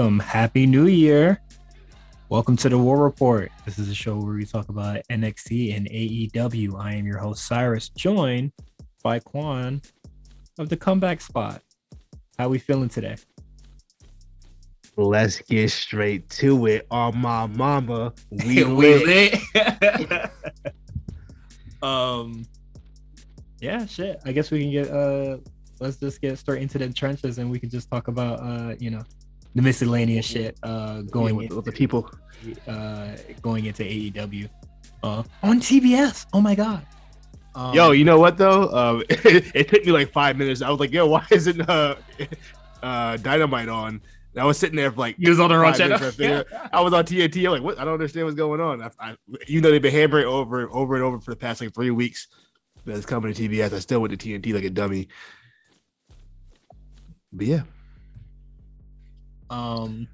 [0.00, 0.18] Welcome.
[0.20, 1.42] Happy New Year.
[2.30, 3.52] Welcome to the War Report.
[3.66, 6.80] This is a show where we talk about NXT and AEW.
[6.80, 8.52] I am your host, Cyrus, joined
[9.02, 9.82] by Quan
[10.58, 11.60] of the Comeback Spot.
[12.38, 13.16] How we feeling today?
[14.96, 16.86] Let's get straight to it.
[16.90, 19.38] On my mama, we, we lit.
[19.54, 20.30] lit.
[21.82, 22.46] um,
[23.60, 24.18] yeah, shit.
[24.24, 25.36] I guess we can get uh,
[25.78, 28.88] let's just get straight into the trenches and we can just talk about uh, you
[28.88, 29.02] know,
[29.54, 32.10] the miscellaneous shit uh going yeah, with, with the people
[32.68, 34.48] uh going into AEW
[35.02, 36.26] uh on TBS.
[36.32, 36.86] Oh my god.
[37.54, 38.68] Um, yo, you know what though?
[38.68, 40.62] Um, it, it, took me like five minutes.
[40.62, 41.96] I was like, yo, why isn't uh,
[42.82, 44.00] uh Dynamite on?
[44.32, 45.98] And I was sitting there for like you was on the wrong channel.
[46.72, 47.44] I was on TNT.
[47.46, 47.78] I'm like, what?
[47.80, 48.80] I don't understand what's going on.
[48.80, 49.16] I, I,
[49.48, 51.90] you know, they've been hammering over, and over and over for the past like three
[51.90, 52.28] weeks.
[52.86, 53.72] That's coming to TBS.
[53.72, 55.08] I still went to TNT like a dummy.
[57.32, 57.62] But yeah,
[59.50, 60.08] um,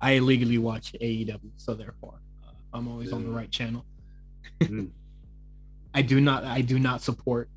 [0.00, 3.16] I illegally watch AEW, so therefore, uh, I'm always yeah.
[3.16, 3.84] on the right channel.
[4.60, 4.90] mm.
[5.94, 7.50] I do not, I do not support.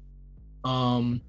[0.66, 1.22] Um,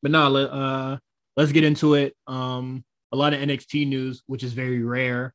[0.00, 0.98] but now, let, uh,
[1.36, 2.14] let's get into it.
[2.26, 5.34] Um, a lot of NXT news, which is very rare.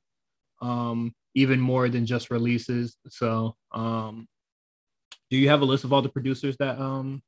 [0.62, 2.98] Um, even more than just releases.
[3.10, 4.28] So, um,
[5.30, 7.22] do you have a list of all the producers that um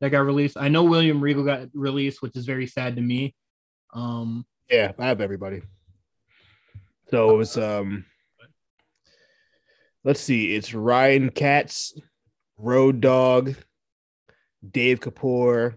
[0.00, 0.56] that got released?
[0.56, 3.34] I know William Regal got released, which is very sad to me.
[3.94, 5.62] Um, yeah, I have everybody.
[7.10, 8.04] So it was um
[10.04, 11.94] let's see, it's Ryan Katz,
[12.56, 13.54] Road Dogg,
[14.68, 15.76] Dave Kapoor,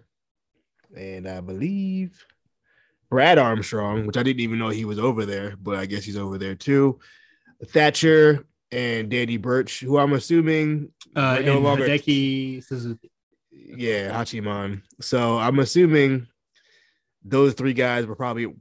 [0.95, 2.25] and I believe
[3.09, 6.17] Brad Armstrong, which I didn't even know he was over there, but I guess he's
[6.17, 6.99] over there too.
[7.67, 13.11] Thatcher and Danny Burch, who I'm assuming uh, no longer Hideki Suzuki.
[13.51, 14.81] Yeah, Hachiman.
[15.01, 16.27] So I'm assuming
[17.23, 18.53] those three guys were probably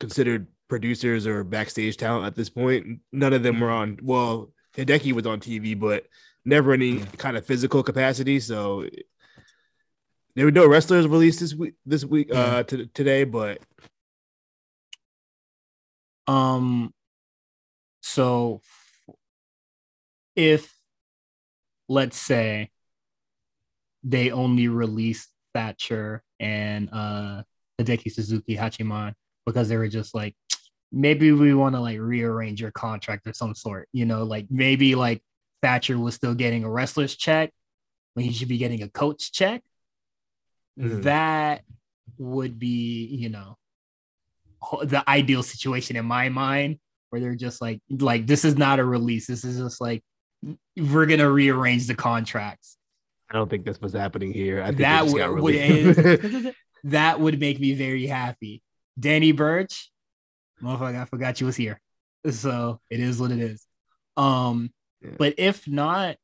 [0.00, 3.00] considered producers or backstage talent at this point.
[3.12, 3.98] None of them were on.
[4.02, 6.06] Well, Hideki was on TV, but
[6.44, 8.40] never any kind of physical capacity.
[8.40, 8.86] So
[10.34, 11.74] there were no wrestlers released this week.
[11.86, 13.60] This week, uh, to, today, but
[16.26, 16.94] um,
[18.00, 18.60] so
[20.36, 20.72] if
[21.88, 22.70] let's say
[24.04, 27.42] they only released Thatcher and uh
[27.78, 29.14] Hideki Suzuki Hachiman
[29.52, 30.34] because they were just like,
[30.92, 34.94] maybe we want to like rearrange your contract or some sort, you know, like maybe
[34.94, 35.22] like
[35.62, 37.52] Thatcher was still getting a wrestler's check
[38.14, 39.62] when he should be getting a coach check.
[40.78, 41.02] Mm-hmm.
[41.02, 41.62] That
[42.18, 43.56] would be, you know,
[44.82, 46.78] the ideal situation in my mind
[47.10, 49.26] where they're just like, like this is not a release.
[49.26, 50.02] This is just like
[50.76, 52.76] we're gonna rearrange the contracts.
[53.30, 54.62] I don't think this was happening here.
[54.62, 58.62] I think that would that would make me very happy.
[59.00, 59.90] Danny Burch,
[60.62, 61.80] motherfucker, I forgot you was here.
[62.30, 63.66] So it is what it is.
[64.16, 65.10] Um, yeah.
[65.18, 66.16] but if not,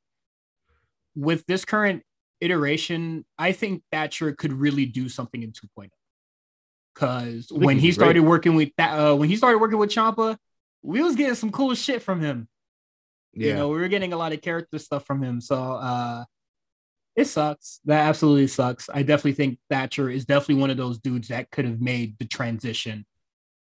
[1.14, 2.02] with this current
[2.40, 5.88] iteration, I think Thatcher could really do something in 2.0.
[6.94, 8.28] Cause when he started great.
[8.28, 10.36] working with that, uh, when he started working with Ciampa,
[10.82, 12.48] we was getting some cool shit from him.
[13.34, 13.48] Yeah.
[13.48, 15.40] You know, we were getting a lot of character stuff from him.
[15.40, 16.24] So uh
[17.16, 17.80] it sucks.
[17.86, 18.88] That absolutely sucks.
[18.92, 22.26] I definitely think Thatcher is definitely one of those dudes that could have made the
[22.26, 23.06] transition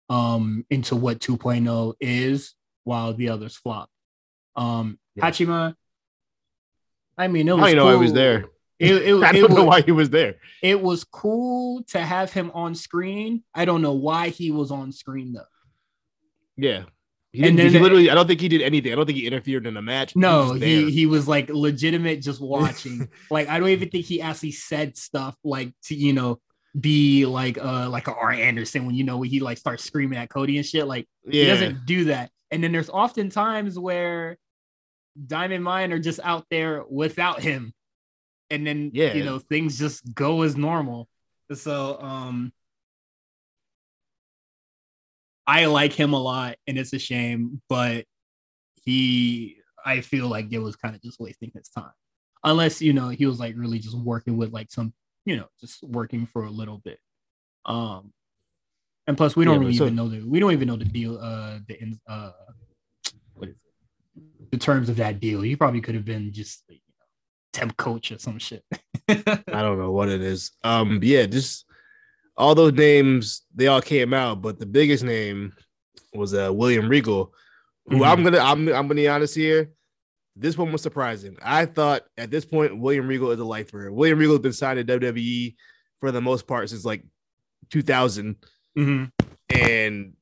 [0.09, 3.91] um into what 2.0 is while the others flop.
[4.56, 5.31] Um yeah.
[5.31, 5.75] Hachima,
[7.19, 7.93] I mean, it was I know cool.
[7.93, 8.47] I was there.
[8.78, 10.37] It, it, I don't it know was, why he was there.
[10.62, 13.44] It was cool to have him on screen.
[13.55, 15.43] I don't know why he was on screen though.
[16.56, 16.84] Yeah,
[17.33, 18.93] he and then he literally, I don't think he did anything.
[18.93, 20.17] I don't think he interfered in the match.
[20.17, 23.09] No, he he, he was like legitimate, just watching.
[23.31, 26.41] like I don't even think he actually said stuff like to you know
[26.79, 30.19] be like uh like a Arn Anderson when you know when he like starts screaming
[30.19, 30.87] at Cody and shit.
[30.87, 31.43] Like yeah.
[31.43, 32.31] he doesn't do that.
[32.50, 34.37] And then there's often times where
[35.26, 37.73] Diamond Mine are just out there without him,
[38.50, 41.09] and then yeah, you know things just go as normal.
[41.53, 42.53] So um
[45.50, 48.05] I like him a lot, and it's a shame, but
[48.85, 51.91] he, I feel like it was kind of just wasting his time,
[52.44, 54.94] unless you know he was like really just working with like some,
[55.25, 57.00] you know, just working for a little bit.
[57.67, 58.12] Um,
[59.08, 60.85] and plus we don't yeah, really so, even know the we don't even know the
[60.85, 62.31] deal, uh, the uh,
[63.35, 64.52] what is it?
[64.52, 65.41] The terms of that deal.
[65.41, 67.06] He probably could have been just you know,
[67.52, 68.62] temp coach or some shit.
[69.08, 70.52] I don't know what it is.
[70.62, 71.67] Um, yeah, just
[72.40, 75.52] all those names they all came out, but the biggest name
[76.14, 77.34] was uh, William Regal,
[77.87, 78.04] who mm-hmm.
[78.04, 79.70] I'm gonna I'm I'm gonna be honest here.
[80.37, 81.37] This one was surprising.
[81.42, 83.92] I thought at this point William Regal is a lifer.
[83.92, 85.54] William Regal has been signed to WWE
[86.00, 87.04] for the most part since like
[87.69, 88.37] 2000,
[88.78, 89.04] mm-hmm.
[89.54, 90.14] and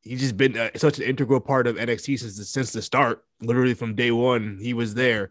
[0.00, 3.24] he's just been uh, such an integral part of NXT since the, since the start.
[3.42, 5.28] Literally from day one, he was there,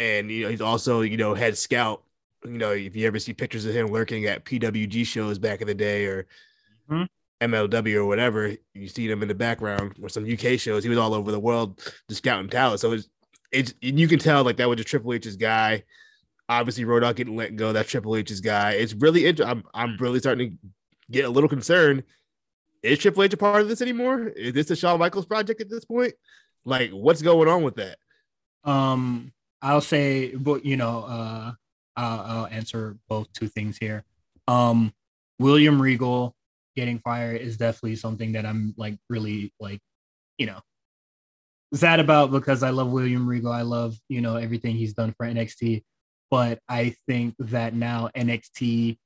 [0.00, 2.02] and you know he's also you know head scout.
[2.44, 5.66] You know if you ever see pictures of him lurking at PWG shows back in
[5.66, 6.26] the day or
[6.90, 7.04] mm-hmm.
[7.52, 10.82] MLW or whatever, you see him in the background or some UK shows.
[10.82, 12.80] He was all over the world just scouting talent.
[12.80, 13.08] So it's
[13.50, 15.84] it's you can tell like that was just Triple H's guy.
[16.48, 17.72] Obviously, Road Dogg getting let go.
[17.72, 18.72] That's Triple H's guy.
[18.72, 19.58] It's really interesting.
[19.58, 20.68] I'm I'm really starting to
[21.10, 22.04] get a little concerned
[22.82, 24.28] is Triple H a part of this anymore?
[24.28, 26.14] Is this a Shawn Michaels project at this point?
[26.64, 27.98] Like, what's going on with that?
[28.64, 29.32] Um,
[29.62, 31.52] I'll say, but you know, uh,
[31.98, 34.04] I'll, I'll answer both two things here.
[34.46, 34.92] Um,
[35.38, 36.34] William Regal
[36.76, 39.80] getting fired is definitely something that I'm like really like,
[40.38, 40.60] you know,
[41.74, 43.52] sad about because I love William Regal.
[43.52, 45.82] I love you know everything he's done for NXT,
[46.30, 48.96] but I think that now NXT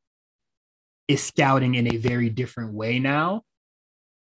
[1.08, 3.42] is scouting in a very different way now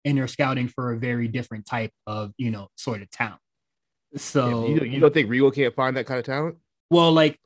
[0.04, 3.40] and they're scouting for a very different type of you know sort of talent.
[4.16, 6.56] So yeah, you, you don't think Regal can't find that kind of talent?
[6.90, 7.38] Well, like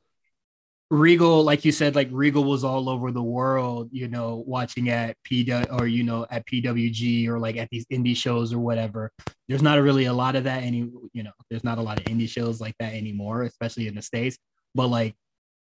[0.89, 5.17] Regal, like you said, like Regal was all over the world, you know, watching at
[5.23, 9.11] P or you know at PWG or like at these indie shows or whatever.
[9.49, 12.05] There's not really a lot of that any, you know, there's not a lot of
[12.05, 14.37] indie shows like that anymore, especially in the states.
[14.75, 15.15] But like,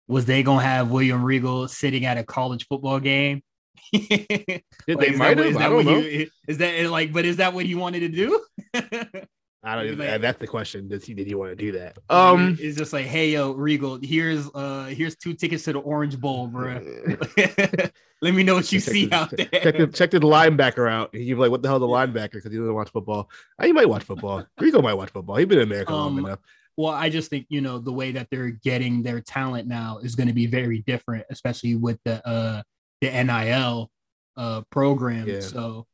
[0.08, 3.42] was they gonna have William Regal sitting at a college football game
[3.94, 5.58] like, they might have.
[5.58, 5.98] I don't know.
[5.98, 7.14] You, is that like?
[7.14, 8.44] But is that what he wanted to do?
[9.68, 9.86] I don't.
[9.86, 10.88] Even, like, that's the question.
[10.88, 11.98] Does he did he want to do that?
[12.10, 16.18] Um, it's just like, hey, yo, Regal, here's uh, here's two tickets to the Orange
[16.18, 16.76] Bowl, bro.
[18.22, 19.46] Let me know what you see the, out there.
[19.46, 21.14] Check the, check the linebacker out.
[21.14, 22.34] You're like, what the hell, the linebacker?
[22.34, 23.30] Because he doesn't watch football.
[23.60, 24.46] Oh, he might watch football.
[24.60, 25.36] Regal might watch football.
[25.36, 26.40] He's been in America um, long enough.
[26.78, 30.16] Well, I just think you know the way that they're getting their talent now is
[30.16, 32.64] going to be very different, especially with the uh
[33.02, 33.92] the NIL
[34.38, 35.28] uh program.
[35.28, 35.42] Yeah.
[35.42, 35.88] So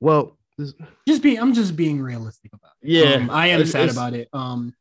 [0.00, 0.37] well
[1.06, 2.88] just be I'm just being realistic about it.
[2.88, 3.14] Yeah.
[3.14, 4.28] Um, I am sad about it.
[4.32, 4.74] Um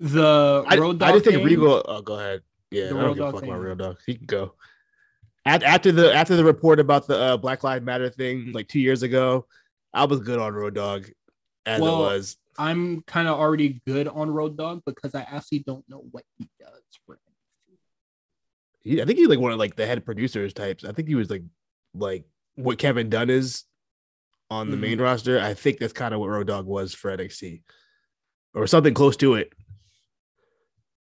[0.00, 2.42] the I, Road Dogg I just think Regal oh go ahead.
[2.70, 3.50] Yeah, I don't give a fuck thing.
[3.50, 3.98] about real dog.
[4.04, 4.54] He can go.
[5.46, 8.80] At, after the after the report about the uh, Black Lives Matter thing like two
[8.80, 9.46] years ago,
[9.92, 11.06] I was good on Road Dogg
[11.66, 12.36] as well, it was.
[12.58, 16.48] I'm kind of already good on Road Dogg because I actually don't know what he
[16.58, 17.18] does for
[18.84, 20.84] he, I think he's like one of like the head producers types.
[20.84, 21.42] I think he was like
[21.94, 22.24] like
[22.54, 23.64] what Kevin Dunn is
[24.50, 24.82] on the mm-hmm.
[24.82, 25.40] main roster.
[25.40, 27.62] I think that's kind of what Road Dogg was for NXT
[28.54, 29.52] or something close to it.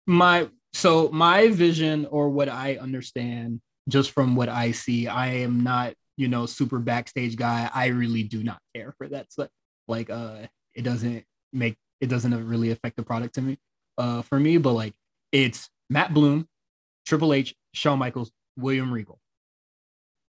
[0.06, 5.62] My so my vision or what I understand just from what I see, I am
[5.62, 7.70] not, you know, super backstage guy.
[7.72, 9.48] I really do not care for that stuff.
[9.86, 13.58] Like uh it doesn't make it doesn't really affect the product to me.
[13.98, 14.94] Uh for me, but like
[15.30, 16.48] it's Matt Bloom,
[17.06, 19.20] Triple H, Shawn Michaels, William Regal.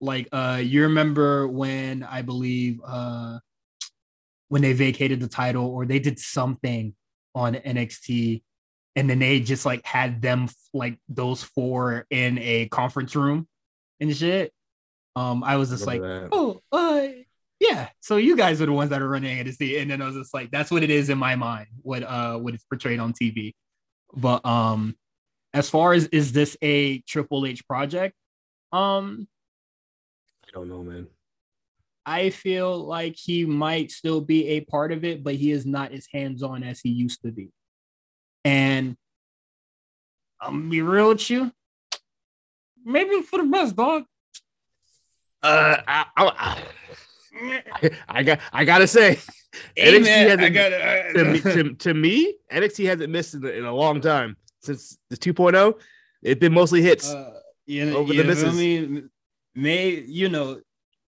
[0.03, 3.39] Like uh you remember when I believe uh
[4.49, 6.93] when they vacated the title or they did something
[7.33, 8.43] on NXT
[8.95, 13.47] and then they just like had them like those four in a conference room
[13.99, 14.51] and shit.
[15.15, 16.29] Um I was just like, that.
[16.31, 17.07] "Oh, uh
[17.59, 20.15] yeah, so you guys are the ones that are running NXT." And then I was
[20.15, 23.13] just like, that's what it is in my mind, what uh what it's portrayed on
[23.13, 23.53] TV.
[24.13, 24.95] But um
[25.53, 28.15] as far as is this a Triple H project?
[28.73, 29.27] Um,
[30.53, 31.07] don't know, man.
[32.05, 35.91] I feel like he might still be a part of it, but he is not
[35.91, 37.49] as hands on as he used to be.
[38.43, 38.97] And
[40.41, 41.51] I'm gonna be real with you,
[42.83, 44.03] maybe for the best, dog.
[45.41, 46.63] Uh, I, I,
[47.81, 49.19] I, I got, I gotta say,
[49.75, 53.65] hey, NXT man, hasn't, gotta, to, me, to, to, me, NXT hasn't missed in, in
[53.65, 55.79] a long time since the 2.0,
[56.21, 58.53] it's been mostly hits uh, you know, over you the misses.
[58.53, 59.09] I mean,
[59.55, 60.61] may you know,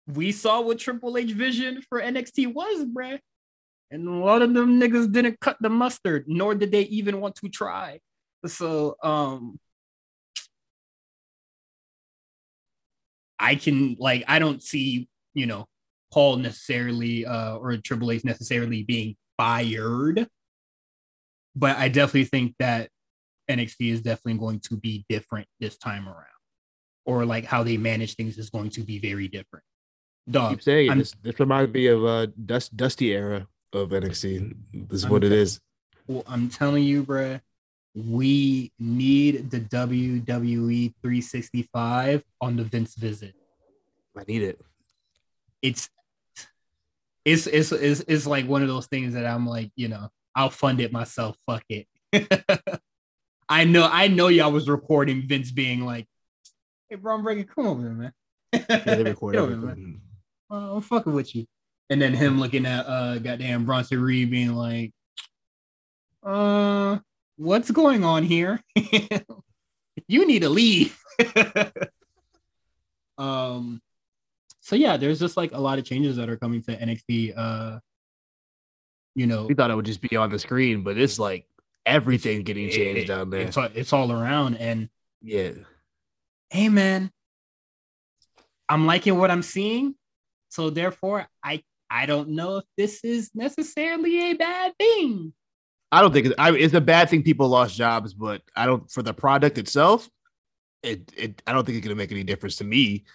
[0.08, 3.20] we saw what Triple H vision for NXT was, bruh.
[3.92, 7.36] And a lot of them niggas didn't cut the mustard, nor did they even want
[7.36, 8.00] to try.
[8.46, 9.60] So um
[13.40, 15.66] I can like I don't see, you know,
[16.12, 20.28] Paul necessarily uh or Triple H necessarily being fired.
[21.56, 22.90] But I definitely think that
[23.50, 26.26] NXT is definitely going to be different this time around,
[27.06, 29.64] or like how they manage things is going to be very different.
[30.30, 30.96] Dog, keep saying it.
[30.96, 34.56] This, this reminds me of uh dust dusty era of NXT.
[34.74, 35.60] This is I'm what it is.
[36.08, 37.40] Well, I'm telling you, bro,
[37.96, 43.34] we need the WWE 365 on the Vince visit.
[44.18, 44.60] I need it.
[45.62, 45.90] It's
[47.24, 50.50] it's it's it's, it's like one of those things that I'm like, you know, I'll
[50.50, 51.38] fund it myself.
[51.46, 51.88] Fuck it.
[53.50, 56.08] I know, I know y'all was recording Vince being like,
[56.90, 57.46] "Hey, bro, I'm breaking.
[57.46, 58.14] Come over here, man.
[58.54, 59.58] yeah, they recorded.
[59.60, 60.02] man.
[60.52, 61.46] Uh, I'm fucking with you.
[61.90, 64.92] and then him looking at uh goddamn Bronson Reed being like,
[66.24, 66.98] uh,
[67.38, 68.60] what's going on here?
[70.08, 70.98] you need to leave.
[73.18, 73.82] um,
[74.62, 77.34] so yeah, there's just like a lot of changes that are coming to NXT.
[77.36, 77.80] Uh,
[79.16, 81.46] you know, We thought it would just be on the screen, but it's like
[81.86, 83.42] everything getting changed it- down there.
[83.42, 84.90] It's all, it's all around, and
[85.22, 85.52] Yeah.
[86.50, 87.12] Hey, man,
[88.70, 89.96] I'm liking what I'm seeing.
[90.50, 95.34] So therefore, I I don't know if this is necessarily a bad thing.
[95.92, 98.90] I don't think it's, I, it's a bad thing people lost jobs, but I don't
[98.92, 100.10] for the product itself.
[100.84, 103.06] It, it I don't think it's gonna make any difference to me.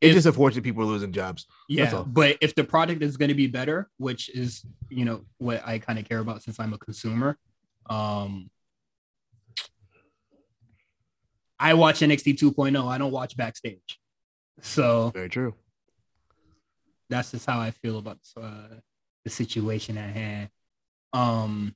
[0.00, 1.46] It's If- just unfortunate people are losing jobs.
[1.68, 5.66] Yeah, but if the product is going to be better, which is you know what
[5.66, 7.38] I kind of care about since I'm a consumer,
[7.88, 8.50] um,
[11.70, 12.86] I watch NXT 2.0.
[12.88, 13.98] I don't watch backstage,
[14.60, 15.54] so Very true.
[17.08, 18.68] that's just how I feel about uh,
[19.24, 20.48] the situation at hand.
[21.12, 21.74] Um,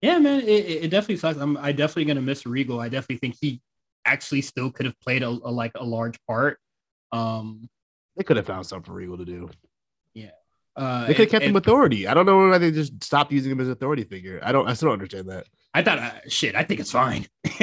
[0.00, 1.38] yeah, man, it, it it definitely sucks.
[1.38, 2.80] I'm I definitely gonna miss Regal.
[2.80, 3.60] I definitely think he
[4.04, 6.58] actually still could have played a, a like a large part.
[7.12, 7.68] Um,
[8.16, 9.48] They could have found something for Regal to do.
[10.14, 10.30] Yeah.
[10.76, 12.06] Uh, They could have and- kept him authority.
[12.06, 14.40] I don't know why they just stopped using him as authority figure.
[14.42, 14.68] I don't.
[14.68, 15.46] I still don't understand that.
[15.74, 17.26] I thought, uh, shit, I think it's fine.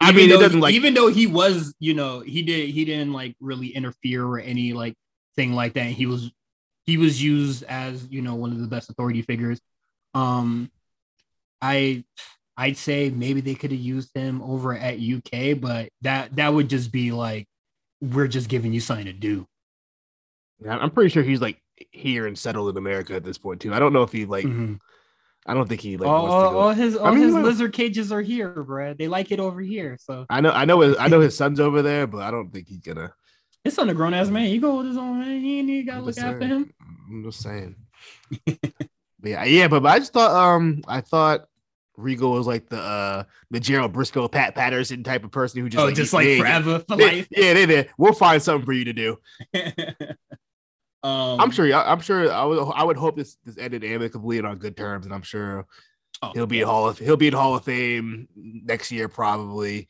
[0.00, 0.74] I mean, it doesn't like.
[0.74, 4.72] even though he was, you know, he did he didn't like really interfere or any
[4.72, 4.94] like
[5.34, 5.86] thing like that.
[5.86, 6.30] He was
[6.86, 9.60] he was used as you know one of the best authority figures.
[10.12, 10.70] Um,
[11.60, 12.04] I
[12.56, 16.68] I'd say maybe they could have used him over at UK, but that that would
[16.68, 17.46] just be like
[18.00, 19.46] we're just giving you something to do.
[20.62, 21.60] Yeah, I'm pretty sure he's like
[21.90, 23.72] here and settled in America at this point too.
[23.74, 24.44] I don't know if he like.
[24.44, 24.78] Mhm.
[25.46, 26.58] I don't think he like all, wants to go.
[26.58, 28.94] all his all mean, his lizard cages are here, bro.
[28.94, 30.50] They like it over here, so I know.
[30.50, 30.80] I know.
[30.80, 33.12] His, I know his son's over there, but I don't think he's gonna.
[33.62, 34.46] His son a grown ass man.
[34.46, 35.40] He go with his own man.
[35.40, 36.72] He ain't even gotta look just after him.
[37.10, 37.76] I'm just saying.
[38.46, 38.58] but
[39.22, 41.46] yeah, yeah, but, but I just thought um I thought
[41.96, 45.82] Regal was like the uh the Gerald Brisco, Pat Patterson type of person who just
[45.82, 47.28] oh, like, just like forever for life.
[47.30, 47.90] yeah, they did.
[47.98, 49.18] We'll find something for you to do.
[51.04, 51.72] um, I'm sure.
[51.72, 52.32] I'm sure.
[52.32, 52.72] I would.
[52.74, 55.66] I would hope this this ended amicably and on good terms, and I'm sure
[56.22, 56.62] oh, he'll be yeah.
[56.62, 59.86] in Hall of he'll be in Hall of Fame next year probably.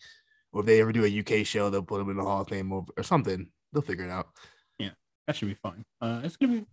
[0.52, 2.48] Or if they ever do a UK show, they'll put him in the Hall of
[2.48, 3.48] Fame over, or something.
[3.72, 4.28] They'll figure it out.
[4.78, 4.90] Yeah,
[5.26, 5.84] that should be fun.
[6.00, 6.66] Uh, it's gonna be.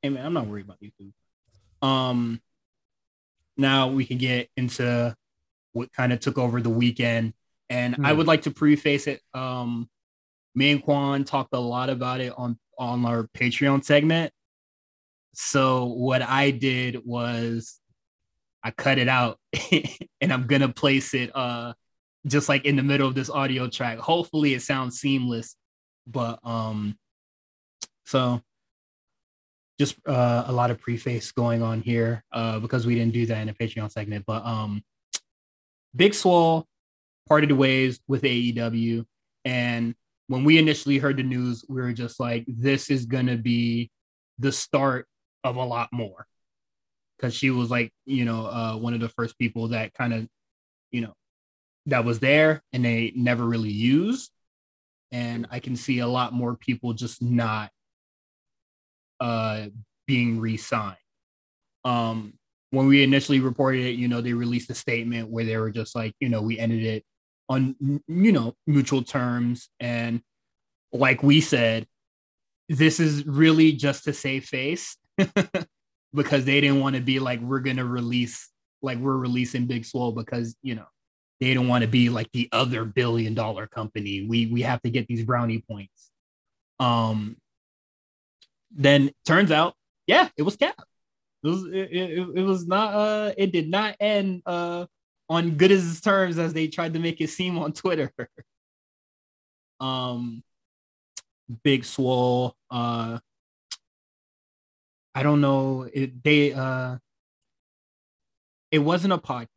[0.00, 1.12] Hey man, I'm not worried about YouTube.
[1.86, 2.40] Um,
[3.58, 5.14] now we can get into
[5.74, 7.34] what kind of took over the weekend,
[7.68, 8.18] and I Hmm.
[8.18, 9.20] would like to preface it.
[9.34, 9.90] Um,
[10.54, 14.32] me and Quan talked a lot about it on on our Patreon segment.
[15.34, 17.80] So what I did was
[18.62, 19.38] I cut it out,
[20.20, 21.74] and I'm gonna place it uh
[22.26, 23.98] just like in the middle of this audio track.
[23.98, 25.56] Hopefully, it sounds seamless,
[26.06, 26.98] but um.
[28.04, 28.42] So
[29.78, 33.40] just uh, a lot of preface going on here uh, because we didn't do that
[33.40, 34.24] in the Patreon segment.
[34.26, 34.82] But um,
[35.94, 36.66] Big Swole
[37.28, 39.04] parted ways with AEW.
[39.44, 39.94] And
[40.28, 43.90] when we initially heard the news, we were just like, this is going to be
[44.38, 45.06] the start
[45.44, 46.26] of a lot more.
[47.16, 50.26] Because she was like, you know, uh, one of the first people that kind of,
[50.90, 51.14] you know,
[51.86, 54.30] that was there and they never really used.
[55.10, 57.70] And I can see a lot more people just not
[59.20, 59.66] uh,
[60.06, 60.96] being re-signed.
[61.84, 62.34] Um,
[62.70, 65.94] when we initially reported it, you know, they released a statement where they were just
[65.94, 67.04] like, you know, we ended it
[67.48, 69.68] on, you know, mutual terms.
[69.80, 70.22] And
[70.92, 71.86] like we said,
[72.68, 74.96] this is really just to save face
[76.14, 78.48] because they didn't want to be like, we're to release,
[78.80, 80.86] like we're releasing Big Swole because, you know,
[81.40, 84.26] they don't want to be like the other billion dollar company.
[84.28, 86.10] We, we have to get these brownie points.
[86.78, 87.36] Um,
[88.74, 89.74] then turns out,
[90.06, 90.82] yeah, it was Cap.
[91.44, 94.86] It was it, it, it was not uh it did not end uh
[95.32, 98.12] on good as terms as they tried to make it seem on Twitter.
[99.80, 100.42] um
[101.64, 103.18] Big Swole, uh
[105.14, 105.88] I don't know.
[105.92, 106.96] It they uh
[108.70, 109.48] it wasn't a podcast.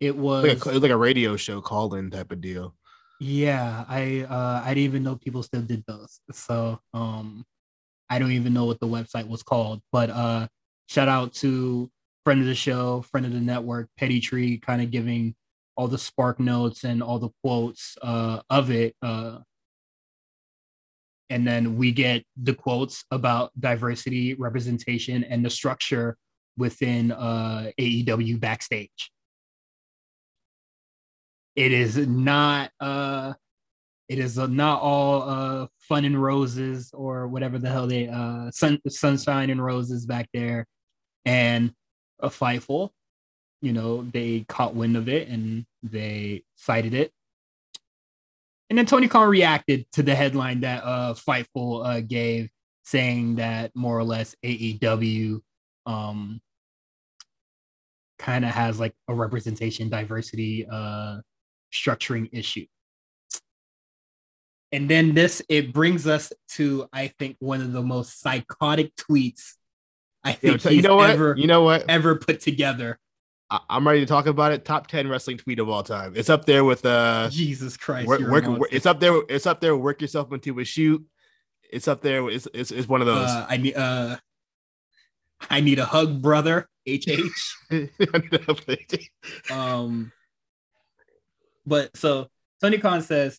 [0.00, 2.74] It was Like a, like a radio show call in type of deal.
[3.20, 6.20] yeah, I uh I didn't even know people still did those.
[6.32, 7.44] So um
[8.08, 10.46] I don't even know what the website was called, but uh
[10.88, 11.90] shout out to
[12.28, 15.34] friend of the show, friend of the network, Petty Tree, kind of giving
[15.78, 18.94] all the spark notes and all the quotes uh of it.
[19.00, 19.38] Uh
[21.30, 26.18] and then we get the quotes about diversity, representation, and the structure
[26.58, 29.10] within uh AEW backstage.
[31.56, 33.32] It is not uh
[34.10, 38.80] it is not all uh, fun and roses or whatever the hell they uh, sun
[38.86, 40.66] sunshine and roses back there,
[41.24, 41.72] and
[42.20, 42.90] a Fightful.
[43.60, 47.12] You know, they caught wind of it and they cited it.
[48.70, 52.50] And then Tony Khan reacted to the headline that uh, Fightful uh, gave,
[52.84, 55.40] saying that more or less AEW
[55.86, 56.40] um,
[58.18, 61.18] kind of has like a representation diversity uh,
[61.72, 62.66] structuring issue.
[64.70, 69.54] And then this it brings us to I think one of the most psychotic tweets
[70.24, 71.10] I think Yo, you know what?
[71.10, 71.84] ever you know what?
[71.88, 72.98] ever put together.
[73.50, 74.64] I- I'm ready to talk about it.
[74.64, 76.12] Top ten wrestling tweet of all time.
[76.16, 78.08] It's up there with uh, Jesus Christ!
[78.08, 79.22] work, you're work, it's up there.
[79.28, 79.76] It's up there.
[79.76, 81.04] Work yourself into a shoot.
[81.70, 82.28] It's up there.
[82.28, 83.28] It's it's, it's one of those.
[83.28, 84.16] Uh, I need uh,
[85.48, 86.68] I need a hug, brother.
[86.86, 87.54] HH.
[89.50, 90.12] Um,
[91.66, 92.28] but so
[92.60, 93.38] Tony Khan says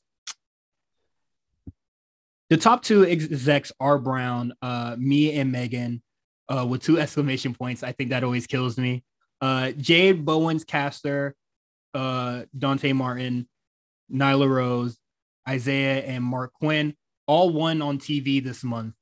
[2.50, 6.02] the top two execs are Brown, uh, me and Megan,
[6.50, 7.84] uh, with two exclamation points.
[7.84, 9.04] I think that always kills me.
[9.42, 11.36] Uh, Jade Bowens caster,
[11.94, 13.48] uh, Dante Martin,
[14.12, 14.98] Nyla Rose,
[15.50, 16.96] Isiah, and Marq Quen
[17.28, 18.96] all won on TV this month.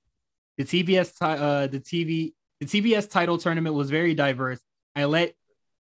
[0.58, 4.60] The TBS, ti- uh, the TV, the TBS title tournament was very diverse.
[4.96, 5.34] I let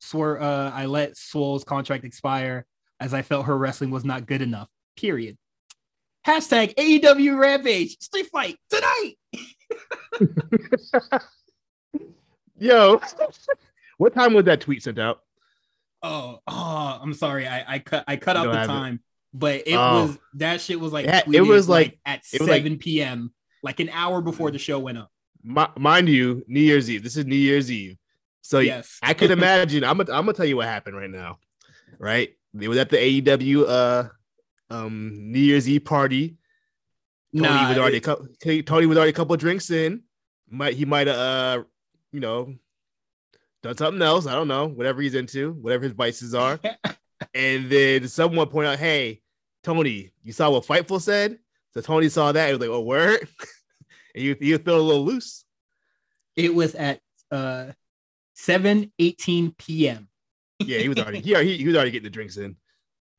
[0.00, 2.66] Swir, uh, I let Swole's contract expire
[3.00, 4.68] as I felt her wrestling was not good enough.
[4.96, 5.36] Period.
[6.26, 9.14] Hashtag AEW Rampage Street Fight tonight.
[12.58, 13.00] Yo,
[13.98, 15.20] what time was that tweet sent out?
[16.02, 17.46] Oh, oh, I'm sorry.
[17.48, 18.66] I, I cut I cut out the have it.
[18.68, 19.00] time,
[19.32, 20.06] but it Oh.
[20.06, 23.32] was that shit was like Yeah, it was like- at it was like- 7 p.m.
[23.62, 25.10] like an hour before the show went up.
[25.42, 27.02] Mi- mind you, New Year's Eve.
[27.02, 27.96] This is New Year's Eve.
[28.42, 29.82] So yes, I could imagine.
[29.84, 31.38] I'm gonna I'm gonna tell you what happened right now.
[31.98, 34.08] Right, they was at the AEW uh
[34.70, 36.36] um New Year's Eve party.
[37.34, 38.28] Tony nah, was already a it- couple,
[38.64, 40.02] Tony was already a couple drinks in.
[40.50, 41.64] Might he might have uh
[42.14, 42.54] you know
[43.62, 44.26] done something else.
[44.26, 46.60] I don't know whatever he's into, whatever his vices are.
[47.34, 49.20] and then someone pointed out, "Hey,
[49.62, 51.38] Tony, you saw what Fightful said?"
[51.72, 52.46] So Tony saw that.
[52.46, 53.26] He was like, "Oh, word!"
[54.14, 55.44] and you, was feeling a little loose.
[56.36, 57.00] it was at
[57.30, 57.72] uh
[58.34, 60.08] 7 18 p.m.
[60.60, 62.56] Yeah, he was already he, he, he was already getting the drinks in.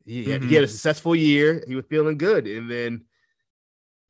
[0.06, 0.50] He, had, Mhm.
[0.50, 1.64] he had a successful year.
[1.68, 3.06] He was feeling good, and then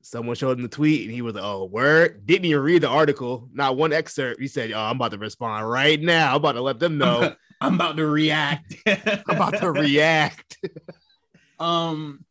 [0.06, 2.90] someone showed him the tweet, and he was like, "Oh, word!" Didn't even read the
[2.90, 4.40] article, not one excerpt.
[4.40, 6.32] He said, "Oh, I'm about to respond right now.
[6.32, 7.36] I'm about to let them know.
[7.62, 8.76] I'm about to react.
[8.86, 10.58] I'm about to react."
[11.60, 12.26] Um,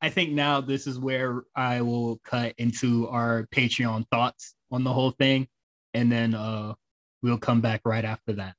[0.00, 4.92] I think now this is where I will cut into our Patreon thoughts on the
[4.92, 5.48] whole thing,
[5.94, 6.74] and then uh,
[7.22, 8.54] we'll come back right after that.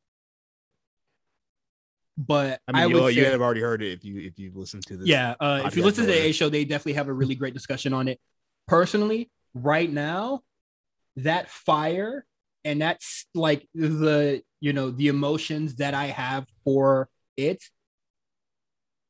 [2.28, 4.56] But I mean, I you, you say, have already heard it if you if you've
[4.56, 5.08] listened to this.
[5.08, 5.34] yeah.
[5.40, 6.20] Uh, if you listen to the.
[6.28, 8.20] A show, they definitely have a really great discussion on it.
[8.68, 10.42] Personally, right now,
[11.16, 12.26] that fire
[12.64, 17.64] and that's like the you know the emotions that I have for it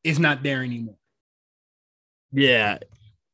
[0.03, 0.95] is not there anymore.
[2.31, 2.77] Yeah,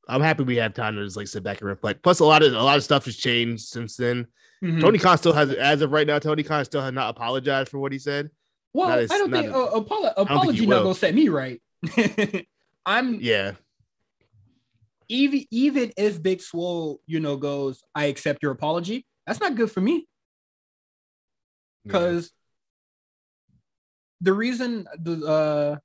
[0.08, 2.02] I'm happy we have time to just like sit back and reflect.
[2.02, 4.28] Plus, a lot of a lot of stuff has changed since then.
[4.64, 4.82] Mhm.
[4.82, 7.78] Tony Khan still has, as of right now, Tony Khan still has not apologized for
[7.78, 8.32] what he said.
[8.74, 11.62] Well, as- I don't think as- uh, apolo- apology not gonna set me right.
[12.86, 13.54] I'm Yeah,
[15.10, 19.06] even even if Big Swole, you know, goes, I accept your apology.
[19.26, 20.08] That's not good for me
[21.86, 22.32] because
[24.22, 25.78] the reason the uh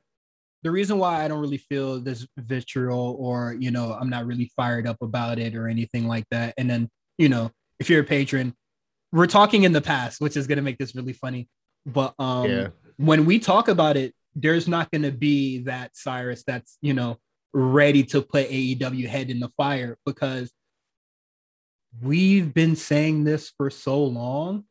[0.62, 4.50] the reason why I don't really feel this vitriol or you know I'm not really
[4.56, 6.54] fired up about it or anything like that.
[6.56, 8.54] And then you know if you're a patron,
[9.12, 11.48] we're talking in the past, which is gonna make this really funny.
[11.86, 16.42] But um, yeah, when we talk about it, there's not going to be that Cyrus
[16.44, 17.18] that's, you know,
[17.52, 20.50] ready to put AEW head in the fire because
[22.00, 24.64] we've been saying this for so long.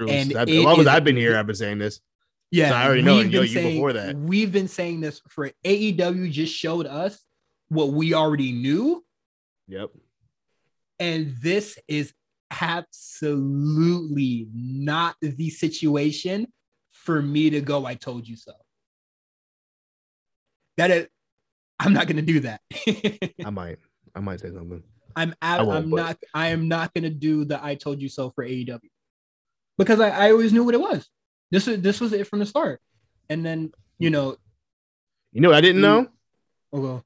[0.00, 2.00] and I've- as long as I've been here, I've been saying this.
[2.52, 4.16] Yeah, So I already know you- you saying- before that.
[4.16, 7.20] We've been saying this for AEW just showed us
[7.68, 9.04] what we already knew.
[9.66, 9.90] Yep.
[11.00, 12.12] And this is
[12.50, 16.46] absolutely not the situation
[16.92, 18.52] for me to go, I told you so.
[20.76, 21.06] That is,
[21.80, 22.60] I'm not going to do that.
[23.44, 23.78] I might,
[24.14, 24.82] I might say something.
[25.16, 27.74] I'm I out, won't, I'm but- not I am not going to do the I
[27.74, 28.78] told you so for AEW
[29.76, 31.08] because I, I always knew what it was.
[31.50, 32.80] This was this was it from the start.
[33.28, 34.36] And then, you know,
[35.32, 36.06] You know, what I didn't know.
[36.72, 37.04] oh, well,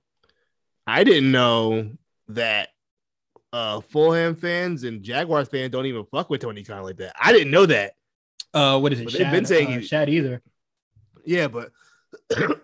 [0.87, 1.91] I didn't know
[2.29, 2.69] that
[3.53, 7.15] uh Fulham fans and Jaguars fans don't even fuck with Tony Khan like that.
[7.21, 7.93] I didn't know that.
[8.55, 9.05] uh, what is it?
[9.05, 10.43] But they've Shad, been saying uh, he- Shad either.
[11.25, 11.71] Yeah, but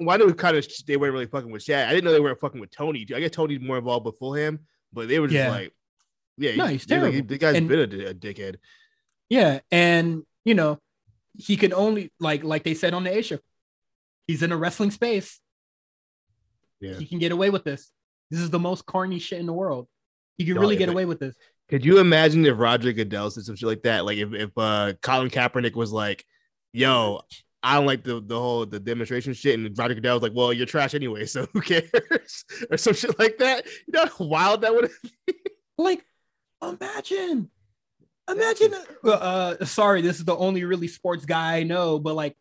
[0.00, 1.88] well, I knew kind of they weren't really fucking with Shad.
[1.88, 3.06] I didn't know they weren't fucking with Tony.
[3.14, 4.60] I guess Tony's more involved with Fulham,
[4.92, 5.50] but they were just Yeah.
[5.50, 5.74] like,
[6.36, 7.28] yeah, No, he- he's they're like, terrible.
[7.28, 8.56] the guy's And- been a, a dickhead.
[9.28, 10.78] Yeah, and you know,
[11.36, 13.40] he can only like like they said on the Asia,
[14.26, 15.38] he's in a wrestling space.
[16.80, 16.94] Yeah.
[16.94, 17.90] He can get away with this.
[18.30, 19.86] This is the most corny shit in the world.
[20.38, 21.36] He can really get away with this.
[21.68, 24.06] Could you imagine if Roger Goodell said some shit like that?
[24.06, 26.24] Like if, if uh Colin Kaepernick was like,
[26.72, 27.20] yo,
[27.62, 30.52] I don't like the, the whole the demonstration shit, and Roger Goodell was like, Well,
[30.52, 32.44] you're trash anyway, so who cares?
[32.70, 33.66] or some shit like that.
[33.66, 34.90] You know how wild that would
[35.26, 35.34] be.
[35.80, 36.04] Like,
[36.60, 37.52] imagine,
[38.28, 38.74] imagine.
[39.04, 42.36] Uh, sorry, this is the only really sports guy I know, but like,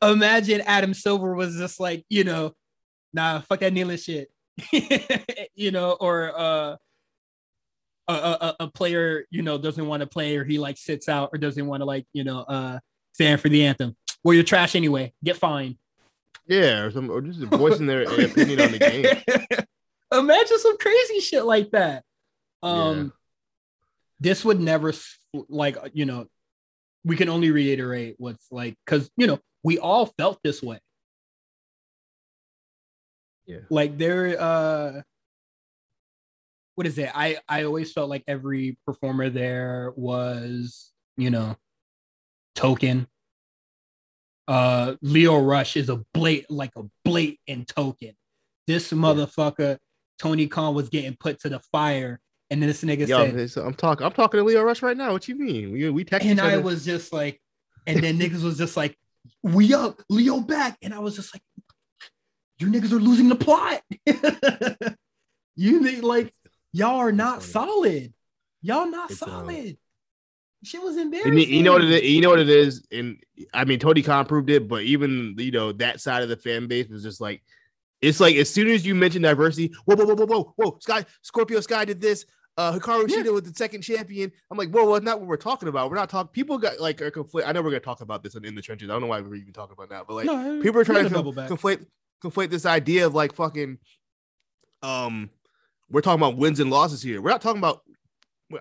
[0.00, 2.54] imagine Adam Silver was just like, you know,
[3.12, 4.30] nah, fuck that kneeling shit,
[5.54, 6.76] you know, or uh.
[8.08, 11.30] A, a, a- player, you know, doesn't want to play, or he like sits out,
[11.32, 12.78] or doesn't want to like, you know, uh,
[13.14, 13.96] stand for the anthem.
[14.22, 15.12] Well, you're trash anyway.
[15.24, 15.76] Get fined.
[16.46, 19.66] Yeah, or some or just voicing their opinion on the game.
[20.12, 22.04] Imagine some crazy shit like that.
[22.62, 23.12] Um,
[24.20, 24.92] this would never
[25.48, 26.26] like you know,
[27.04, 30.78] we can only reiterate what's like because you know we all felt this way.
[33.46, 33.58] Yeah.
[33.70, 35.02] Like there, uh,
[36.74, 37.10] what is it?
[37.14, 41.56] I I always felt like every performer there was you know,
[42.54, 43.08] token.
[44.48, 48.12] Uh, Lio Rush is a blate like a blatant token.
[48.66, 49.78] This motherfucker,
[50.18, 53.74] Tony Khan was getting put to the fire, and then this nigga Yo, said, I'm
[53.74, 54.06] talking.
[54.06, 55.12] I'm talking to Lio Rush right now.
[55.12, 55.72] What you mean?
[55.72, 57.40] We we text and I was just like,
[57.86, 58.96] and then niggas was just like,
[59.42, 61.42] we up, Lio back, and I was just like,
[62.58, 63.82] you niggas are losing the plot.
[65.56, 66.32] you need like
[66.72, 68.12] y'all are not solid.
[68.62, 69.76] Y'all not It's, uh, solid.
[70.64, 71.38] Shit was embarrassing.
[71.38, 72.10] you, know what it is.
[72.10, 72.84] You know what it is.
[72.90, 74.66] And I mean, Tony Khan proved it.
[74.68, 77.42] But even you know that side of the fan base was just like,
[78.00, 81.04] it's like as soon as you mention diversity, whoa, whoa, whoa, whoa, whoa, whoa, Sky
[81.22, 82.24] Scorpio Sky did this.
[82.58, 83.18] Uh, Hikaru Yeah.
[83.18, 84.32] Shida was the second champion.
[84.50, 85.90] I'm like, whoa, well, that's not what we're talking about.
[85.90, 86.30] We're not talking.
[86.32, 87.46] People got like are conflict.
[87.46, 88.88] I know we're gonna talk about this in, in the trenches.
[88.88, 91.04] I don't know why we're even talking about that, but like No, people are trying
[91.04, 91.50] back.
[91.50, 91.84] conflate
[92.22, 93.78] conflate this idea of like fucking
[94.82, 95.30] um
[95.90, 97.20] we're talking about wins and losses here.
[97.22, 97.82] We're not talking about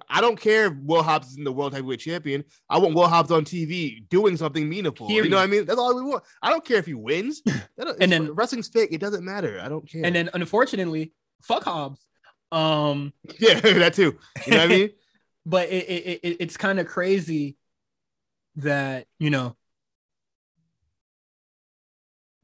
[0.09, 2.43] I don't care if Will Hobbs is in the world heavyweight champion.
[2.69, 5.11] I want Will Hobbs on TV doing something meaningful.
[5.11, 5.65] You know what I mean?
[5.65, 6.23] That's all we want.
[6.41, 7.41] I don't care if he wins.
[7.99, 8.89] And then- wrestling's fake.
[8.91, 9.59] It doesn't matter.
[9.61, 10.03] I don't care.
[10.03, 11.13] And then unfortunately,
[11.43, 12.05] fuck Hobbs.
[12.51, 14.17] Um, yeah, that too.
[14.45, 14.89] You know what I mean?
[15.45, 17.55] but it, it, it it's kind of crazy
[18.55, 19.55] that you know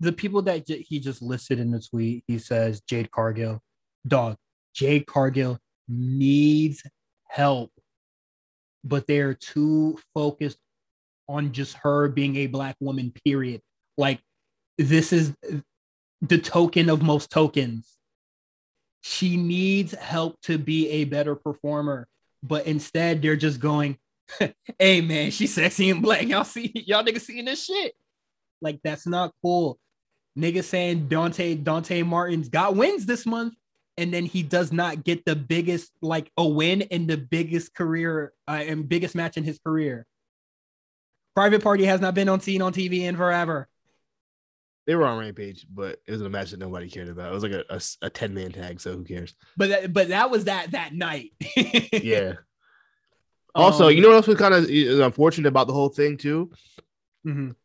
[0.02, 3.62] the people that j- he just listed in the tweet he says jade cargill
[4.08, 4.36] dog
[4.74, 6.84] jade cargill needs
[7.28, 7.72] help
[8.84, 10.58] but they're too focused
[11.30, 13.62] on just her being a black woman period
[13.98, 14.20] like
[14.78, 15.34] this is
[16.22, 17.98] the token of most tokens
[19.02, 22.08] she needs help to be a better performer
[22.44, 23.98] but instead they're just going,
[24.80, 26.24] "Hey man, she's sexy and black.
[26.28, 27.94] Y'all see, y'all niggas seeing this shit?
[28.62, 29.80] Like that's not cool."
[30.38, 33.54] Niggas saying Dante Dante Martin's got wins this month,
[33.98, 38.34] and then he does not get the biggest like a win in the biggest career
[38.48, 40.06] uh, and biggest match in his career.
[41.36, 43.68] Private Party has not been on scene on TV in forever.
[44.88, 47.32] They were on Rampage, but it was a match that nobody cared about.
[47.32, 49.36] It was like a, a, a 10 man tag, so who cares?
[49.56, 51.32] But that, but that was that that night.
[51.94, 52.34] Yeah.
[53.54, 56.52] Also, Um, you know what else was kind of unfortunate about the whole thing too?
[57.26, 57.56] mhm.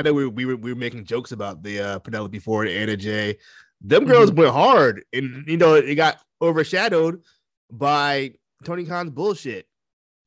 [0.00, 2.68] I know we were, we were we were making jokes about the uh, Penelope Ford,
[2.68, 3.38] Anna Jay.
[3.80, 7.22] Them girls went hard, and you know it got overshadowed
[7.70, 8.34] by
[8.64, 9.66] Tony Khan's bullshit.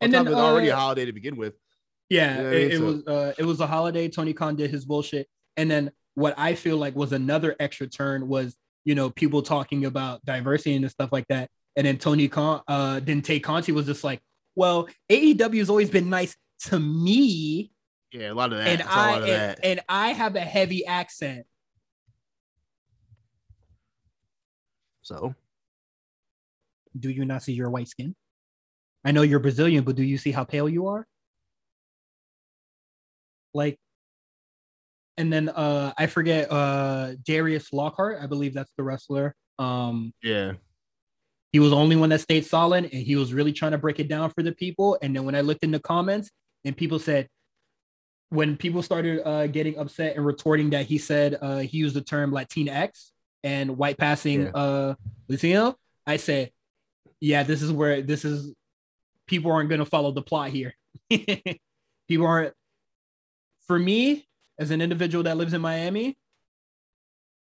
[0.01, 1.53] And then, it already uh, a holiday to begin with.
[2.10, 2.71] Yeah, You know what I it, mean?
[2.71, 4.10] it So- was uh, it was a holiday.
[4.10, 8.27] Tony Khan did his bullshit, and then what I feel like was another extra turn
[8.27, 12.62] was you know people talking about diversity and stuff like that, and then Tony Khan,
[12.67, 14.21] uh, then Tay Conti was just like,
[14.55, 17.71] well, AEW has always been nice to me,
[18.12, 18.67] Yeah, a lot of that.
[18.67, 19.60] and I saw lot of and, that.
[19.63, 21.45] and I have a heavy accent.
[25.02, 25.34] so
[26.97, 28.15] Do you not see your white skin?
[29.04, 31.08] I know you're Brazilian, but do you see how pale you are?
[33.54, 33.78] Like,
[35.17, 39.36] and then uh I forget uh Darius Lockhart, I believe that's the wrestler.
[39.60, 40.54] Um yeah,
[41.52, 44.00] he was the only one that stayed solid and he was really trying to break
[44.00, 44.97] it down for the people.
[45.02, 46.30] And then when I looked in the comments
[46.63, 47.28] and people said
[48.31, 52.01] when people started uh getting upset and retorting that he said uh he used the
[52.01, 53.11] term Latinx
[53.43, 54.51] and white passing Yeah.
[54.51, 54.95] uh
[55.27, 55.75] Latino,
[56.07, 56.51] I said,
[57.19, 58.53] yeah, this is where this is
[59.27, 60.73] people aren't gonna follow the plot here.
[61.09, 62.53] people aren't
[63.67, 64.25] for me,
[64.57, 66.17] as an individual that lives in Miami,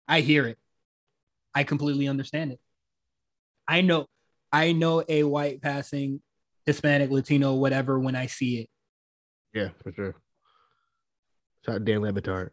[0.08, 0.58] I hear it.
[1.54, 2.60] I completely understand it.
[3.68, 4.08] I know,
[4.52, 6.22] I know a white passing
[6.66, 8.70] Hispanic, Latino, whatever when I see it.
[9.54, 10.16] Yeah, for sure.
[11.66, 12.50] Shout out Dan Le Batard.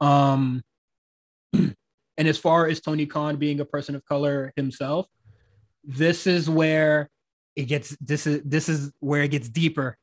[0.00, 0.62] Um,
[1.52, 1.74] and
[2.16, 5.06] as far as Tony Khan being a person of color himself,
[5.84, 7.10] this is where
[7.56, 7.96] it gets.
[8.00, 9.96] This is this is where it gets deeper.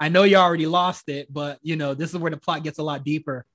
[0.00, 2.78] I know you already lost it, but you know this is where the plot gets
[2.78, 3.46] a lot deeper.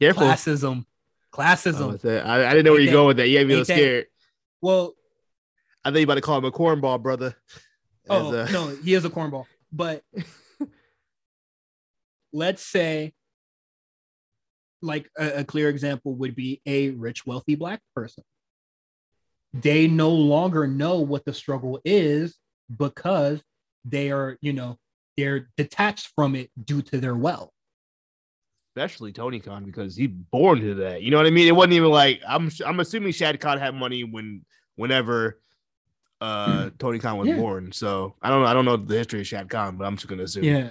[0.00, 0.22] Careful.
[0.22, 0.84] Classism,
[1.32, 2.04] classism.
[2.04, 3.28] Oh, I, I, didn't know where you're going with that.
[3.28, 4.06] You had me a little scared.
[4.62, 4.94] Well,
[5.84, 7.36] I think you about to call him a cornball, brother.
[8.08, 8.50] oh a...
[8.50, 9.44] no, he is a cornball.
[9.72, 10.02] But
[12.32, 13.12] let's say
[14.82, 18.24] like a, a, clear example would be a rich wealthy black person.
[19.52, 22.36] They no longer know what the struggle is
[22.74, 23.42] because
[23.84, 24.78] they are you know
[25.16, 27.50] they're detached from it due to their wealth.
[28.76, 31.02] Especially tony khan because he's born to that.
[31.02, 31.48] You know what i mean?
[31.48, 34.44] It wasn't even like i'm i'm assuming shad khan had money when
[34.76, 35.40] whenever
[36.20, 37.36] uh tony khan was yeah.
[37.36, 37.72] born.
[37.72, 40.06] So i don't know i don't know the history of shad khan but i'm just
[40.06, 40.44] gonna assume.
[40.44, 40.70] Yeah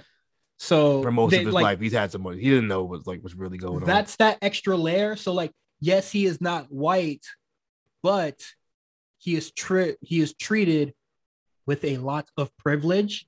[0.60, 2.22] so for most they, of his like, life, he's had some.
[2.34, 3.86] He didn't know what like what's really going that's on.
[3.86, 5.16] That's that extra layer.
[5.16, 7.24] So like, yes, he is not white,
[8.02, 8.44] but
[9.16, 10.92] he is tri- he is treated
[11.64, 13.26] with a lot of privilege.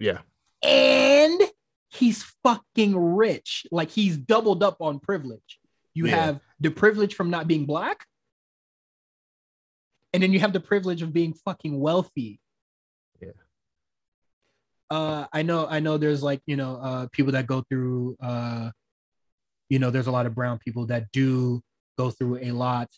[0.00, 0.18] Yeah.
[0.60, 1.40] And
[1.88, 3.68] he's fucking rich.
[3.70, 5.60] Like he's doubled up on privilege.
[5.94, 6.16] You yeah.
[6.16, 8.04] have the privilege from not being black.
[10.12, 12.40] And then you have the privilege of being fucking wealthy
[14.90, 18.70] uh i know i know there's like you know uh people that go through uh
[19.68, 21.60] you know there's a lot of brown people that do
[21.98, 22.88] go through a lot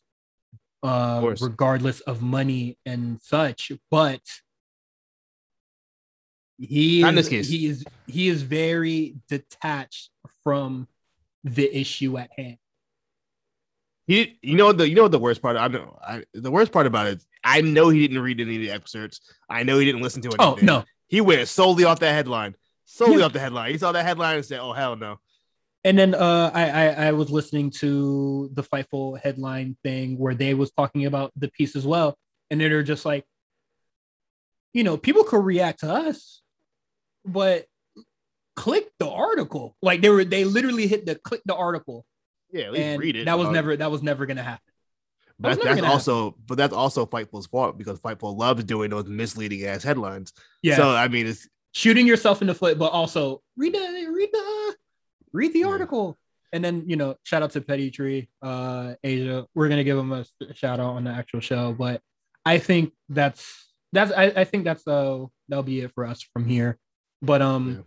[0.83, 4.21] uh of regardless of money and such but
[6.59, 10.11] he is, he is he is very detached
[10.43, 10.89] from
[11.45, 12.59] the issue at hand
[14.09, 15.59] he, you know the you know the worst part.
[15.59, 17.23] I know I, the worst part about it.
[17.45, 19.21] I know he didn't read any of the excerpts.
[19.51, 20.37] I know he didn't listen to it.
[20.39, 23.25] Oh no, he went solely off that headline, solely yeah.
[23.25, 23.73] off the headline.
[23.73, 25.19] He saw that headline and said, "Oh hell no."
[25.85, 30.53] And then uh, I, I, I was listening to the Fightful headline thing where they
[30.53, 32.17] was talking about the piece as well,
[32.51, 33.25] and they're just like,
[34.73, 36.43] you know, people could react to us,
[37.25, 37.65] but
[38.57, 39.77] click the article.
[39.81, 42.05] Like they were, they literally hit the click the article.
[42.51, 43.25] Yeah, at and read it.
[43.27, 44.73] That was never that was never gonna happen.
[45.41, 49.65] But that's, that's also, but that's also Fightful's fault because Fightful loves doing those misleading
[49.67, 50.33] ass headlines.
[50.63, 50.77] Yeah.
[50.77, 54.77] So I mean, it's shooting yourself in the foot, but also read the read the
[55.33, 55.67] read the yeah.
[55.67, 56.19] article.
[56.53, 59.47] And then you know, shout out to Petty Tree, uh, Asia.
[59.55, 60.25] We're gonna give them a
[60.55, 62.01] shout out on the actual show, but
[62.45, 66.47] I think that's that's I, I think that's uh that'll be it for us from
[66.47, 66.79] here.
[67.23, 67.83] But um, yeah.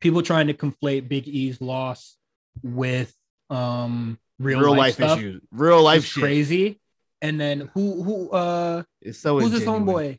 [0.00, 2.16] people trying to conflate Big E's loss
[2.62, 3.14] with
[3.50, 6.80] um real, real life, life issues, real life crazy.
[7.22, 10.18] And then who who uh it's so who's his homeboy?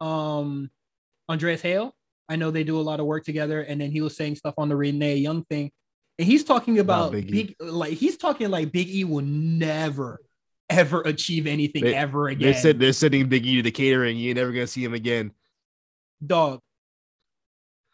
[0.00, 0.70] Um
[1.28, 1.94] Andreas Hale.
[2.28, 4.54] I know they do a lot of work together, and then he was saying stuff
[4.56, 5.70] on the Renee Young thing,
[6.18, 10.20] and he's talking about Big, Big like he's talking like Big E will never
[10.70, 12.52] ever achieve anything they, ever again.
[12.52, 14.16] They said they're sending Big E to the catering.
[14.16, 15.32] You're never gonna see him again.
[16.24, 16.60] Dog,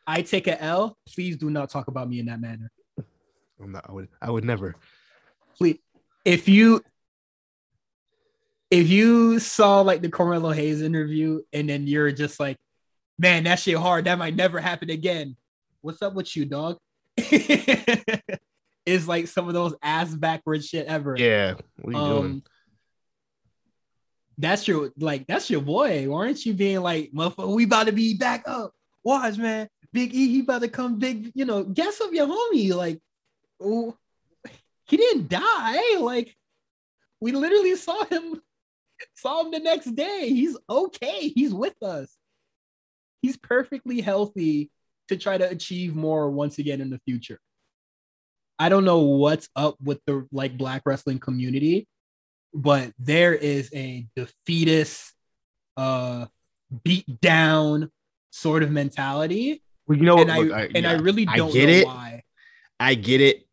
[0.07, 0.97] I take a L.
[1.15, 2.71] Please do not talk about me in that manner.
[3.61, 3.87] I'm not.
[3.89, 4.09] I would.
[4.23, 4.77] I would never
[5.59, 5.79] please,
[6.25, 6.83] if you
[8.71, 12.59] if you saw like the Carmelo Hayes interview and then you're just like,
[13.19, 14.05] man, that shit hard.
[14.05, 15.37] That might never happen again.
[15.81, 16.79] What's up with you, dog?
[18.89, 21.15] is like some of those ass backwards shit ever.
[21.17, 21.55] Yeah.
[21.81, 22.43] What are you um, doing?
[24.39, 26.09] That's your like that's your boy.
[26.09, 28.73] Why aren't you being like, motherfucker, we about to be back up.
[29.05, 29.69] Watch, man.
[29.93, 32.75] Big E, he about to come big, you know, guess up your homie.
[32.75, 33.01] Like,
[33.61, 33.97] oh,
[34.89, 35.99] he didn't die.
[36.01, 36.35] Like
[37.21, 38.41] we literally saw him,
[39.15, 40.29] saw him the next day.
[40.31, 41.29] He's okay.
[41.29, 42.15] He's with us.
[43.23, 44.71] He's perfectly healthy
[45.09, 47.41] to try to achieve more once again in the future.
[48.59, 51.87] I don't know what's up with the like black wrestling community,
[52.53, 55.13] but there is a defeatist,
[55.77, 56.27] uh,
[56.83, 57.91] beat down
[58.31, 59.63] sort of mentality.
[59.87, 61.73] Well, you know, and look, I, I, and yeah, I really don't I get know
[61.73, 61.87] it.
[61.87, 62.23] why.
[62.81, 63.47] I get it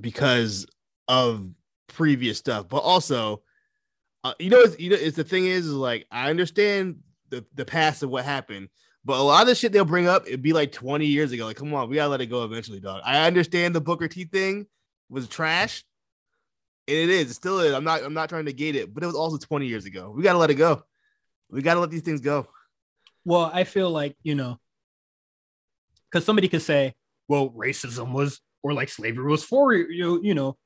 [0.00, 0.66] because
[1.08, 1.48] of
[1.88, 3.42] previous stuff, but also,
[4.22, 7.44] uh, you know, it's, you know, it's the thing is, is like I understand the
[7.54, 8.68] the past of what happened,
[9.04, 11.46] but a lot of the shit they'll bring up, it'd be like 20 years ago.
[11.46, 13.02] Like, come on, we gotta let it go eventually, dog.
[13.04, 14.66] I understand the Booker T thing
[15.10, 15.84] was trash,
[16.88, 17.74] and it is, it still is.
[17.74, 20.12] I'm not, I'm not trying to gate it, but it was also 20 years ago.
[20.14, 20.82] We gotta let it go.
[21.50, 22.48] We gotta let these things go.
[23.24, 24.58] Well, I feel like you know,
[26.10, 26.94] because somebody could say,
[27.28, 30.56] well, racism was or like slavery was for you you know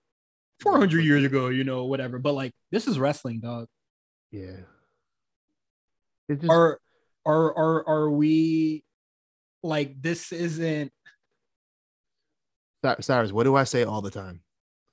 [0.60, 2.18] 400 years ago, you know, whatever.
[2.18, 3.66] But like this is wrestling, dog.
[4.30, 4.56] Yeah.
[6.28, 6.50] It just...
[6.50, 6.80] Are
[7.24, 8.84] are are are we
[9.62, 10.92] like this isn't
[13.00, 14.40] Cyrus, what do I say all the time?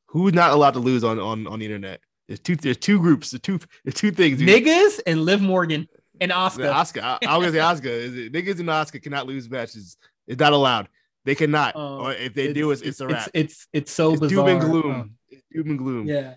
[0.07, 2.01] Who's not allowed to lose on on on the internet?
[2.27, 4.41] There's two there's two groups, there's two there's two things.
[4.41, 5.87] Niggas and Liv Morgan
[6.19, 6.69] and Oscar.
[6.69, 7.89] Oscar, I, I was gonna say
[8.25, 9.97] it, niggas and Oscar cannot lose matches.
[10.27, 10.87] It's not allowed.
[11.25, 11.75] They cannot.
[11.75, 13.29] Um, or if they do, it's it's a wrap.
[13.33, 14.47] It's it's, it's so it's bizarre.
[14.47, 14.91] doom and gloom.
[14.91, 16.07] Um, it's doom and gloom.
[16.07, 16.35] Yeah.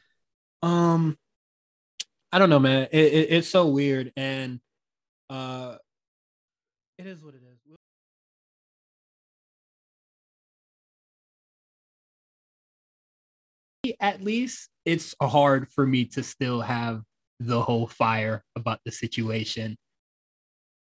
[0.62, 1.16] Um,
[2.32, 2.88] I don't know, man.
[2.92, 4.60] It, it, it's so weird, and
[5.30, 5.76] uh,
[6.98, 7.58] it is what it is.
[14.00, 17.02] At least it's hard for me to still have
[17.40, 19.76] the whole fire about the situation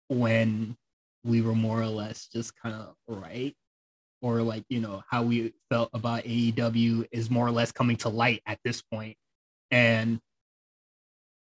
[0.08, 0.76] when
[1.24, 3.54] we were more or less just kind of right
[4.22, 8.08] or like you know how we felt about AEW is more or less coming to
[8.08, 9.16] light at this point.
[9.70, 10.20] And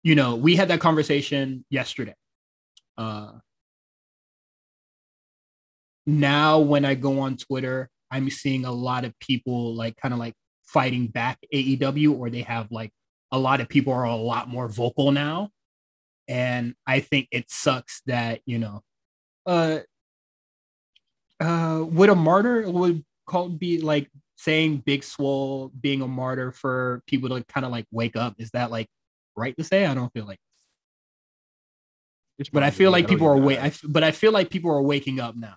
[0.03, 2.15] you know we had that conversation yesterday.
[2.97, 3.33] Uh
[6.07, 10.21] now when I go on Twitter I'm seeing a lot of people like kind of
[10.21, 10.35] like
[10.65, 12.93] fighting back AEW or they have like
[13.33, 15.51] a lot of people are a lot more vocal now.
[16.29, 18.83] And I think it sucks that you know
[19.47, 19.81] uh
[21.41, 27.03] uh would a martyr would call be like saying big swole being a martyr for
[27.07, 28.35] people to kind of like wake up?
[28.39, 28.89] Is that like
[29.37, 29.87] right to say?
[29.87, 30.39] I don't feel like
[32.53, 35.37] but i feel like people are wait but i feel like people are waking up
[35.37, 35.57] now.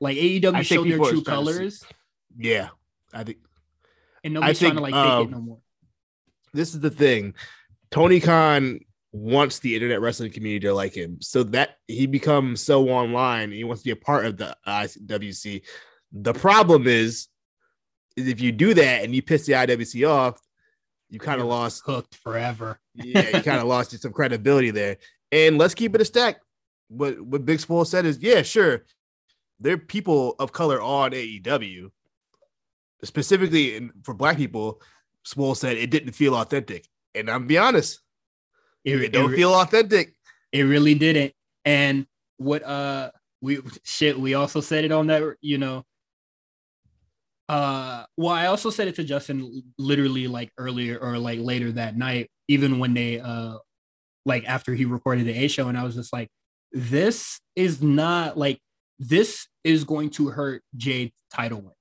[0.00, 1.84] Like aew showed their true colors.
[2.38, 2.68] Yeah
[3.12, 3.38] i think
[4.22, 5.58] and nobody's think, trying to like um, fake it no more.
[6.52, 7.34] this is the thing.
[7.90, 8.80] Tony khan
[9.12, 13.64] wants the internet wrestling community to like him so that he becomes so online he
[13.64, 15.62] wants to be a part of the IWC.
[16.12, 17.28] The problem is,
[18.16, 20.40] is if you do that and you piss the IWC off,
[21.08, 22.78] you kind of lost hooked forever.
[22.94, 24.98] yeah, you kind of lost some credibility there.
[25.32, 26.40] And let's keep it a stack.
[26.88, 28.84] What what Big Swole said is, yeah, sure,
[29.58, 31.90] there are people of color on AEW.
[33.02, 34.80] Specifically in, for black people,
[35.24, 36.86] Swole said it didn't feel authentic.
[37.14, 38.00] And I'm be honest,
[38.84, 40.14] it, it don't it, feel authentic.
[40.52, 41.32] It really didn't.
[41.64, 42.06] And
[42.38, 45.84] what uh we shit, we also said it on that, you know.
[47.48, 51.96] Uh well, I also said it to Justin literally like earlier or like later that
[51.96, 53.58] night, even when they uh
[54.24, 56.28] like after he recorded the A show, and I was just like,
[56.72, 58.60] this is not like
[58.98, 61.72] this is going to hurt Jade's title win.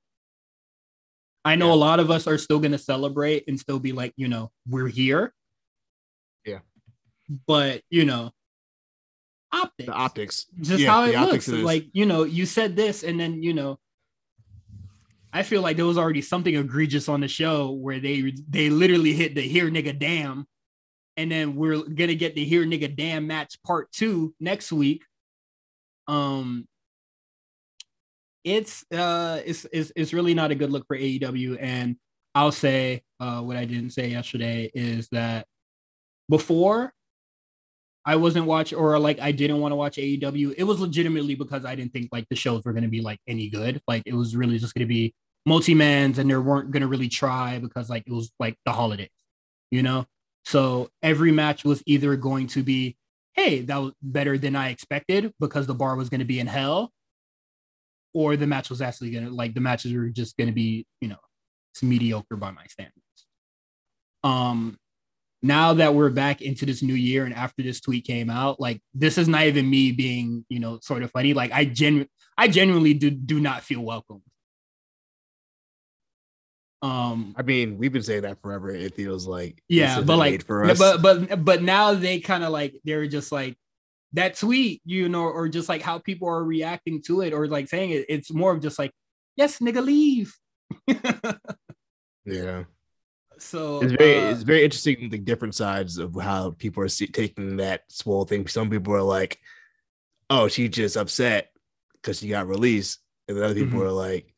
[1.45, 1.73] I know yeah.
[1.73, 4.51] a lot of us are still going to celebrate and still be like, you know,
[4.67, 5.33] we're here
[7.47, 8.31] but you know,
[9.51, 9.87] optics.
[9.87, 10.45] The optics.
[10.61, 11.47] Just yeah, how it looks.
[11.47, 13.79] Like, you know, you said this, and then you know,
[15.31, 19.13] I feel like there was already something egregious on the show where they they literally
[19.13, 20.47] hit the here nigga damn.
[21.17, 25.03] And then we're gonna get the here nigga damn match part two next week.
[26.07, 26.67] Um
[28.43, 31.57] it's uh it's, it's it's really not a good look for AEW.
[31.59, 31.97] And
[32.33, 35.45] I'll say uh what I didn't say yesterday is that
[36.29, 36.93] before
[38.05, 41.65] I wasn't watching or like I didn't want to watch AEW, it was legitimately because
[41.65, 43.81] I didn't think like the shows were going to be like any good.
[43.87, 45.13] Like it was really just going to be
[45.45, 49.09] multi-mans and they weren't going to really try because like it was like the holidays,
[49.71, 50.05] you know?
[50.45, 52.97] So every match was either going to be,
[53.33, 56.47] hey, that was better than I expected because the bar was going to be in
[56.47, 56.91] hell,
[58.13, 60.87] or the match was actually going to like the matches were just going to be,
[61.01, 61.19] you know,
[61.73, 62.95] it's mediocre by my standards.
[64.23, 64.77] Um,
[65.41, 68.81] now that we're back into this new year and after this tweet came out, like
[68.93, 71.33] this is not even me being, you know, sort of funny.
[71.33, 72.05] Like I genu
[72.37, 74.21] I genuinely do do not feel welcome.
[76.81, 78.69] Um I mean, we've been saying that forever.
[78.69, 80.77] It feels like yeah, but like for us.
[80.77, 83.57] but but but now they kind of like they're just like
[84.13, 87.69] that tweet, you know, or just like how people are reacting to it, or like
[87.69, 88.91] saying it, it's more of just like,
[89.35, 90.35] yes, nigga, leave.
[92.25, 92.63] yeah.
[93.41, 97.07] So it's very uh, it's very interesting the different sides of how people are see,
[97.07, 98.47] taking that swole thing.
[98.47, 99.39] Some people are like,
[100.29, 101.51] "Oh, she's just upset
[101.93, 103.87] because she got released," and then other people mm-hmm.
[103.87, 104.33] are like,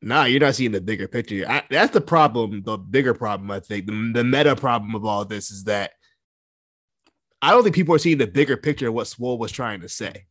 [0.00, 2.62] "Nah, you're not seeing the bigger picture." I, that's the problem.
[2.62, 5.92] The bigger problem, I think, the, the meta problem of all this is that
[7.40, 9.88] I don't think people are seeing the bigger picture of what Swole was trying to
[9.88, 10.26] say.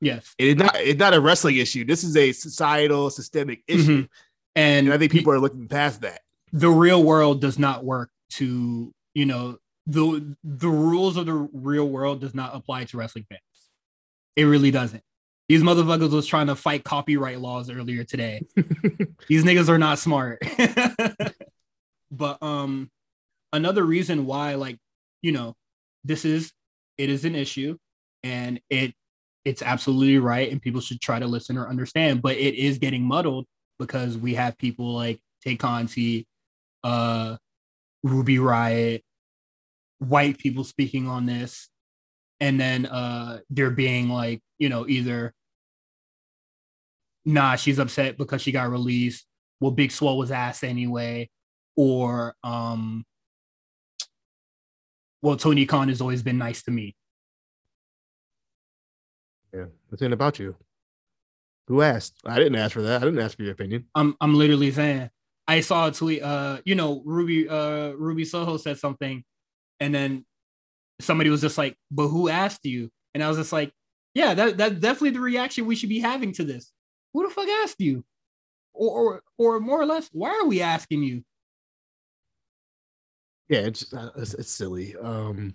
[0.00, 1.84] Yes, it's not it's not a wrestling issue.
[1.84, 4.12] This is a societal systemic issue, mm-hmm.
[4.54, 6.20] and, and I think people are looking past that
[6.54, 11.88] the real world does not work to you know the the rules of the real
[11.88, 13.40] world does not apply to wrestling fans
[14.36, 15.02] it really doesn't
[15.48, 18.46] These motherfuckers was trying to fight copyright laws earlier today.
[19.28, 20.38] These niggas are not smart.
[22.10, 22.90] but um
[23.52, 24.78] another reason why like,
[25.22, 25.54] you know,
[26.04, 26.52] this is
[26.96, 27.76] it is an issue
[28.22, 28.94] and it
[29.44, 33.02] it's absolutely right and people should try to listen or understand, but it is getting
[33.02, 33.44] muddled
[33.78, 36.26] because we have people like Tay Conti,
[36.84, 37.36] uh
[38.04, 39.02] Ruby Riott,
[39.98, 41.68] white people speaking on this
[42.40, 45.32] and then uh there being like you know either
[47.24, 49.26] nah she's upset because she got released
[49.60, 51.28] well big Swole was asked anyway
[51.76, 53.04] or um
[55.22, 56.94] well tony khan has always been nice to me.
[59.52, 60.56] Yeah what's in about you.
[61.68, 62.20] Who asked?
[62.26, 63.00] I didn't ask for that.
[63.00, 63.86] I didn't ask for your opinion.
[63.94, 65.08] I'm i'm literally saying
[65.46, 69.22] i saw a tweet uh you know ruby uh ruby soho said something
[69.80, 70.24] and then
[71.00, 73.72] somebody was just like, "But who asked you?" And I was just like,
[74.14, 76.72] "Yeah, that that's definitely the reaction we should be having to this.
[77.12, 78.04] Who the fuck asked you?"
[78.72, 81.24] Or or, or more or less, why are we asking you?
[83.48, 84.96] Yeah, it's uh, it's, it's silly.
[84.96, 85.54] Um,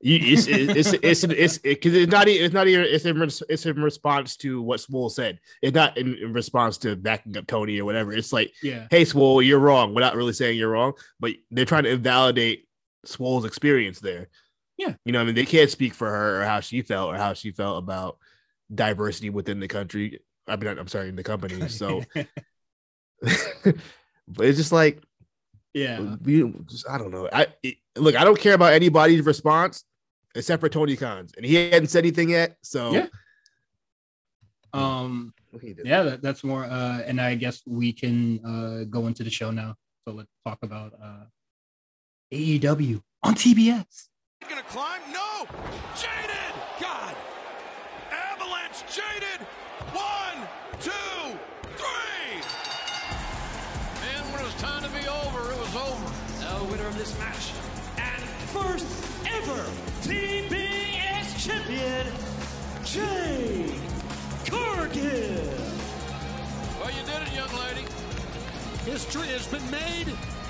[0.00, 4.36] it's it's it's it's because it's not it's not even it's in it's in response
[4.36, 5.40] to what Swole said.
[5.60, 8.12] It's not in, in, response to backing up Tony or whatever.
[8.12, 9.94] It's like, yeah, hey Swole, you're wrong.
[9.94, 12.68] Without really saying you're wrong, but they're trying to invalidate
[13.04, 14.28] Swole's experience there.
[14.76, 14.94] Yeah.
[15.04, 17.34] You know, I mean, they can't speak for her or how she felt or how
[17.34, 18.18] she felt about
[18.72, 20.20] diversity within the country.
[20.46, 21.68] I mean, I'm sorry, in the company.
[21.68, 22.02] So,
[23.22, 23.74] but
[24.38, 25.02] it's just like,
[25.78, 27.28] yeah, we just, I don't know.
[27.32, 29.84] I it, look, I don't care about anybody's response
[30.34, 32.56] except for Tony Khan's, and he hadn't said anything yet.
[32.62, 33.06] So, yeah.
[34.72, 36.64] Um, yeah, that, that's more.
[36.64, 39.74] Uh, and I guess we can uh go into the show now.
[40.06, 41.24] So let's talk about uh
[42.32, 44.08] AEW on TBS.
[44.48, 45.00] Gonna climb?
[45.12, 45.46] No!
[45.96, 46.27] Jaded!
[62.90, 63.70] Jade
[64.46, 65.04] Cargill.
[66.80, 67.84] Well, you did it, young lady.
[68.86, 70.06] History has been made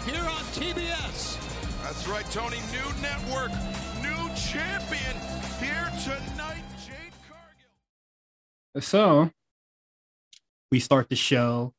[0.07, 1.37] here on TBS.
[1.83, 2.59] That's right, Tony.
[2.71, 3.51] New network,
[4.03, 5.17] new champion
[5.59, 8.83] here tonight, Jade Cargill.
[8.83, 9.33] So
[10.71, 11.75] we start the show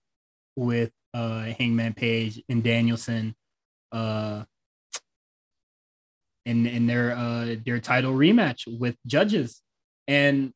[0.58, 3.34] with uh Hangman Page and Danielson
[3.94, 4.44] uh
[6.46, 9.62] in in their uh their title rematch with judges.
[10.10, 10.54] And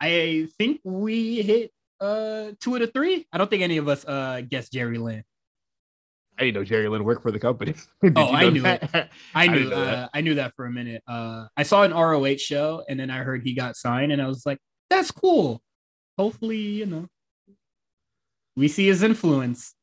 [0.00, 1.70] I think we hit
[2.00, 3.26] uh two of the three.
[3.30, 5.22] I don't think any of us uh guessed Jerry Lynn.
[6.38, 7.74] I didn't know Jerry Lynn worked for the company.
[8.16, 8.94] oh, I knew that?
[8.94, 9.08] it.
[9.34, 9.72] I knew.
[9.72, 11.02] I, uh, I knew that for a minute.
[11.06, 14.28] Uh, I saw an ROH show, and then I heard he got signed, and I
[14.28, 14.58] was like,
[14.90, 15.62] "That's cool."
[16.18, 17.06] Hopefully, you know,
[18.56, 19.74] we see his influence.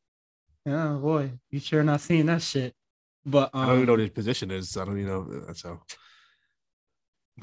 [0.68, 2.74] Oh boy, you sure not seeing that shit.
[3.26, 4.76] But um, I don't even know what his position is.
[4.76, 5.24] I don't even know.
[5.46, 5.82] That's how.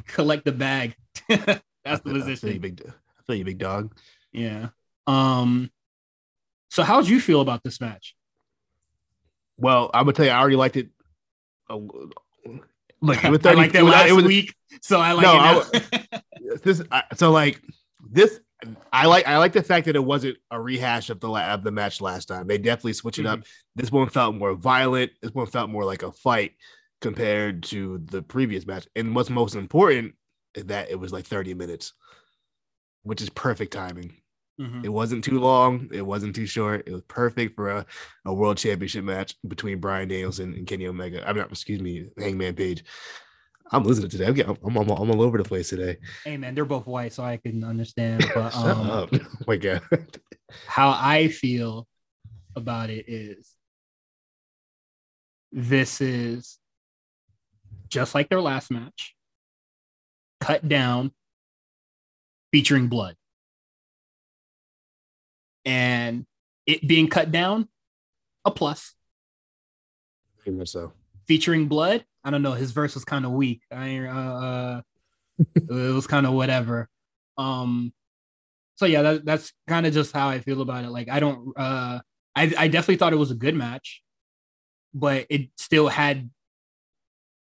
[0.06, 0.96] Collect the bag.
[1.28, 2.48] that's I the position.
[2.48, 2.82] I feel you, big.
[2.86, 3.94] I feel you, big dog.
[4.32, 4.68] Yeah.
[5.06, 5.70] Um.
[6.70, 8.14] So, how'd you feel about this match?
[9.58, 10.88] Well, I'm gonna tell you, I already liked it.
[11.68, 11.78] Uh,
[13.02, 16.22] like I liked it last it was, week, so I like no, it I,
[16.62, 16.82] this.
[17.16, 17.60] So like
[18.10, 18.40] this,
[18.92, 21.70] I like I like the fact that it wasn't a rehash of the of the
[21.70, 22.46] match last time.
[22.46, 23.40] They definitely switch it mm-hmm.
[23.40, 23.46] up.
[23.76, 25.12] This one felt more violent.
[25.20, 26.52] This one felt more like a fight
[27.00, 28.86] compared to the previous match.
[28.94, 30.14] And what's most important
[30.54, 31.92] is that it was like 30 minutes,
[33.02, 34.16] which is perfect timing.
[34.60, 34.84] Mm-hmm.
[34.84, 35.88] It wasn't too long.
[35.90, 36.86] It wasn't too short.
[36.86, 37.86] It was perfect for a,
[38.26, 41.26] a world championship match between Brian Danielson and Kenny Omega.
[41.26, 42.84] I'm not, excuse me, Hangman Page.
[43.72, 44.26] I'm listening today.
[44.26, 45.96] I'm, I'm, I'm, I'm, all over the place today.
[46.24, 48.28] Hey man, they're both white, so I can understand.
[48.34, 49.08] But um, oh
[49.46, 49.82] my god,
[50.66, 51.86] how I feel
[52.56, 53.54] about it is
[55.52, 56.59] this is
[57.90, 59.14] just like their last match,
[60.40, 61.12] cut down,
[62.52, 63.16] featuring blood
[65.64, 66.26] and
[66.66, 67.68] it being cut down,
[68.44, 68.94] a plus.
[70.44, 70.92] Very much so.
[71.26, 72.52] Featuring blood, I don't know.
[72.52, 73.62] His verse was kind of weak.
[73.70, 74.80] I uh, uh
[75.54, 76.88] it was kind of whatever.
[77.38, 77.92] Um,
[78.76, 80.90] so yeah, that, that's kind of just how I feel about it.
[80.90, 82.00] Like I don't, uh,
[82.34, 84.02] I I definitely thought it was a good match,
[84.94, 86.30] but it still had,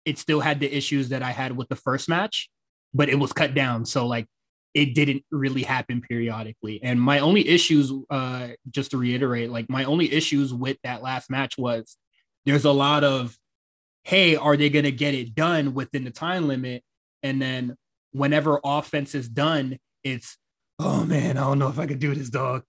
[0.04, 2.50] it still had the issues that I had with the first match,
[2.92, 3.84] but it was cut down.
[3.84, 4.26] So like
[4.74, 6.80] it didn't really happen periodically.
[6.82, 11.30] And my only issues, uh, just to reiterate, like my only issues with that last
[11.30, 11.96] match was
[12.44, 13.36] there's a lot of,
[14.02, 16.82] hey, are they going to get it done within the time limit?
[17.22, 17.76] And then
[18.10, 20.36] whenever offense is done, it's
[20.78, 22.64] oh man, I don't know if I could do this, dog.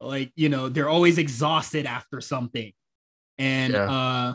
[0.00, 2.72] Like, you know, they're always exhausted after something.
[3.38, 3.90] And Yeah.
[3.90, 4.34] uh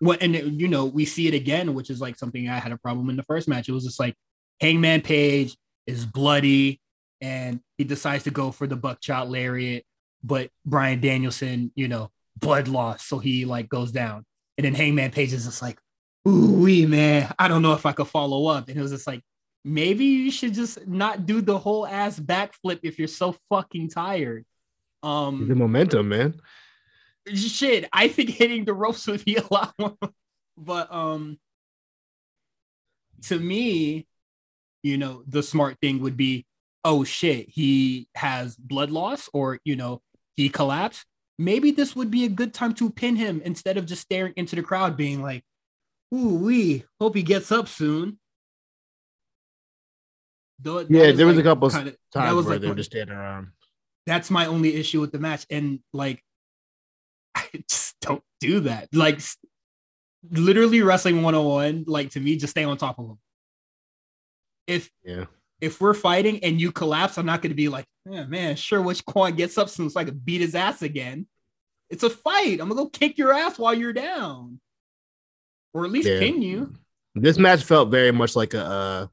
[0.00, 2.72] what and it- you know, we see it again, which is like something I had
[2.72, 3.68] a problem in the first match.
[3.68, 4.14] It was just like
[4.60, 6.80] Hangman Page is bloody
[7.20, 9.84] and he decides to go for the buckshot lariat,
[10.22, 14.24] but Brian Danielson, you know, blood loss, so he like goes down.
[14.56, 15.78] And then Hangman Page is just like,
[16.26, 18.68] ooh wee man, I don't know if I could follow up.
[18.68, 19.22] And it was just like,
[19.64, 24.44] maybe you should just not do the whole ass backflip if you're so fucking tired.
[25.02, 26.40] The Um momentum, man.
[27.34, 29.96] Shit, I think hitting the ropes would be a lot more.
[30.56, 31.38] But um
[33.22, 34.06] to me,
[34.82, 36.46] you know, the smart thing would be,
[36.84, 40.02] oh shit, he has blood loss or you know,
[40.36, 41.04] he collapsed.
[41.38, 44.56] Maybe this would be a good time to pin him instead of just staring into
[44.56, 45.44] the crowd, being like,
[46.12, 48.18] ooh, we hope he gets up soon.
[50.60, 52.74] That Yeah, there was a like, couple kinda- Times that was where like they were
[52.74, 53.52] just standing around.
[54.06, 55.46] that's my only issue with the match.
[55.50, 56.24] And like,
[57.68, 58.88] just don't do that.
[58.92, 59.20] Like,
[60.30, 63.18] literally wrestling 101, like to me, just stay on top of them.
[64.66, 65.24] If Yeah.
[65.60, 68.82] if we're fighting and you collapse, I'm not going to be like, yeah, man, sure,
[68.82, 71.26] which Quan gets up soon so I can beat his ass again.
[71.90, 72.60] It's a fight.
[72.60, 74.60] I'm gonna go kick your ass while you're down,
[75.72, 76.18] or at least Yeah.
[76.18, 76.74] pin you.
[77.14, 79.06] This match felt very much like a uh,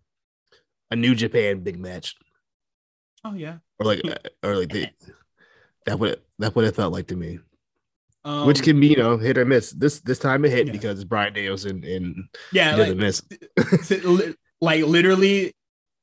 [0.91, 2.15] a New Japan big match,
[3.23, 3.59] Oh yeah.
[3.79, 4.89] or like uh, or like the,
[5.85, 7.39] that what it, that's what it felt like to me.
[8.25, 9.71] Um, Which can be you know hit or miss.
[9.71, 10.73] This this time it hit Yeah.
[10.73, 13.21] because Brian Danielson and yeah, he like, miss.
[14.61, 15.53] like literally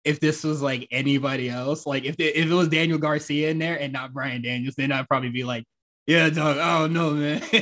[0.05, 3.59] if this was like anybody else like if, it- if it was daniel garcia in
[3.59, 5.65] there and not brian daniels then i'd probably be like
[6.07, 7.41] yeah dog i don't know man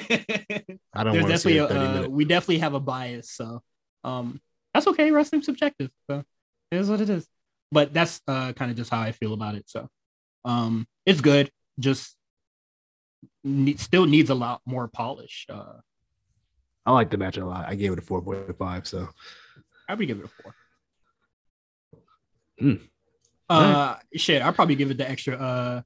[0.95, 2.81] I don't there's want to see definitely a a, 30 uh, we definitely have a
[2.81, 3.63] bias so
[4.05, 4.41] um
[4.73, 6.25] that's okay wrestling's subjective so
[6.71, 7.27] it is what it is
[7.71, 9.87] but that's uh kind of just how i feel about it so
[10.47, 12.17] um it's good just
[13.45, 15.75] ne- still needs a lot more polish uh
[16.87, 17.69] I like the match a lot.
[17.69, 18.87] I gave it a four point five.
[18.87, 19.09] So
[19.89, 20.55] i would give it a four
[22.59, 22.75] Hmm.
[23.49, 25.83] Uh, shit, I'd probably give it the extra, uh,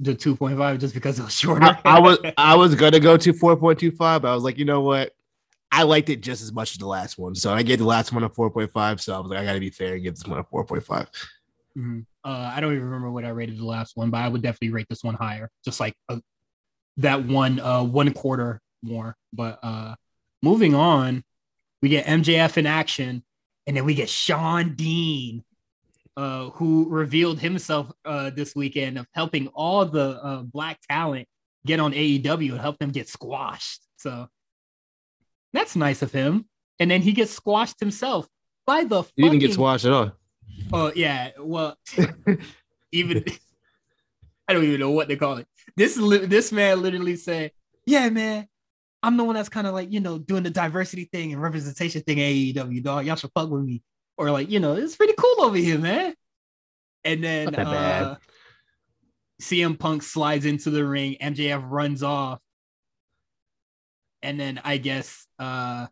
[0.00, 1.64] the two point five just because it was shorter.
[1.64, 4.42] I, I was I was gonna go to four point two five, but I was
[4.42, 5.12] like, you know what?
[5.70, 8.12] I liked it just as much as the last one, so I gave the last
[8.12, 9.00] one a four point five.
[9.00, 10.82] So I was like, I gotta be fair and give this one a four point
[10.84, 11.10] five.
[11.76, 12.06] Mhm.
[12.24, 14.70] Uh, I don't even remember what I rated the last one, but I would definitely
[14.70, 16.20] rate this one higher, just like a,
[16.98, 19.16] that one, uh, one quarter more.
[19.32, 19.94] But uh,
[20.42, 21.24] moving on,
[21.82, 23.24] we get MJF in action,
[23.66, 25.44] and then we get Shawn Dean,
[26.16, 31.26] uh, who revealed himself uh, this weekend of helping all the uh, black talent
[31.64, 33.82] get on AEW and help them get squashed.
[33.96, 34.28] So
[35.52, 36.46] that's nice of him.
[36.80, 38.26] And then he gets squashed himself
[38.66, 39.04] by the.
[39.16, 40.12] You didn't get squashed at all.
[40.72, 41.76] Oh yeah, well,
[42.92, 43.24] even
[44.48, 45.46] I don't even know what they call it.
[45.78, 47.52] This this man literally said,
[47.86, 48.48] "Yeah, man,
[49.02, 52.02] I'm the one that's kind of like you know doing the diversity thing and representation
[52.02, 52.20] thing.
[52.20, 53.82] at AEW dog, y'all should fuck with me."
[54.16, 56.14] Or like you know, it's pretty cool over here, man.
[57.04, 58.02] And then Not that bad.
[58.02, 58.16] uh,
[59.40, 61.16] CM Punk slides into the ring.
[61.22, 62.40] MJF runs off,
[64.20, 65.86] and then I guess uh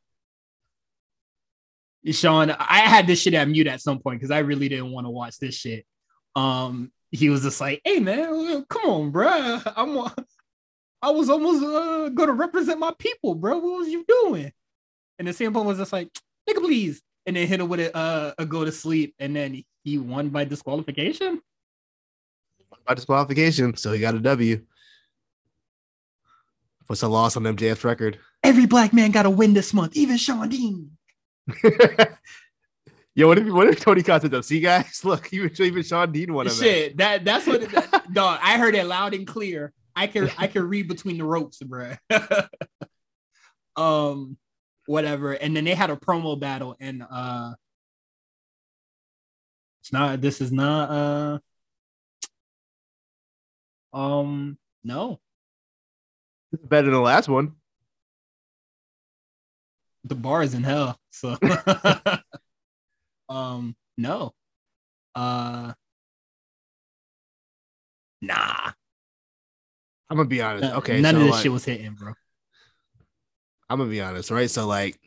[2.12, 5.06] Shawn, I had this shit at mute at some point because I really didn't want
[5.06, 5.84] to watch this shit.
[6.34, 9.60] Um, he was just like, "Hey man, come on, bro.
[9.76, 10.10] I'm,
[11.02, 13.58] I was almost uh, gonna represent my people, bro.
[13.58, 14.52] What was you doing?"
[15.18, 16.08] And the CM Punk was just like,
[16.48, 19.62] "Nigga, please," and then hit him with a, uh, a go to sleep, and then
[19.84, 21.40] he won by disqualification.
[22.86, 24.62] By disqualification, so he got a W.
[26.86, 28.18] What's a loss on MJF's record?
[28.44, 30.90] Every black man got a win this month, even Shawn Dean.
[33.16, 34.44] Yo, what if what if Tony Khan said, that?
[34.44, 37.62] "See, guys, look, even even Shawn Dean won a match." Shit, that that's what.
[37.62, 39.72] That, dog, I heard it loud and clear.
[39.96, 41.94] I can I can read between the ropes, bro.
[43.76, 44.36] um,
[44.84, 45.32] whatever.
[45.32, 47.54] And then they had a promo battle, and uh,
[49.80, 50.20] it's not.
[50.20, 51.40] This is not.
[53.94, 55.20] Uh, um, no,
[56.52, 57.52] Better than the last one.
[60.04, 60.98] the bar is in hell.
[61.10, 61.38] So,
[63.28, 64.34] um, no,
[65.14, 65.72] uh,
[68.22, 68.70] nah.
[70.08, 70.74] I'm gonna be honest.
[70.76, 72.12] Okay, none so of this like, shit was hitting, bro.
[73.68, 74.48] I'm gonna be honest, right?
[74.48, 74.98] So like,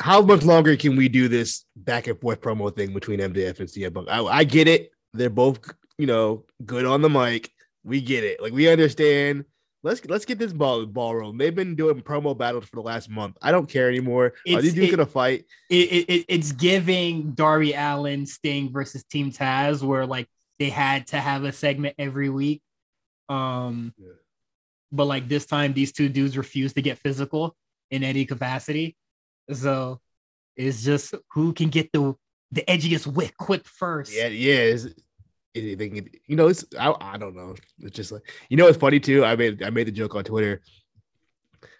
[0.00, 3.68] how much longer can we do this back and forth promo thing between MJF and
[3.68, 4.08] CM Punk?
[4.10, 5.60] I, I get it; they're both,
[5.98, 7.50] you know, good on the mic.
[7.84, 8.42] We get it.
[8.42, 9.44] Like we understand
[9.82, 11.38] let's let's get this ball ball rolling.
[11.38, 13.36] They've been doing promo battles for the last month.
[13.42, 14.26] I don't care anymore.
[14.26, 15.44] Are It's- these dudes it- gonna fight?
[15.70, 20.28] it, it, it- it's giving Darby Allin Sting versus Team Taz, where like
[20.58, 22.62] they had to have a segment every week.
[23.28, 24.08] Um, Yeah.
[24.92, 27.56] but like this time, these two dudes refused to get physical
[27.90, 28.96] in any capacity.
[29.52, 30.00] So
[30.56, 32.14] it's just who can get the
[32.52, 34.14] the edgiest whip quick first.
[34.14, 34.76] Yeah, yeah.
[35.54, 36.48] Anything you know?
[36.48, 37.54] It's I, I don't know.
[37.80, 38.68] It's just like you know.
[38.68, 39.24] It's funny too.
[39.24, 40.62] I made I made the joke on Twitter.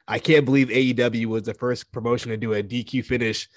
[0.06, 3.48] I can't believe AEW was the first promotion to do a DQ finish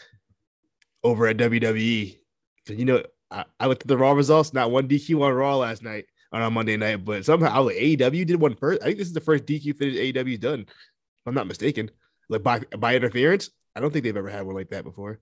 [1.03, 2.18] over at WWE.
[2.63, 4.53] Because you know, I, I looked at the Raw results.
[4.53, 8.26] Not one DQ on Raw last night on a Monday night, but somehow like, AEW
[8.26, 8.82] did one first.
[8.82, 10.61] I think this is the first DQ finish AEW's done.
[10.61, 11.89] If I'm not mistaken.
[12.30, 15.20] Like by by interference, I don't think they've ever had one like that before.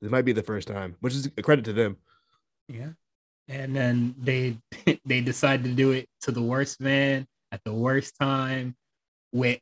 [0.00, 1.96] This might be the first time, which is a credit to them.
[2.68, 2.90] Yeah.
[3.48, 4.58] And then they
[5.04, 8.74] they decided to do it to the worst man at the worst time
[9.32, 9.60] with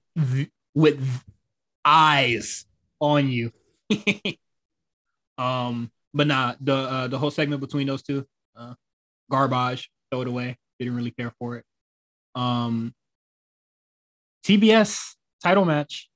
[0.74, 1.22] with
[1.84, 2.64] eyes
[3.00, 3.52] on you.
[5.38, 8.26] um but nah, the uh, the whole segment between those two
[8.56, 8.74] uh
[9.30, 10.56] garbage, throw it away.
[10.78, 11.64] Didn't really care for it.
[12.34, 12.94] Um
[14.44, 16.08] TBS title match.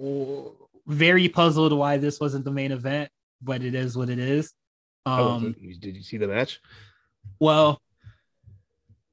[0.00, 0.54] Oh,
[0.86, 3.10] very puzzled why this wasn't the main event,
[3.42, 4.52] but it is what it is.
[5.06, 6.60] Oh, Um, did you see the match?
[7.40, 7.80] well,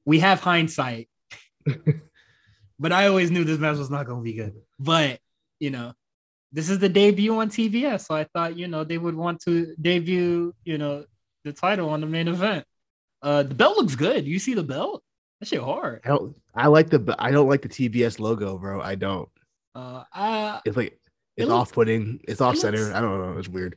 [0.06, 1.08] we have hindsight,
[2.80, 4.54] but I always knew this match was not going to be good.
[4.80, 5.20] But
[5.60, 5.94] you know,
[6.52, 9.76] this is the debut on TBS, so I thought you know they would want to
[9.80, 11.06] debut you know
[11.44, 12.66] the title on the main event.
[13.22, 14.26] Uh, the belt looks good.
[14.26, 15.04] You see the belt?
[15.40, 16.02] That shit hard.
[16.04, 16.36] I don't.
[16.56, 17.16] I like the.
[17.20, 18.82] I don't like the TBS logo, bro.
[18.82, 19.30] I don't.
[19.76, 21.00] Uh, I, It's like
[21.38, 22.20] it's looks- off-putting.
[22.28, 22.80] It's off center.
[22.80, 23.38] looks- I don't know.
[23.40, 23.76] It's weird.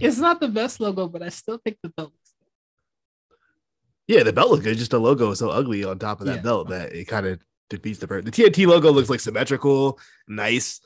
[0.00, 2.12] It's not the best logo, but I still think the belt.
[2.12, 4.14] looks good.
[4.16, 4.76] Yeah, the belt looks good.
[4.78, 6.42] Just the logo is so ugly on top of that Yeah.
[6.42, 7.40] belt that it kind of
[7.70, 8.06] defeats the.
[8.08, 8.24] purpose.
[8.30, 10.80] The TNT logo looks like symmetrical, nice.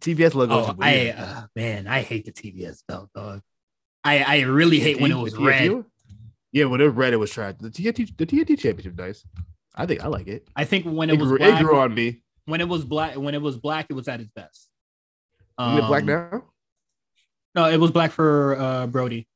[0.00, 0.60] TBS logo.
[0.60, 3.40] is Oh, I uh, man, I hate the TBS belt, dog.
[4.04, 5.84] I I really hate when it was red.
[6.52, 7.54] Yeah, when it was red, it was trash.
[7.60, 9.24] The TNT, the TNT championship, nice.
[9.74, 10.48] I think I like it.
[10.56, 12.22] I think when It, it was grew, black, it grew on me.
[12.46, 14.68] when it was black, when it was black, it was at its best.
[15.58, 16.44] It black Um, now?
[17.56, 19.26] No, it was black for uh Brody,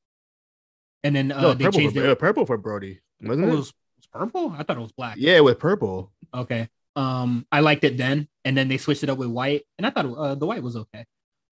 [1.03, 2.11] and then uh, no, they purple changed for, it.
[2.11, 3.51] uh, purple for Brody, wasn't it?
[3.51, 4.55] was, was purple.
[4.57, 5.17] I thought it was black.
[5.19, 6.13] Yeah, with purple.
[6.35, 6.69] Okay.
[6.97, 9.91] Um, I liked it then, and then they switched it up with white, and I
[9.91, 11.05] thought uh, the white was okay.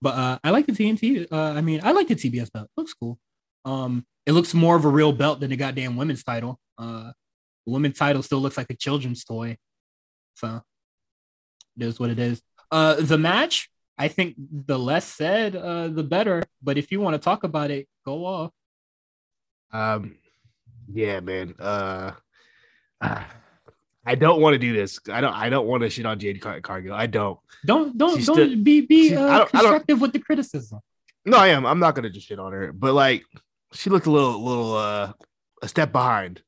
[0.02, 1.26] But uh, I like the TNT.
[1.32, 2.68] Uh, I mean, I like the TBS belt.
[2.76, 3.18] Looks cool.
[3.64, 6.60] Um, it looks more of a real belt than the goddamn women's title.
[6.76, 7.12] Uh,
[7.66, 9.56] the women's title still looks like a children's toy.
[10.34, 10.62] So
[11.78, 12.42] it is what it is.
[12.70, 16.42] Uh, the match, I think the less said, uh, the better.
[16.62, 18.52] But if you want to talk about it, go off.
[19.72, 20.16] Um,
[20.92, 21.54] yeah, man.
[21.58, 22.12] Uh,
[23.00, 24.98] I don't want to do this.
[25.12, 25.34] I don't.
[25.34, 26.94] I don't want to shit on Jade Car- Cargill.
[26.94, 27.38] I don't.
[27.66, 30.12] Don't don't She's don't still- be be she's- I uh, don't- I don't- constructive with
[30.12, 30.80] the criticism.
[31.26, 31.66] No, I am.
[31.66, 32.72] I'm not gonna just shit on her.
[32.72, 33.24] But like,
[33.72, 35.12] she looked a little, little, uh,
[35.60, 36.40] a step behind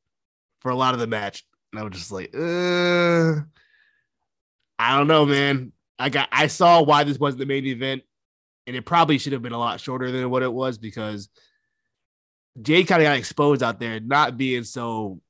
[0.61, 1.45] for a lot of the match.
[1.73, 3.43] And I was just like, uh,
[4.79, 5.73] I don't know, man.
[6.01, 6.29] I got.
[6.33, 8.03] I saw why this wasn't the main event,
[8.67, 11.29] and it probably should have been a lot shorter than what it was because
[12.61, 15.21] Jay kind of got exposed out there, not being so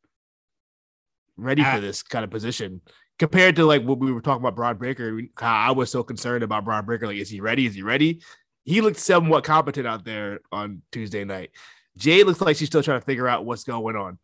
[1.37, 1.75] ready Ah.
[1.75, 2.81] for this kind of position
[3.19, 5.21] compared to like what we were talking about Bron Breakker.
[5.39, 7.07] How I was so concerned about Bron Breakker.
[7.07, 7.67] Like, is he ready?
[7.67, 8.23] Is he ready?
[8.65, 11.51] He looked somewhat competent out there on Tuesday night.
[11.97, 14.19] Jay looks like she's still trying to figure out what's going on,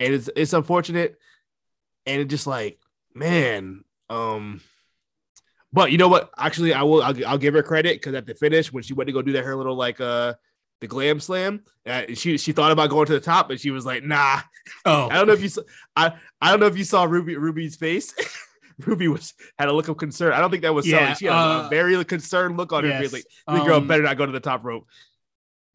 [0.00, 1.16] and it's it's unfortunate.
[2.06, 2.80] And it just like,
[3.14, 4.60] man, um,
[5.72, 6.30] but you know what?
[6.36, 7.02] Actually, I will.
[7.02, 9.32] I'll, I'll give her credit because at the finish, when she went to go do
[9.32, 10.34] that, her little like uh
[10.80, 13.86] the glam slam, uh, she she thought about going to the top, but she was
[13.86, 14.40] like, nah.
[14.84, 15.62] Oh, I don't know if you saw.
[15.96, 18.14] I I don't know if you saw Ruby Ruby's face.
[18.86, 20.32] Ruby was had a look of concern.
[20.32, 21.14] I don't think that was Yeah, selling.
[21.16, 23.00] She had a- a uh, very concerned look on her yes.
[23.00, 23.12] face.
[23.12, 24.86] Like, the girl Um, better not go to the top rope.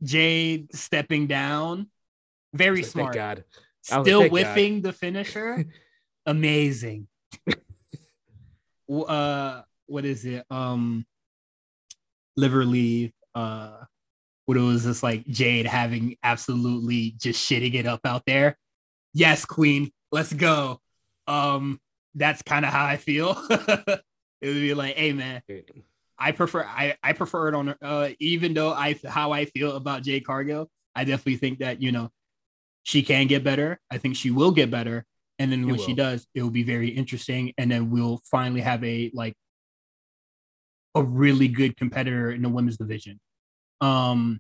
[0.04, 1.88] Jade stepping down,
[2.54, 3.14] very Like, smart.
[3.16, 3.38] God.
[3.38, 4.84] Was like, Still thank God.
[4.84, 5.66] the finisher,
[6.26, 7.08] amazing.
[8.90, 10.46] Uh, what is it?
[10.50, 11.06] Um,
[12.36, 13.12] liver leave.
[13.36, 13.78] Uh,
[14.46, 18.58] what it was just like Jade having absolutely just shitting it up out there.
[19.14, 20.80] Yes, Queen, let's go.
[21.28, 21.80] Um,
[22.16, 23.38] that's kind of how I feel.
[23.50, 24.04] it
[24.42, 25.42] would be like, hey man,
[26.18, 30.04] I prefer I, I prefer it on uh even though I how I feel about
[30.04, 32.10] Jade Cargill, I definitely think that you know
[32.84, 33.80] she can get better.
[33.92, 35.06] I think she will get better.
[35.40, 37.54] And then when she does, it will be very interesting.
[37.58, 39.36] And then we'll finally have a like
[40.98, 43.20] a really good competitor in the women's division.
[43.82, 44.40] Um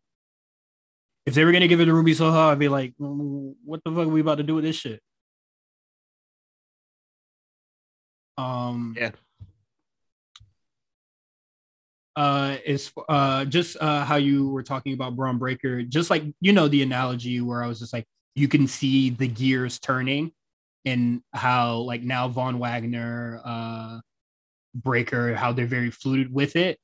[1.25, 3.91] if they were gonna give it to Ruby Soho, I'd be like, "Mm, what the
[3.91, 5.01] fuck are we about to do with this shit?
[8.37, 9.11] Um, Yeah.
[12.15, 16.51] Uh, is uh just uh how you were talking about Bron Breakker, just like you
[16.51, 18.05] know the analogy where I was just like
[18.35, 20.31] you can see the gears turning,
[20.85, 23.99] and how like now Von Wagner, uh,
[24.83, 26.79] Breakker, how they're very fluid with it.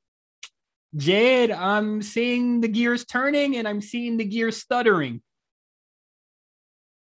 [0.96, 5.22] Jade, I'm seeing the gears turning and I'm seeing the gears stuttering.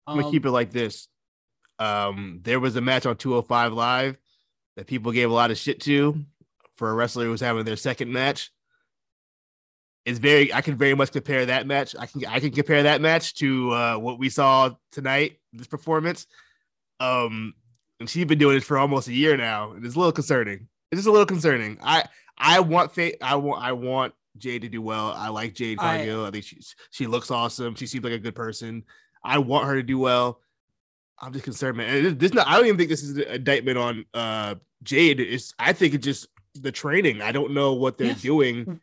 [0.05, 1.07] I'm gonna keep it like this.
[1.77, 4.17] Um, there was a match on 205 Live
[4.75, 6.23] that people gave a lot of shit to
[6.75, 8.51] for a wrestler who was having their second match.
[10.05, 11.95] It's very I can very much compare that match.
[11.97, 16.25] I can I can compare that match to uh, what we saw tonight, this performance.
[16.99, 17.53] Um,
[17.99, 20.67] and she's been doing this for almost a year now, and it's a little concerning.
[20.91, 21.77] It's just a little concerning.
[21.83, 22.05] I
[22.37, 25.13] I want Fa- I want I want Jade to do well.
[25.15, 26.25] I like Jade Cargill.
[26.25, 26.59] I think she
[26.91, 27.75] she looks awesome.
[27.75, 28.83] She seems like a good person.
[29.23, 30.39] I want her to do well.
[31.19, 31.93] I'm just concerned, man.
[31.93, 35.19] And This, this not, I don't even think this is an indictment on uh Jade.
[35.19, 37.21] It's I think it's just the training.
[37.21, 38.21] I don't know what they're Yes.
[38.21, 38.79] doing.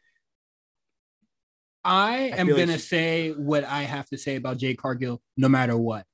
[1.85, 5.77] I am gonna she- say what I have to say about Jade Cargill, no matter
[5.77, 6.05] what.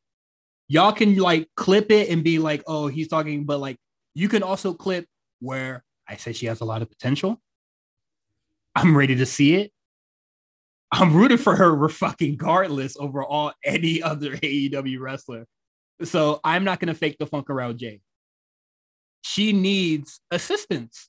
[0.69, 3.77] Y'all can like clip it and be like, "Oh, he's talking," but like
[4.15, 5.07] you can also clip
[5.43, 7.41] where I say she has a lot of potential.
[8.75, 9.73] I'm ready to see it.
[10.93, 15.47] I'm rooting for her fucking regardless over all any other AEW wrestler.
[16.05, 18.01] So I'm not gonna fake the funk around Jade.
[19.23, 21.09] She needs assistance.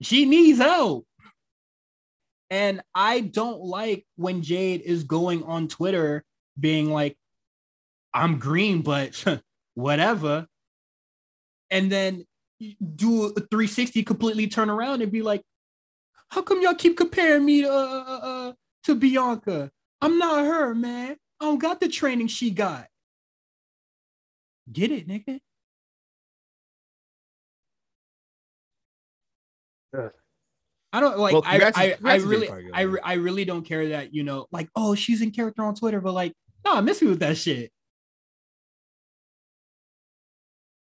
[0.00, 1.06] She needs help.
[2.50, 6.24] And I don't like when Jade is going on Twitter
[6.58, 7.16] being like,
[8.12, 9.24] I'm green, but
[9.74, 10.46] whatever.
[11.72, 12.24] And then
[12.94, 15.42] do a 360 completely turn around and be like,
[16.28, 18.52] how come y'all keep comparing me to, uh, uh, uh,
[18.84, 19.70] to Bianca?
[20.00, 21.16] I'm not her, man.
[21.40, 22.86] I don't got the training she got.
[24.70, 25.40] Get it, nigga.
[30.92, 31.32] I don't like.
[31.32, 34.22] Well, I, I, I congrats to Jade really, I, I really don't care that you
[34.24, 36.32] know, like, oh, she's in character on Twitter, but like,
[36.64, 37.72] no, I miss me with that shit.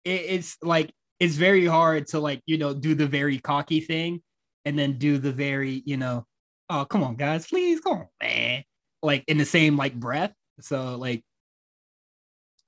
[0.05, 4.23] It, it's like it's very hard to like you know do the very cocky thing,
[4.65, 6.27] and then do the very you know,
[6.71, 8.65] oh come on guys, please come on man,
[9.03, 10.33] like in the same like breath.
[10.61, 11.25] So like,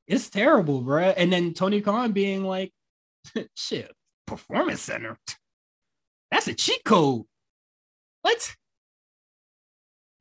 [0.07, 1.15] it's terrible, bruh.
[1.17, 2.73] And then Tony Khan being like,
[3.55, 3.93] shit,
[4.27, 5.19] performance center.
[6.31, 7.25] That's a cheat code.
[8.23, 8.57] What?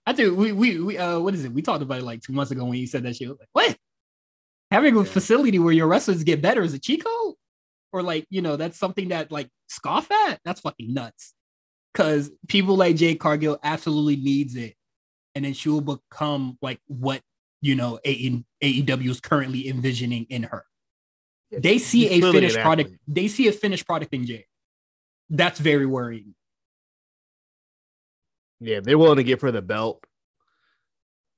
[0.05, 1.51] I think we we we uh what is it?
[1.51, 3.29] We talked about it like two months ago when you said that shit.
[3.29, 3.75] Like, what?
[4.71, 7.35] Having a facility where your wrestlers get better is a cheat code?
[7.93, 10.39] Or like, you know, that's something that like scoff at?
[10.43, 11.33] That's fucking nuts.
[11.93, 14.75] Cause people like Jade Cargill absolutely needs it.
[15.33, 17.21] And then she will become like what
[17.61, 20.65] you know AEW is currently envisioning in her.
[21.51, 22.91] They see She's a finished product.
[23.07, 24.45] They see a finished product in Jade.
[25.29, 26.35] That's very worrying.
[28.59, 30.03] Yeah, they're willing to give her the belt,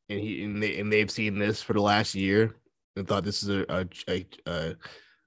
[0.09, 2.55] and he and, they, and they've seen this for the last year
[2.97, 3.65] and thought this is a
[4.07, 4.75] a a,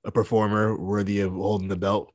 [0.04, 2.12] a, performer worthy of holding the belt.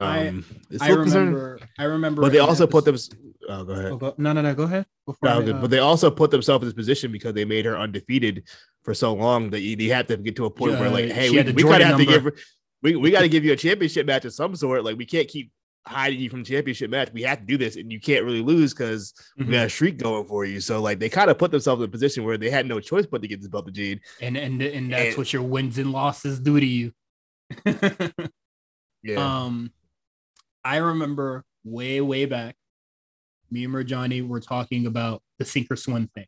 [0.00, 0.44] I- Um,
[0.80, 1.60] I concerning, remember.
[1.78, 2.22] I remember.
[2.22, 2.96] but they also put them.
[3.48, 3.92] Oh, go ahead.
[3.92, 4.54] Oh, go- no, no, no.
[4.54, 4.86] Go ahead.
[5.22, 7.76] No, I, uh, But they also put themselves in this position because they made her
[7.78, 8.44] undefeated
[8.82, 11.30] for so long that you, you had to get to a point where, like, hey,
[11.30, 12.34] we, we kind of have to give her,
[12.82, 14.84] we, we got to give you a championship match of some sort.
[14.84, 15.50] Like, we can't keep
[15.86, 17.10] hiding you from championship match.
[17.12, 19.46] We have to do this, and you can't really lose because Mhm.
[19.46, 20.60] we got a streak going for you.
[20.60, 23.06] So, like, they kind of put themselves in a position where they had no choice
[23.06, 24.00] but to get this belt to Jade.
[24.20, 26.92] and and and that's and- what your wins and losses do to you.
[29.04, 29.72] Yeah, Um,
[30.64, 32.56] I remember way way back,
[33.48, 36.26] me and Johnny were talking about the sink or swim thing.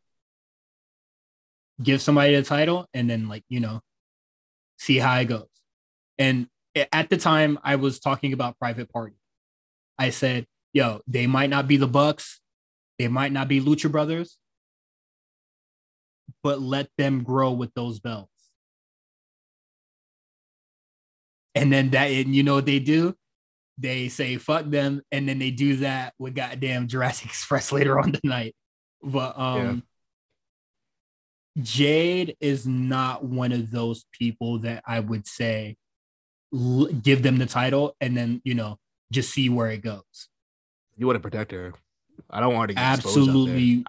[1.82, 3.80] Give somebody the title, and then like you know,
[4.78, 5.48] see how it goes.
[6.16, 6.46] And
[6.92, 9.16] at the time, I was talking about Private Party.
[10.00, 12.40] I said, "Yo, they might not be the Bucks,
[12.98, 14.38] they might not be Lucha Brothers,
[16.42, 18.32] but let them grow with those belts."
[21.54, 23.14] And then that, and you know what they do?
[23.76, 28.12] They say fuck them, and then they do that with goddamn Jurassic Express later on
[28.12, 28.56] tonight.
[29.02, 29.82] But um,
[31.60, 35.76] Jade is not one of those people that I would say
[37.02, 38.76] give them the title and then you know
[39.12, 40.28] just see where it goes.
[40.96, 41.72] you want to protect her.
[42.28, 42.82] I don't want to get.
[42.82, 43.84] Absolutely.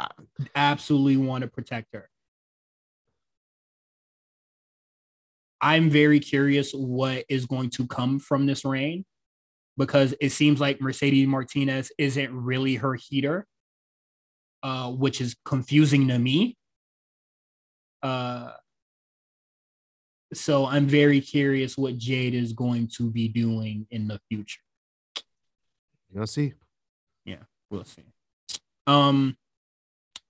[0.55, 2.09] Absolutely want to protect her.
[5.61, 9.05] I'm very curious what is going to come from this reign
[9.77, 13.45] because it seems like Mercedes Martinez isn't really her heater,
[14.63, 16.57] uh, which is confusing to me.
[18.01, 18.51] Uh,
[20.33, 24.61] so I'm very curious what Jade is going to be doing in the future.
[26.13, 26.53] You'll see.
[27.25, 28.03] Yeah, we'll see.
[28.87, 29.37] Um,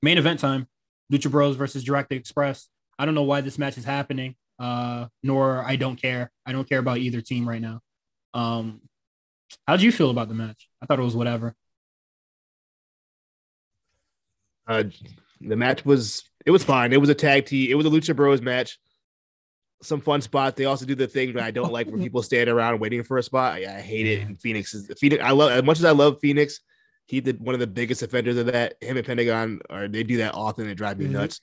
[0.01, 0.67] main event time:
[1.11, 2.67] Lucha Bros versus Direct Express.
[2.99, 4.35] I don't know why this match is happening.
[4.59, 6.31] Uh, nor I don't care.
[6.45, 7.81] I don't care about either team right now.
[8.35, 8.81] Um,
[9.67, 10.69] how do you feel about the match?
[10.81, 11.55] I thought it was whatever.
[14.67, 14.83] Uh,
[15.41, 16.93] the match was it was fine.
[16.93, 17.71] It was a tag team.
[17.71, 18.77] It was a Lucha Bros match.
[19.83, 20.55] Some fun spots.
[20.57, 23.17] They also do the thing that I don't like where people stand around waiting for
[23.17, 23.53] a spot.
[23.53, 24.21] I, I hate it.
[24.21, 25.21] And Fénix is Fénix.
[25.21, 26.59] I love as much as I love Fénix.
[27.07, 28.75] He did one of the biggest offenders of that.
[28.79, 30.69] Him and Pentagon, or they do that often.
[30.69, 31.11] It drives me Mhm.
[31.11, 31.41] nuts.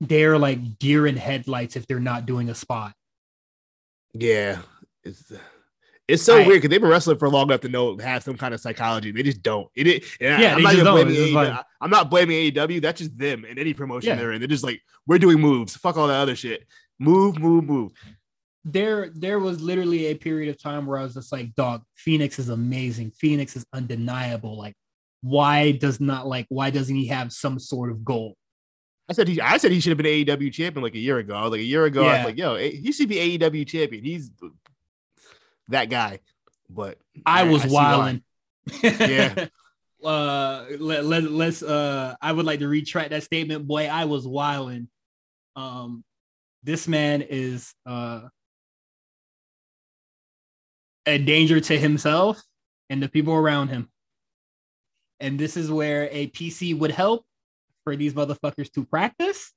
[0.00, 2.92] They're like deer in headlights if they're not doing a spot.
[4.14, 4.58] Yeah,
[5.04, 5.32] it's
[6.08, 8.36] it's so I- weird because they've been wrestling for long enough to know have some
[8.36, 9.10] kind of psychology.
[9.12, 9.68] They just don't.
[9.74, 10.94] It, it and Yeah, I'm not just even don't.
[10.96, 11.34] blaming AEW.
[11.34, 12.80] like- I'm not blaming AEW.
[12.82, 14.16] That's just them in any promotion Yeah.
[14.16, 14.40] they're in.
[14.40, 15.76] They're just like we're doing moves.
[15.76, 16.66] Fuck all that other shit.
[17.02, 17.92] Move, move, move.
[18.64, 22.38] there there was literally a period of time where I was just like, dog, Fénix
[22.38, 23.10] is amazing.
[23.10, 24.56] Fénix is undeniable.
[24.56, 24.74] Like,
[25.20, 28.36] why does not like why doesn't he have some sort of goal?
[29.08, 29.40] I said he.
[29.40, 31.34] I said he should have been AEW champion like a year ago.
[31.34, 32.04] I was like a year ago.
[32.04, 34.04] I was like, yo, he should be AEW champion.
[34.04, 34.30] He's
[35.68, 36.20] that guy.
[36.70, 38.22] But I was see wilding.
[38.82, 39.46] Yeah.
[40.04, 43.86] uh let, let, let's uh I would like to retract that statement, boy.
[43.86, 44.88] I was wilding.
[45.56, 46.04] Um
[46.62, 48.22] this man is uh
[51.06, 52.40] a danger to himself
[52.88, 53.88] and the people around him.
[55.20, 57.24] And this is where a PC would help
[57.84, 59.52] for these motherfuckers to practice.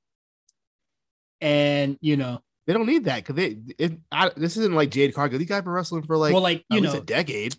[1.42, 3.58] And you know, They don't need that because they.
[3.78, 5.38] It, I, this isn't like Jade Cargill.
[5.38, 7.56] These guys been wrestling for like, well, like you know, a decade.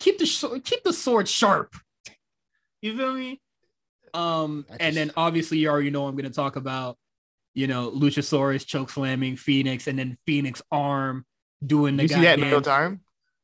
[0.00, 1.76] keep the sh- keep the sword sharp.
[2.80, 3.40] You feel me?
[4.14, 6.96] Um, I and then obviously you already know I'm gonna talk about,
[7.58, 11.26] you know, Luchasaurus choke slamming Fénix, and then Fénix arm
[11.66, 13.00] doing the you see that in real time?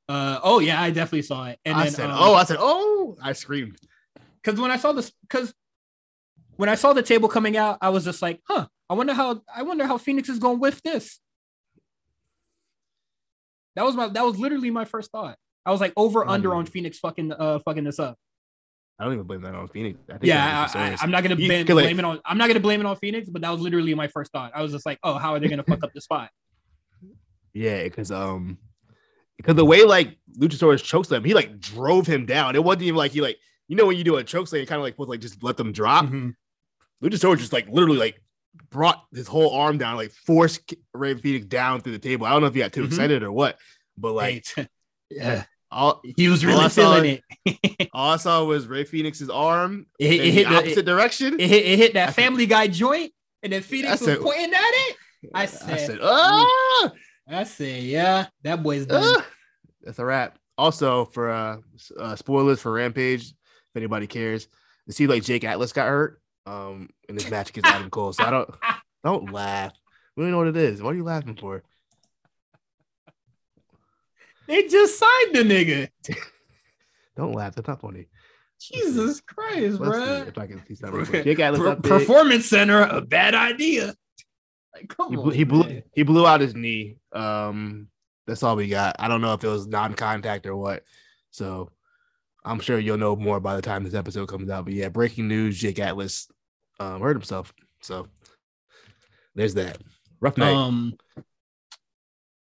[0.08, 1.58] Uh, oh yeah, I definitely saw it.
[1.64, 3.76] And I then, said, um, oh, I said, oh, I screamed.
[4.40, 5.52] because when I saw this, because
[6.54, 9.42] when I saw the table coming out, I was just like, huh, I wonder how
[9.52, 11.18] I wonder how Fénix is going with this.
[13.74, 15.36] That was my that was literally my first thought.
[15.66, 18.16] I was like over under on Fénix fucking uh fucking this up.
[18.98, 19.96] I don't even blame that on Fénix.
[20.08, 22.20] I think Yeah, that I, I'm not gonna You- blame, 'cause, like- blame it on
[22.24, 24.52] I'm not gonna blame it on Fénix, but that was literally my first thought.
[24.54, 26.30] I was just like, oh, how are they gonna fuck up the spot?
[27.52, 28.58] Yeah, because um,
[29.36, 32.56] because the way like Luchasaurus chokes them, he like drove him down.
[32.56, 33.38] It wasn't even like he like
[33.68, 35.40] you know when you do a choke slam, you kind of like supposed like just
[35.42, 36.06] let them drop.
[36.06, 36.34] Mhm.
[37.02, 38.20] Luchasaurus just like literally like
[38.70, 42.26] brought his whole arm down, like forced Rey Fénix down through the table.
[42.26, 42.86] I don't know if he got too Mhm.
[42.86, 43.56] excited or what,
[43.96, 44.46] but like
[45.10, 45.44] yeah,
[45.74, 47.88] all, he was all I really saw- feeling it.
[47.92, 51.34] all I saw was Rey Fénix's arm It, it hit the the, opposite it, direction.
[51.40, 53.12] it hit it hit I that said- Family Guy joint,
[53.42, 54.96] and then Fénix I was pointing at it.
[55.34, 56.92] I I said, said, ah!
[57.28, 59.02] I said, yeah, that boy's done.
[59.18, 59.26] Ah,
[59.82, 60.38] that's a wrap.
[60.56, 61.56] Also, for uh,
[61.98, 64.46] uh, spoilers for Rampage, if anybody cares,
[64.86, 68.12] you see like Jake Atlas got hurt um in this match against Adam Cole.
[68.12, 68.50] So I don't
[69.04, 69.72] don't laugh.
[70.16, 70.80] We don't know what it is.
[70.82, 71.62] What are you laughing for?
[74.46, 75.88] They just signed the nigga.
[77.16, 77.54] Don't laugh.
[77.54, 78.08] That's not funny.
[78.60, 80.24] Jesus Christ, bro.
[80.26, 81.24] if I can see something.
[81.24, 83.94] Jake Atlas Per- performance center, a bad idea.
[84.74, 86.96] Like, come He, on, blew, he blew he blew out his knee.
[87.12, 87.88] Um,
[88.26, 88.96] that's all we got.
[88.98, 90.82] I don't know if it was non-contact or what.
[91.30, 91.70] So
[92.44, 94.64] I'm sure you'll know more by the time this episode comes out.
[94.64, 96.28] But yeah, breaking news: Jake Atlas
[96.80, 97.52] um, hurt himself.
[97.82, 98.08] So
[99.34, 99.78] there's that.
[100.20, 100.54] Rough night.
[100.54, 100.96] Um,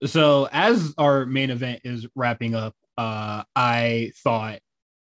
[0.04, 4.60] so as our main event is wrapping up, uh, I thought,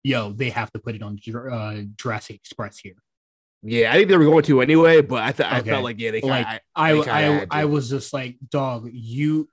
[0.04, 1.20] yo, they have to put it on
[1.52, 2.96] uh, Jurassic Express here.
[3.62, 6.12] yeah, I think they were going to anyway, but I thought I felt like yeah,
[6.12, 9.50] they kind Like, I, They kinda I, I was just like, dog, you,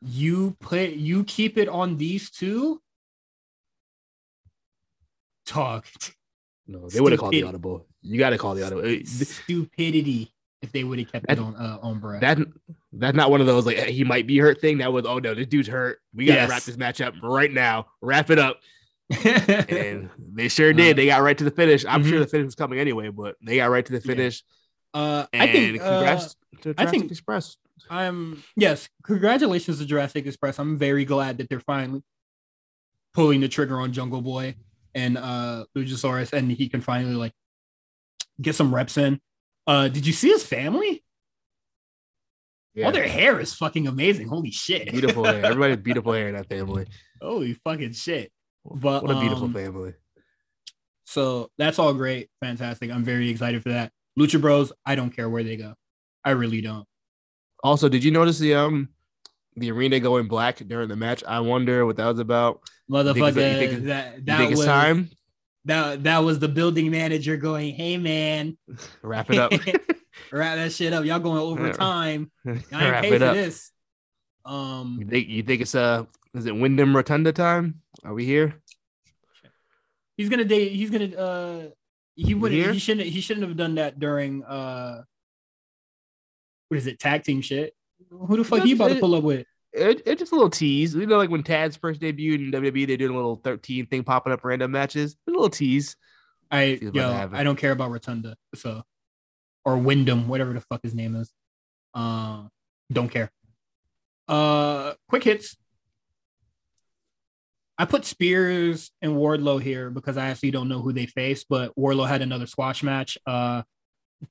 [0.00, 2.80] you put, you keep it on these two.
[5.46, 5.86] Talk
[6.66, 7.86] no, they would have called the audible.
[8.02, 8.84] You got to call the audible.
[8.84, 10.33] It- stupidity
[10.64, 12.20] if they would have kept it That- on uh, on Brett.
[12.20, 12.38] That
[12.92, 14.78] that's not one of those like he might be hurt thing.
[14.78, 16.00] That was oh no, this dude's hurt.
[16.14, 16.50] We gotta Yes.
[16.50, 17.86] wrap this match up right now.
[18.00, 18.60] Wrap it up.
[19.24, 20.96] and they sure Uh, did.
[20.96, 21.84] They got right to the finish.
[21.86, 22.22] I'm sure mhm.
[22.22, 24.14] the finish was coming anyway, but they got right to the Yeah.
[24.14, 24.42] finish.
[24.94, 27.56] uh, And I think uh, congrats to I Jurassic think- Express.
[27.90, 30.58] I'm yes, congratulations to Jurassic Express.
[30.58, 32.02] I'm very glad that they're finally
[33.12, 34.54] pulling the trigger on Jungle Boy
[34.94, 37.32] and uh Luchasaurus, and he can finally like
[38.40, 39.20] get some reps in.
[39.66, 41.02] Uh, did you see his family?
[42.74, 44.28] Yeah, All their hair is fucking amazing.
[44.28, 44.90] Holy shit!
[44.90, 45.44] beautiful hair.
[45.44, 46.86] Everybody's beautiful hair in that family.
[47.22, 48.32] Holy fucking shit!
[48.64, 49.94] But What a beautiful um, family.
[51.06, 52.90] So that's all great, fantastic.
[52.90, 53.92] I'm very excited for that.
[54.18, 55.74] Lucha Bros, I don't care where they go.
[56.24, 56.86] I really don't.
[57.62, 58.88] Also, did you notice the um
[59.56, 61.22] the arena going black during the match.
[61.26, 62.60] I wonder what that was about.
[62.90, 65.10] Motherfucker, you think it's- that You think was it's time?
[65.66, 68.58] That that was the building manager going, "Hey man,
[69.02, 69.52] Wrap it up.
[70.32, 71.04] wrap that shit up.
[71.04, 72.30] Y'all going overtime.
[72.46, 73.34] I ain't Wrap it for up.
[73.34, 73.70] this."
[74.44, 76.04] Um, You think you think it's uh
[76.34, 77.80] is it Windham Rotunda time?
[78.04, 78.60] Are we here?
[80.16, 80.72] he's gonna date.
[80.72, 81.14] He's gonna.
[81.16, 81.68] uh
[82.14, 82.52] He would.
[82.52, 82.72] Here?
[82.72, 83.06] He shouldn't.
[83.06, 84.44] He shouldn't have done that during.
[84.44, 85.02] uh
[86.68, 86.98] What is it?
[86.98, 87.74] Tag team shit.
[88.10, 89.46] Who the fuck he about to pull up with?
[89.74, 90.94] It, it's just a little tease.
[90.94, 94.04] You know, like when Tad's first debuted in WWE, they did a little 13 thing
[94.04, 95.16] popping up random matches.
[95.26, 95.96] A little tease.
[96.50, 97.28] I yo.
[97.32, 98.36] I don't care about Rotunda.
[98.54, 98.82] So,
[99.64, 101.32] or Windham, whatever the fuck his name is.
[101.92, 102.44] Uh,
[102.92, 103.30] don't care.
[104.28, 105.56] Uh, quick hits.
[107.76, 111.74] I put Spears and Wardlow here because I actually don't know who they face, but
[111.76, 113.18] Wardlow had another squash match.
[113.26, 113.62] Uh,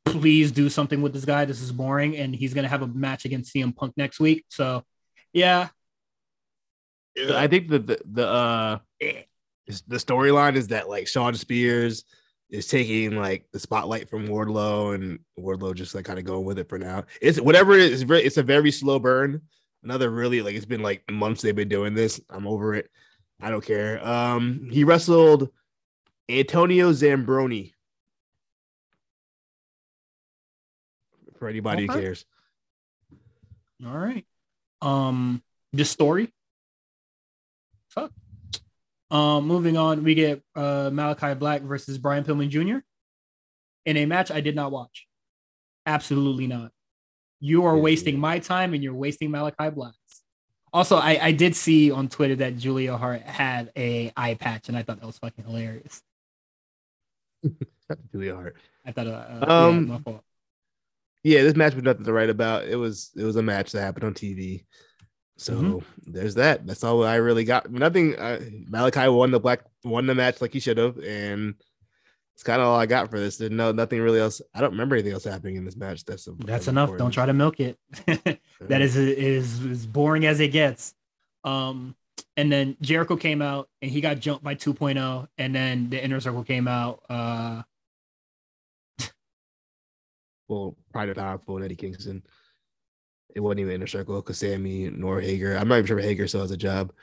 [0.06, 1.44] please do something with this guy.
[1.44, 4.46] This is boring, and he's gonna have a match against CM Punk next week.
[4.48, 4.84] So,
[5.34, 5.70] yeah,
[7.18, 8.80] I think that the the uh
[9.68, 12.04] is- the storyline is that like Shawn Spears
[12.50, 16.60] is taking like the spotlight from Wardlow and Wardlow just like kind of going with
[16.60, 17.06] it for now.
[17.22, 19.42] It's whatever it is, it's very a very slow burn.
[19.84, 22.20] Another really like it's been like months they've been doing this.
[22.30, 22.90] I'm over it.
[23.42, 24.06] I don't care.
[24.06, 25.50] Um he wrestled
[26.30, 27.72] Antonio Zambrano.
[31.38, 32.26] For anybody who cares.
[33.86, 34.26] All right.
[34.84, 36.32] Um, this story.
[37.90, 38.12] Fuck.
[39.10, 42.78] Um, moving on, we get uh Malachi Black versus Brian Pillman Jr.
[43.86, 45.08] in a match I did not watch.
[45.86, 46.72] Absolutely not.
[47.40, 49.98] You are wasting my time and you're wasting Malachi Black's.
[50.72, 54.78] Also, I, I did see on Twitter that Julia Hart had a eye patch, and
[54.78, 56.02] I thought that was fucking hilarious.
[58.12, 58.56] Julia Hart.
[58.84, 60.24] I thought, uh, yeah, Um, my fault.
[61.24, 62.66] Yeah, this match was nothing to write about.
[62.68, 64.66] It was it was a match that happened on TV.
[65.38, 65.84] So Mhm.
[66.06, 66.66] there's that.
[66.68, 67.72] That's all I really got.
[67.72, 68.16] Nothing.
[68.16, 71.56] Uh, Malachi won the black won the match like he should have, and
[72.36, 73.38] it's kind of all I got for this.
[73.38, 74.42] There's no nothing really else.
[74.54, 76.06] I don't remember anything else happening in this match.
[76.06, 76.96] That's of- That's enough.
[76.98, 77.80] Don't try to milk it.
[78.62, 80.94] that is is as boring as it gets.
[81.44, 81.96] Um,
[82.38, 86.20] and then Jericho came out and he got jumped by 2.0, and then the inner
[86.20, 87.02] circle came out.
[87.10, 87.64] Uh,
[90.54, 92.24] well, Pride and power and Eddie Kingston.
[93.36, 95.56] It wasn't even inner circle because Sammy nor Hager.
[95.56, 96.94] I'm not even sure if Hager still has a job.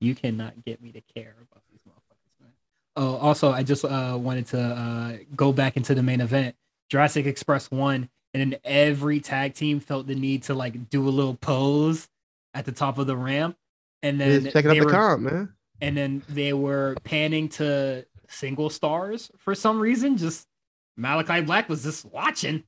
[0.00, 2.50] you cannot get me to care about these motherfuckers, man.
[2.96, 6.56] Oh, also, I just uh wanted to uh go back into the main event.
[6.88, 11.10] Jurassic Express won, and then every tag team felt the need to like do a
[11.10, 12.08] little pose
[12.54, 13.56] at the top of the ramp,
[14.02, 15.52] and then checking out the were- comp, man.
[15.80, 20.16] And then they were panning to single stars for some reason.
[20.16, 20.46] Just
[20.96, 22.64] Malachi Black was just watching.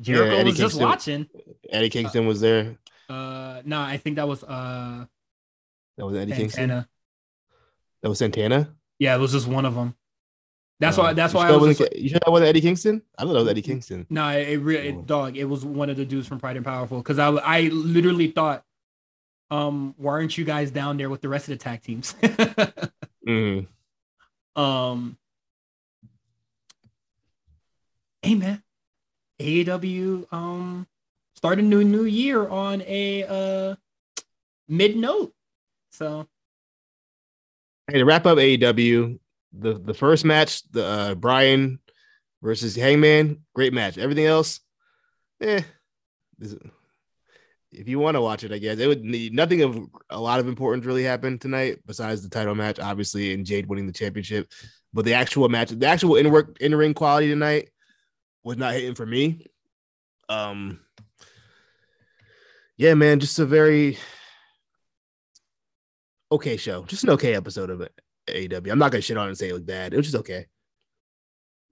[0.00, 1.26] Jericho Eddie was just Kingston- watching.
[1.70, 2.76] Eddie Kingston was there.
[3.08, 5.06] Uh, no, I think that was uh
[5.96, 6.68] That was Eddie Kingston.
[6.68, 8.74] That was Santana.
[8.98, 9.94] Yeah, it was just one of them.
[10.78, 11.12] That's Oh, why.
[11.14, 11.78] That's why I was.
[11.78, 13.00] Just, you sure that wasn't Eddie Kingston?
[13.18, 14.06] I thought that was Eddie Kingston.
[14.10, 15.00] no, it, it really Oh.
[15.02, 15.36] dog.
[15.38, 18.64] It was one of the dudes from Proud and Powerful because I I literally thought,
[19.50, 22.14] um, why aren't you guys down there with the rest of the tag teams?
[23.26, 23.66] Mhm.
[24.56, 25.18] Um,
[28.22, 28.62] hey man,
[29.38, 30.86] AEW um
[31.34, 33.76] started a new new year on a uh
[34.68, 35.34] mid note.
[35.90, 36.26] So
[37.88, 39.18] Hey, to wrap up AEW,
[39.52, 41.78] the the first match, the uh, Brian
[42.42, 43.96] versus Hangman, great match.
[43.98, 44.60] Everything else,
[45.40, 45.62] eh.
[46.38, 46.56] This-
[47.72, 49.78] If you want to watch it, I guess it would need nothing of
[50.10, 53.86] a lot of importance really happened tonight besides the title match, obviously, and Jade winning
[53.86, 54.50] the championship.
[54.92, 57.70] But the actual match, the actual in work in ring quality tonight
[58.44, 59.46] was not hitting for me.
[60.28, 60.80] Um,
[62.76, 63.98] yeah, man, just a very
[66.30, 67.88] okay show, just an okay episode of.
[68.28, 68.70] AEW.
[68.70, 69.94] I'm not gonna shit on it and say it was bad.
[69.94, 70.46] It was just okay.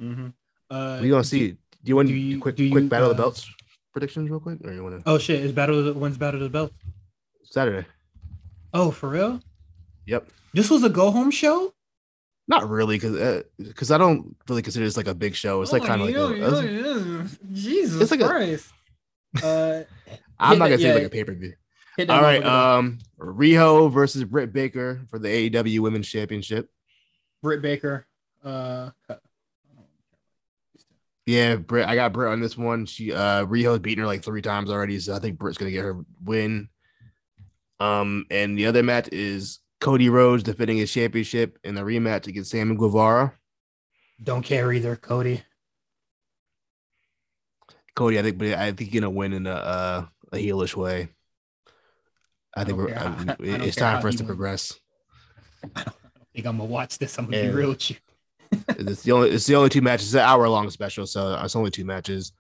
[0.01, 0.29] Mm-hmm.
[0.71, 1.51] uh, we gonna see.
[1.51, 3.49] Do you want do you- quick do quick you, battle of the uh, belts
[3.95, 5.43] predictions real quick, or you want to Oh shit!
[5.43, 6.73] Is battle of the, when's battle of the belt?
[7.45, 7.87] Saturday?
[8.75, 9.41] Oh, for real?
[10.07, 10.29] Yep.
[10.53, 11.73] This was a go home show.
[12.49, 15.63] Not really, because because I don't really consider this like a big show.
[15.63, 17.29] It's like Oh, kind of like a.
[17.53, 18.71] Jesus It's like a- Christ.
[19.43, 19.83] uh,
[20.39, 20.95] I'm not gonna say yeah.
[20.95, 21.55] like a pay per view.
[22.09, 26.69] All right, um, Riho versus Britt Baker for the AEW Women's Championship.
[27.43, 28.07] Britt Baker.
[28.45, 28.91] Uh,
[31.27, 31.87] Yeah, Britt.
[31.89, 32.85] I got Britt on this one.
[32.87, 35.85] She uh Riho's beaten her like three times already, so I think Britt's gonna get
[35.85, 36.69] her win.
[37.81, 42.51] Um, and the other match is Cody Rhodes defending his championship in the rematch against
[42.51, 43.35] Sammy Guevara.
[44.23, 45.43] don't care either, Cody.
[47.97, 48.19] Cody.
[48.19, 51.09] I think, but I think you're gonna win in a uh, a heelish way.
[52.57, 54.27] I think we're, I- I it's time for us to wins.
[54.29, 54.81] progress.
[55.77, 55.97] I don't
[56.35, 57.19] think I'm gonna watch this.
[57.19, 57.97] I'm gonna be real with you.
[58.69, 60.07] It's the only it's the only two matches.
[60.09, 62.33] It's an hour long special, so it's only two matches.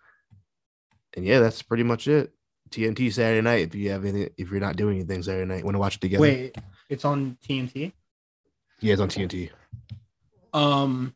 [1.16, 2.32] And yeah, that's pretty much it.
[2.70, 3.66] TNT Saturday night.
[3.68, 6.00] If you have any, if you're not doing anything Saturday night, want to watch it
[6.00, 6.22] together?
[6.22, 6.56] Wait,
[6.88, 7.92] it's on TNT.
[8.80, 9.50] yeah, it's on TNT.
[10.52, 11.14] Um,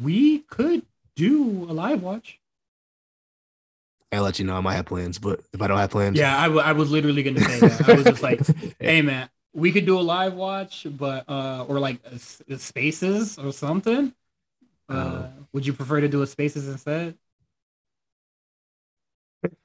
[0.00, 0.82] we could
[1.16, 2.38] do a live watch.
[4.10, 4.56] I'll let you know.
[4.56, 6.90] I might have plans, but if I don't have plans, Yeah, I, w- I was
[6.90, 7.88] literally gonna say that.
[7.88, 8.40] I was just like,
[8.80, 12.58] hey man, we could do a live watch, but uh, or like a, s- a
[12.58, 14.14] spaces or something.
[14.88, 15.30] Uh, Uh.
[15.52, 17.16] would you prefer to do a spaces instead?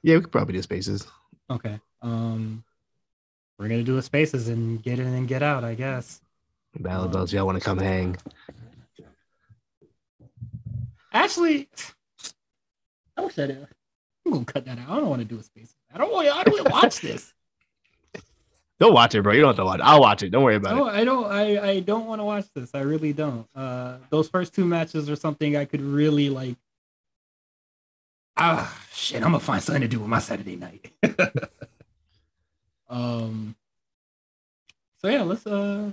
[0.02, 1.06] yeah, we could probably do spaces.
[1.50, 1.78] Okay.
[2.02, 2.64] Um,
[3.58, 6.20] we're gonna do a spaces and get in and get out, I guess.
[6.78, 7.32] Battle belts.
[7.32, 8.16] Y'all want to come hang?
[11.12, 11.68] Actually,
[13.16, 13.66] I wish I did.
[14.26, 14.88] I'm gonna cut that out.
[14.90, 15.74] I don't want to do a spaces.
[15.92, 16.28] I don't want.
[16.28, 17.32] I don't want to watch this.
[18.80, 19.32] Don't watch it, bro.
[19.32, 19.80] You don't have to watch.
[19.80, 19.82] it.
[19.84, 20.30] I'll watch it.
[20.30, 20.92] Don't worry about No, it.
[20.92, 21.24] I don't.
[21.26, 22.70] I I don't want to watch this.
[22.74, 23.46] I really don't.
[23.54, 26.56] Uh, those first two matches are something I could really like.
[28.36, 29.16] Ah, shit!
[29.16, 30.92] I'm gonna find something to do with my Saturday night.
[32.88, 33.56] um.
[35.00, 35.92] So yeah, let's uh,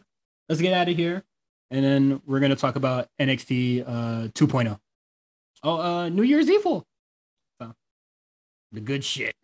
[0.50, 1.24] let's get out of here,
[1.72, 4.80] and then we're gonna talk about NXT uh 2.0.
[5.64, 6.86] Oh, uh, New Year's Evil.
[7.60, 7.74] So,
[8.72, 9.36] the good shit.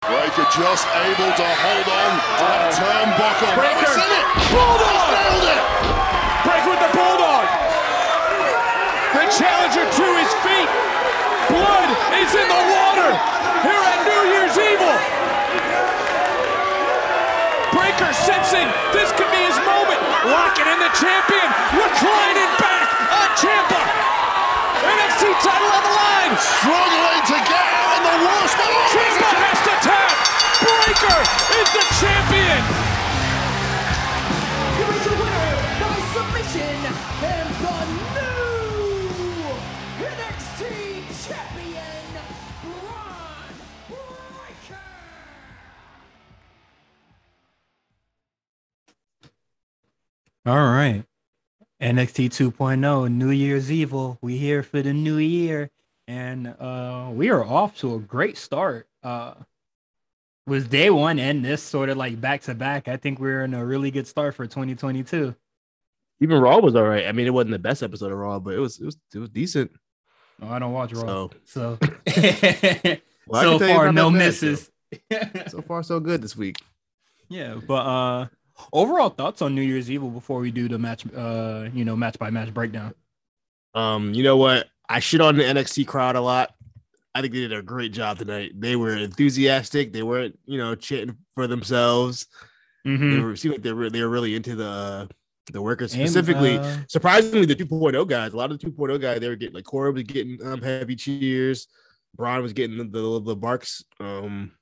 [0.00, 3.52] Breakker just able to hold on to that turnbuckle.
[3.52, 3.84] Breakker.
[3.84, 4.26] He's in it.
[4.48, 5.12] Bulldog.
[5.12, 5.62] Nailed it.
[6.40, 7.46] Break with the Bulldog.
[9.12, 10.70] The challenger to his feet.
[11.52, 13.10] Blood is in the water
[13.60, 14.96] here at New Year's Evil.
[17.76, 20.00] Breakker sensing this could be his moment.
[20.32, 21.48] Locking in the champion.
[21.76, 23.82] Reclining back on Ciampa.
[24.80, 26.32] NXT title on the line.
[26.40, 27.79] Struggling to get
[28.10, 28.74] out in the worst way.
[28.90, 30.16] Ciampa has to tap.
[30.60, 31.20] Breakker
[31.60, 32.60] is the champion.
[34.76, 36.76] Here is your winner by submission
[37.22, 38.30] and the new
[40.10, 40.62] NXT
[41.26, 42.04] champion,
[42.62, 43.54] Bron
[44.34, 44.84] Breakker.
[50.46, 51.04] All right.
[51.80, 54.18] NXT 2.0, New Year's Evil.
[54.20, 55.70] We here for the new year.
[56.10, 58.88] And uh we are off to a great start.
[59.04, 59.34] Uh
[60.44, 62.88] was day one and this sort of like back to back.
[62.88, 65.36] I think we're in a really good start for 2022.
[66.20, 67.06] Even Raw was all right.
[67.06, 69.18] I mean, it wasn't the best episode of Raw, but it was it was it
[69.20, 69.70] was decent.
[70.40, 71.02] No, I don't watch Raw.
[71.06, 71.78] So, So,
[73.28, 74.70] Well, so can tell you far, no that bad, misses.
[75.48, 76.56] so far so good this week.
[77.28, 78.26] yeah, but uh
[78.72, 82.18] overall thoughts on New Year's Evil before we do the match uh you know match
[82.18, 82.94] by match breakdown.
[83.74, 84.66] Um, you know what?
[84.90, 86.52] I shit on the NXT crowd a lot.
[87.14, 88.52] I think they did a great job tonight.
[88.60, 89.92] They were enthusiastic.
[89.92, 92.26] They weren't, you know, chanting for themselves.
[92.86, 93.10] Mhm.
[93.12, 95.08] They were seemed like they were they were really into the
[95.52, 96.58] the workers And, specifically.
[96.58, 99.64] uh, surprisingly, the 2.0 guys, a lot of the 2.0 guys, they were getting like
[99.64, 101.66] Cora was getting um, heavy cheers.
[102.16, 103.84] Bron was getting the the, the barks.
[104.00, 104.52] Um,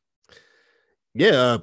[1.19, 1.59] yeah, uh,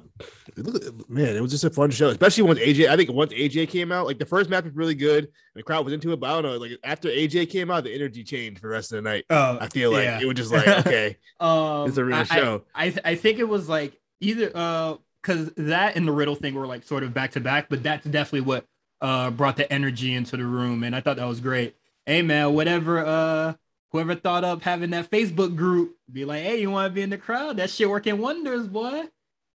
[0.56, 2.88] look, man, it was just a fun show, especially once AJ.
[2.88, 5.62] I think once AJ came out, like the first match was really good, and the
[5.62, 6.20] crowd was into it.
[6.20, 8.92] But I don't know, like after AJ came out, the energy changed for the rest
[8.92, 9.24] of the night.
[9.30, 10.20] oh, I feel like yeah.
[10.20, 12.62] it was just like okay, Um, It's a real I- show.
[12.74, 16.66] I I think it was like either uh because that and the riddle thing were
[16.66, 18.64] like sort of back to back, but that's definitely what
[19.00, 21.74] uh brought the energy into the room, and I thought that was great.
[22.06, 23.54] Hey man, whatever uh
[23.92, 27.08] whoever thought up having that Facebook group, be like, hey, you want to be in
[27.10, 27.56] the crowd?
[27.56, 29.04] That shit working wonders, boy.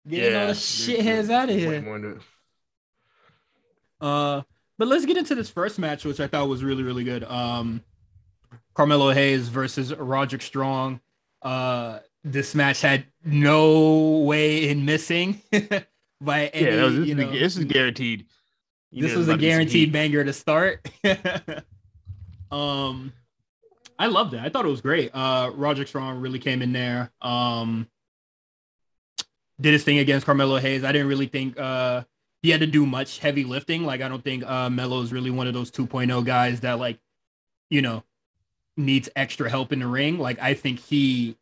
[0.07, 2.19] Getting all the shitheads out of here.
[4.01, 4.41] Uh,
[4.77, 7.23] but let's get into this first match, which I thought was really, really good.
[7.25, 7.83] Um,
[8.73, 11.01] Carmelo Hayes versus Roderick Strong.
[11.41, 15.41] Uh, this match had no way in missing
[16.21, 16.77] by any.
[16.77, 18.25] Yeah, was, this, you is, know, this is guaranteed.
[18.91, 20.89] You this was a about to be some guaranteed banger to start.
[22.51, 23.13] um,
[23.99, 24.39] I loved it.
[24.39, 25.11] I thought it was great.
[25.13, 27.11] Uh, Roderick Strong really came in there.
[27.21, 27.87] Um,
[29.61, 30.83] did his thing against Carmelo Hayes.
[30.83, 32.03] I didn't really think uh
[32.41, 33.83] he had to do much heavy lifting.
[33.83, 36.99] Like I don't think uh Melo is really one of those 2.0 guys that like,
[37.69, 38.03] you know,
[38.77, 40.17] needs extra help in the ring.
[40.19, 41.35] Like I think he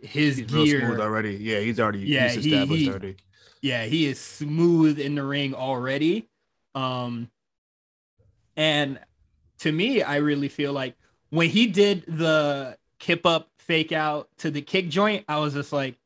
[0.00, 1.34] his He's real gear smooth already.
[1.36, 3.16] Yeah, he's already Yeah, he's he- established he- already.
[3.60, 6.28] yeah, he is smooth in the ring already.
[6.74, 7.30] Um,
[8.56, 8.98] and
[9.58, 10.96] to me, I really feel like
[11.30, 15.72] when he did the kip up fake out to the kick joint, I was just
[15.72, 15.96] like,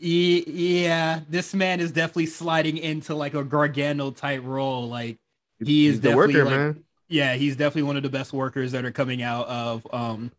[0.00, 0.44] "Ye-
[0.84, 4.88] yeah, this man is definitely sliding into like a Gargano type role.
[4.88, 5.18] Like
[5.64, 6.84] he is He's the definitely worker, like, man.
[7.08, 10.32] yeah, he's definitely one of the best workers that are coming out of um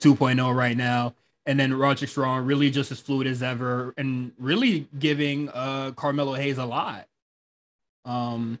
[0.00, 1.14] 2.0 right now.
[1.46, 6.34] And then Roger Strong really just as fluid as ever and really giving uh Carmelo
[6.34, 7.06] Hayes a lot.
[8.04, 8.60] Um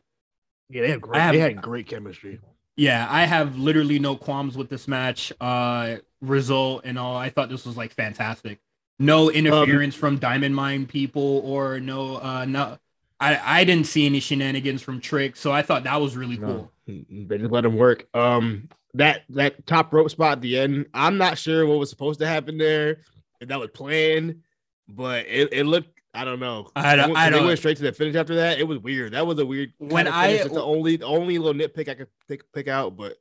[0.68, 1.20] Yeah, they have great.
[1.20, 2.40] Have- they had great chemistry.
[2.76, 7.16] yeah, I have literally no qualms with this match uh result and all.
[7.16, 8.60] I thought this was like fantastic.
[8.98, 12.78] No interference from Diamond Mine people or no uh no
[13.20, 16.70] I I didn't see any shenanigans from Trick, so I thought that was really cool.
[16.86, 18.06] They just let him work.
[18.14, 22.20] Um, that that top rope spot at the end, I'm not sure what was supposed
[22.20, 22.98] to happen there.
[23.40, 24.42] If that was planned,
[24.88, 25.90] but it, it looked.
[26.14, 26.70] I don't know.
[26.74, 28.58] I don't- They went- I don't- went straight to the finish after that.
[28.58, 29.12] It was weird.
[29.12, 29.74] That was a weird.
[29.78, 30.28] When I-.
[30.28, 33.18] It's the only the only little nitpick I could pick, pick out, but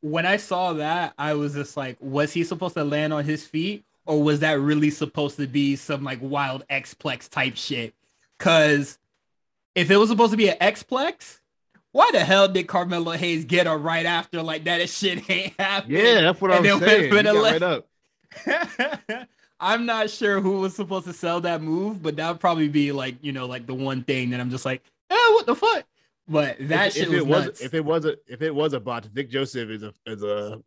[0.00, 3.46] when I saw that, I was just like, was he supposed to land on his
[3.46, 7.94] feet, or was that really supposed to be some like wild X-plex type shit?
[8.38, 8.98] Cause
[9.74, 11.38] if it was supposed to be an X-plex,
[11.92, 14.78] why the hell did Carmelo Hayes get her right after like that?
[14.78, 15.92] That shit ain't happened.
[15.92, 16.80] yeah, that's what And I'm saying.
[16.80, 17.60] went He for the got left.
[17.62, 19.28] right up.
[19.60, 22.92] I'm not sure who was supposed to sell that move, but that would probably be
[22.92, 25.84] like you know like the one thing that I'm just like, oh, what the fuck?
[26.28, 27.60] But that if, shit if was it was nuts.
[27.60, 30.62] if it was a if it was a bot, Vic Joseph is a is a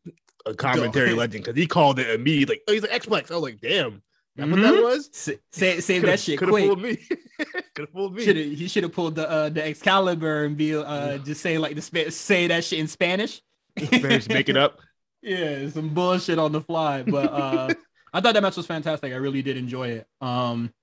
[0.45, 2.55] a commentary legend because he called it immediately.
[2.55, 3.31] Like, oh, he's an Xplex.
[3.31, 4.01] I was like, damn,
[4.35, 4.63] that's what Mhm.
[4.63, 5.09] that was.
[5.13, 6.65] Sa- say save that shit coulda quick.
[6.65, 6.95] fooled me.
[7.75, 8.23] could have fooled me.
[8.25, 11.57] Should have he should have pulled the uh, the Excalibur and be uh just say
[11.57, 13.41] like the spa- say that shit in Spanish.
[13.81, 14.79] Spanish, make it up.
[15.25, 17.03] Yeah, some bullshit on the fly.
[17.03, 17.73] But uh
[18.13, 19.13] I thought that match was fantastic.
[19.13, 20.07] I really did enjoy it.
[20.19, 20.73] Um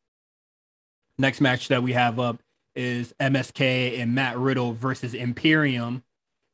[1.18, 2.42] next match that we have up
[2.74, 6.02] is MSK and Matt Riddle versus Imperium.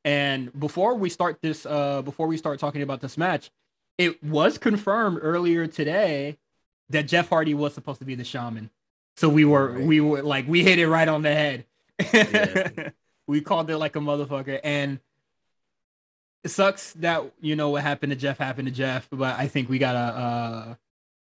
[0.07, 3.51] And before we start this uh before we start talking about this match,
[3.99, 6.39] it was confirmed earlier today
[6.91, 8.71] that Jeff Hardy was supposed to be the shaman.
[9.17, 9.85] So we were Right.
[9.85, 11.67] we were like we hit it right on the head.
[12.15, 12.91] Yeah.
[13.27, 15.01] we called it like a motherfucker and
[16.45, 19.69] it sucks that you know what happened to Jeff happened to Jeff, but I think
[19.69, 20.75] we got a uh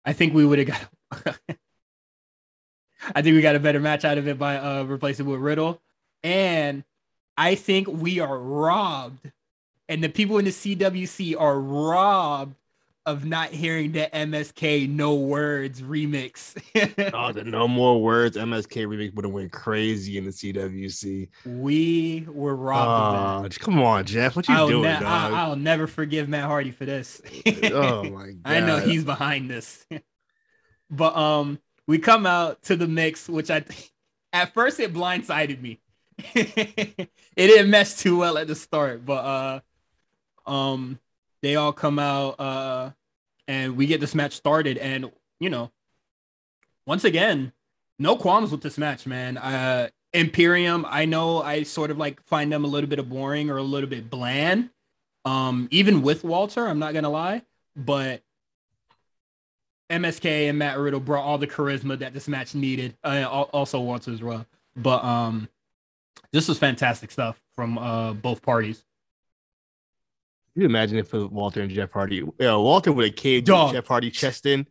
[0.06, 0.88] I think we would have got
[3.14, 5.82] I think we got a better match out of it by uh replacing with Riddle.
[6.22, 6.84] And
[7.36, 9.30] I think we are robbed
[9.88, 12.56] and the people in the CWC are robbed
[13.04, 16.54] of not hearing the MSK no words remix.
[17.12, 18.36] Oh, the no more words.
[18.36, 21.28] MSK remix would have went crazy in the CWC.
[21.44, 24.36] we were robbed of Oh, come on, Jeff.
[24.36, 24.52] What that.
[24.52, 25.02] you I'll, doing, ne- dog?
[25.02, 27.20] I- I'll never forgive Matt Hardy for this.
[27.72, 28.36] oh my god.
[28.44, 29.84] I know he's behind this.
[30.90, 33.64] but um we come out to the mix, which I
[34.32, 35.80] at first it blindsided me.
[36.34, 39.60] it didn't mesh too well at the start, but uh
[40.46, 40.98] um
[41.42, 42.90] they all come out uh
[43.48, 44.78] and we get this match started.
[44.78, 45.70] And you know
[46.86, 47.52] once again
[47.98, 49.36] no qualms with this match man.
[49.38, 53.48] Uh imperium i know i sort of like find them a little bit of boring
[53.48, 54.70] or a little bit bland.
[55.24, 57.42] Um even with walter i'm not gonna lie
[57.74, 58.22] but
[59.90, 64.12] msk and matt riddle brought all the charisma that this match needed uh, also walter
[64.12, 64.46] as well.
[64.76, 65.48] But um
[66.32, 68.84] this was fantastic stuff from uh both parties
[70.54, 72.22] Can you imagine if it was Walter and Jeff Hardy?
[72.38, 73.72] Yeah, Walter would have caved Dog.
[73.72, 74.66] Jeff Hardy chest in.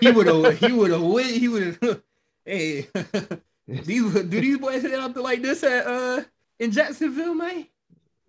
[0.00, 2.02] he would have he would have he would have
[2.44, 2.88] hey
[3.68, 6.22] these do these boys hit out there like this at uh
[6.58, 7.66] in Jacksonville, man?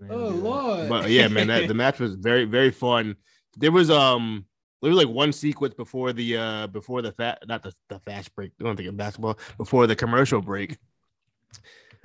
[0.09, 0.89] Oh lord.
[0.89, 3.15] But yeah, man, that, the match was very, very fun.
[3.57, 4.45] There was um
[4.81, 8.35] there was like one sequence before the uh before the fat not the, the fast
[8.35, 8.51] break.
[8.59, 10.77] I don't think of basketball before the commercial break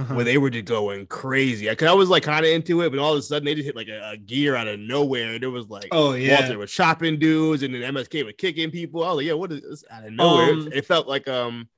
[0.01, 0.15] Uh-huh.
[0.15, 1.69] where they were just going crazy.
[1.69, 3.57] I, cause I was like kind of into it, but all of a sudden they
[3.57, 5.35] just hit like a, a gear out of nowhere.
[5.35, 6.39] And it was like oh yeah.
[6.41, 9.03] Walter was chopping dudes, and then MSK was kicking people.
[9.03, 10.53] I was like, yeah, what is this out of nowhere?
[10.53, 11.69] Um, it felt like um,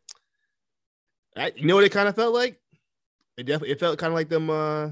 [1.34, 2.60] I, you know what it kind of felt like?
[3.38, 4.90] It definitely it felt kind of like them uh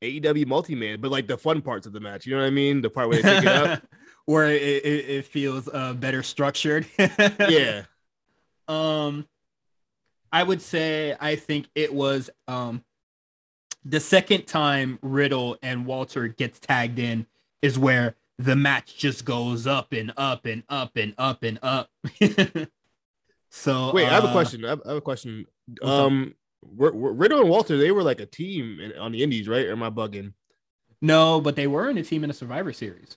[0.00, 2.24] AEW multi man, but like the fun parts of the match.
[2.24, 2.82] You know what I mean?
[2.82, 3.82] The part where they pick it up.
[4.26, 6.86] Where it, it, it feels uh better structured.
[7.40, 7.82] Yeah,
[8.68, 9.26] Um
[10.32, 12.82] I would say I think it was um
[13.84, 17.26] the second time Riddle and Walter gets tagged in
[17.60, 21.90] is where the match just goes up and up and up and up and up.
[23.50, 24.64] so wait, I have a uh, question.
[24.64, 25.46] I have, I have a question.
[25.82, 29.66] Um, Riddle and Walter they were like a team in, on the Indies, right?
[29.66, 30.32] Or am I bugging?
[31.00, 33.16] No, but they were in a team in a Survivor Series.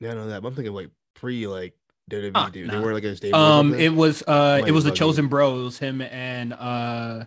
[0.00, 0.42] Yeah, I know that.
[0.42, 1.74] But I'm thinking like pre like
[2.08, 2.32] WWE.
[2.34, 2.66] Ah, dude.
[2.68, 2.74] nah.
[2.78, 3.38] They were like a stable.
[3.38, 4.96] or Um, it was uh, Might it was the bugging.
[4.96, 7.24] Chosen Bros, him and uh,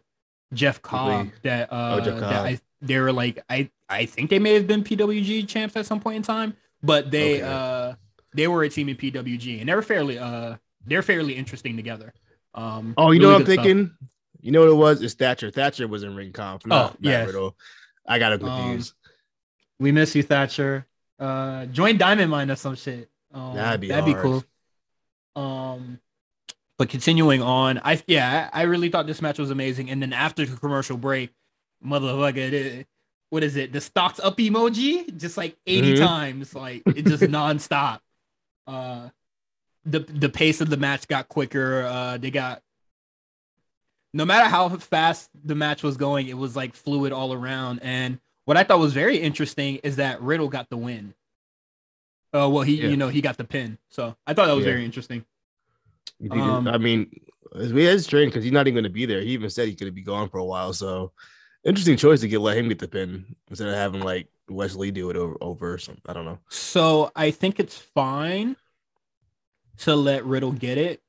[0.53, 1.25] Jeff Cobb.
[1.27, 1.31] Wait.
[1.43, 4.67] That uh, Oh, Jeff that I they were like I I think they may have
[4.67, 7.41] been PWG champs at some point in time, but they Okay.
[7.43, 7.93] uh
[8.33, 10.55] they were a team in PWG and they were fairly uh
[10.85, 12.13] they're fairly interesting together.
[12.55, 13.65] Um, Oh, you know what I'm good stuff.
[13.65, 13.91] thinking?
[14.41, 15.01] You know what it was?
[15.03, 15.51] It's Thatcher.
[15.51, 16.61] Thatcher was in Ringkampf.
[16.65, 17.27] Oh, Not Matt yes.
[17.27, 17.55] Riddle.
[18.07, 18.93] I got it Um, confused.
[19.79, 20.87] We miss you, Thatcher.
[21.19, 23.09] Uh, join Diamond Mine or some shit.
[23.33, 24.43] Um, That'd be that'd be cool.
[25.35, 25.99] Um,
[26.77, 29.89] but continuing on, I yeah, I really thought this match was amazing.
[29.89, 31.31] And then after the commercial break,
[31.85, 32.87] motherfucker, it,
[33.29, 33.71] what is it?
[33.71, 35.99] The stocks up emoji, just like 80 Mhm.
[35.99, 37.99] times, like it just nonstop.
[38.67, 39.09] Uh,
[39.85, 41.83] the the pace of the match got quicker.
[41.83, 42.61] Uh, they got
[44.13, 47.79] no matter how fast the match was going, it was like fluid all around.
[47.81, 51.13] And what I thought was very interesting is that Riddle got the win.
[52.33, 52.89] Uh, well, he Yeah.
[52.89, 54.71] you know he got the pin, so I thought that was Yeah.
[54.71, 55.25] very interesting.
[56.29, 57.09] Um, I mean,
[57.55, 59.21] it's strange because he's not even going to be there.
[59.21, 60.71] He even said he's going to be gone for a while.
[60.73, 61.11] So,
[61.63, 65.09] interesting choice to get let him get the pin instead of having like Wesley do
[65.09, 66.03] it over, over something.
[66.07, 66.39] I don't know.
[66.49, 68.55] So I think it's fine
[69.79, 71.01] to let Riddle get it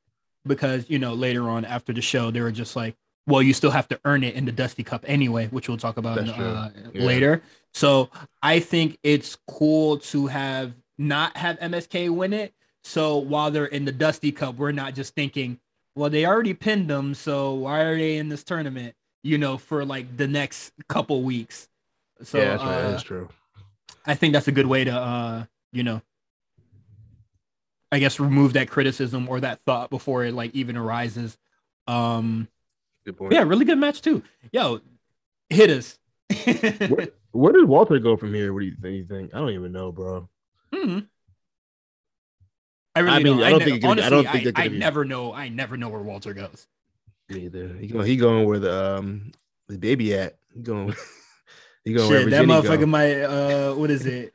[0.47, 2.97] because you know later on after the show they were just like,
[3.27, 5.97] well, you still have to earn it in the Dusty Cup anyway, which we'll talk
[5.97, 7.05] about uh, Yeah.
[7.05, 7.43] later.
[7.75, 8.11] So
[8.43, 12.55] I think it's cool to have not have MSK win it.
[12.85, 15.59] So while they're in the Dusty Cup, we're not just thinking,
[15.95, 18.95] well, they already pinned them, so why are they in this tournament?
[19.23, 21.69] You know, for like the next couple weeks.
[22.23, 22.75] So yeah, that's right.
[22.79, 23.29] uh, That's true.
[24.07, 26.01] I think that's a good way to, uh, you know,
[27.93, 31.37] I guess remove that criticism or that thought before it like even arises.
[31.87, 32.49] Um,
[33.05, 33.33] Good point.
[33.33, 34.23] yeah, really good match too.
[34.51, 34.81] Yo,
[35.51, 35.99] hit us.
[36.89, 38.53] Where, where did Walter go from here?
[38.55, 38.95] What do you think?
[38.97, 39.35] You think?
[39.35, 40.29] I don't even know, bro.
[40.75, 40.99] Hmm.
[42.95, 43.43] I really I mean, don't.
[43.43, 45.33] I don't ne- think it's gonna I don't think I, I never know.
[45.33, 46.67] I never know where Walter goes.
[47.29, 49.33] Me Either he going, he going where the um
[49.69, 50.37] the baby at?
[50.55, 50.95] He going,
[51.85, 52.87] he going Shit, that motherfucker go.
[52.87, 53.23] might.
[53.23, 54.33] Uh, what is it?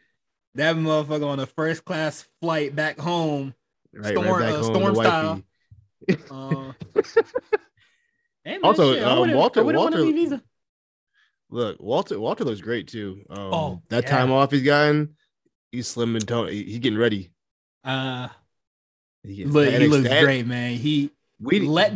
[0.56, 3.54] That motherfucker on a first class flight back home.
[3.94, 4.76] Right, Storm- right back uh, home.
[4.76, 5.42] Storm style.
[6.32, 6.74] Uh,
[8.46, 10.42] man, Also, shit, I um, Walter- I wouldn't want a Walter-
[11.50, 13.22] Look, Walter Walter looks great too.
[13.30, 14.10] Um, Oh, that yeah.
[14.10, 15.16] time off he's gotten,
[15.78, 16.50] he's slim and tone.
[16.50, 17.32] He, he's getting ready.
[17.84, 18.28] Uh,
[19.24, 20.74] He, look, he looks that- great, man.
[20.76, 21.94] He We let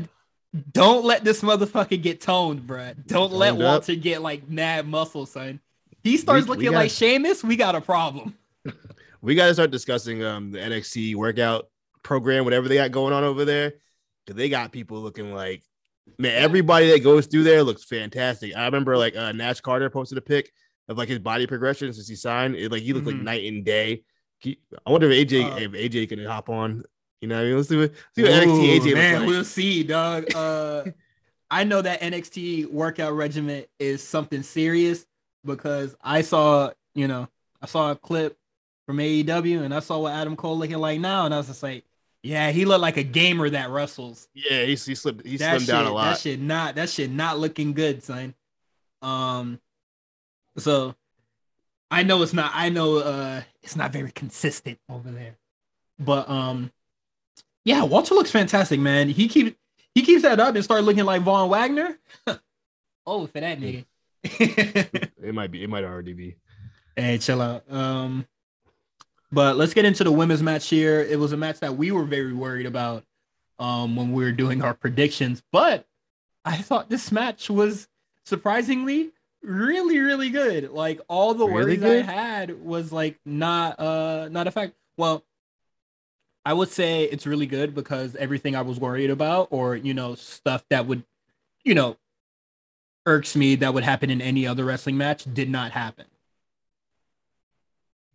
[0.74, 2.94] don't let this motherfucker get toned, bruh.
[3.08, 3.68] Don't let Toned up.
[3.68, 5.60] Walter get like mad muscle, son.
[6.03, 8.38] He starts We- we looking got- like Sheamus, we got a problem.
[9.22, 11.68] we got to start discussing um the NXT workout
[12.03, 13.74] program, whatever they got going on over there,
[14.26, 15.64] because they got people looking like
[16.18, 16.41] man.
[16.41, 18.56] Everybody that goes through there looks fantastic.
[18.56, 20.52] I remember like uh, Nash Carter posted a pic
[20.92, 22.56] of like his body progression since he signed.
[22.56, 23.14] It like he looked Mhm.
[23.14, 24.04] like night and day.
[24.40, 26.84] He- I wonder if AJ Uh, if AJ can hop on.
[27.22, 29.28] You know, what I mean, let's see what see what NXT AJ man, like.
[29.30, 30.26] we'll see, dog.
[30.36, 30.84] Uh,
[31.52, 35.06] I know that NXT workout regimen is something serious
[35.46, 37.28] because I saw, you know,
[37.62, 38.38] I saw a clip
[38.86, 41.62] from AEW and I saw what Adam Cole looking like now, and I was just
[41.62, 41.84] like,
[42.24, 44.30] yeah, he looked like a gamer that wrestles.
[44.34, 45.26] Yeah, he, he slipped.
[45.28, 46.12] He that slimmed down a lot.
[46.14, 48.34] That shit not that shit not looking good, son.
[49.02, 49.60] Um,
[50.57, 50.95] so
[51.90, 52.52] I know it's not.
[52.53, 55.38] I know uh, it's not very consistent over there,
[55.99, 56.72] but um,
[57.65, 59.10] yeah, Walter looks fantastic, man.
[59.10, 59.57] He keeps
[59.94, 61.98] he keeps that up and start looking like Von Wagner.
[63.06, 63.86] oh, for that nigga.
[64.23, 65.64] It might be.
[65.64, 66.36] It might already be.
[66.95, 67.64] Hey, chill out.
[67.72, 68.26] Um,
[69.32, 71.02] but let's get into the women's match here.
[71.02, 73.03] It was a match that we were very worried about
[73.60, 75.86] um when we were doing our predictions, but
[76.44, 77.88] I thought this match was
[78.26, 79.11] surprisingly
[79.42, 80.72] really, really good.
[80.72, 82.06] Like all the Really worries good?
[82.06, 84.74] I had was like not uh not a fact.
[84.98, 85.24] Well,
[86.46, 90.16] I would say it's really good because everything I was worried about, or you know,
[90.16, 91.04] stuff that would,
[91.64, 91.98] you know,
[93.06, 96.06] irks me that would happen in any other wrestling match did not happen.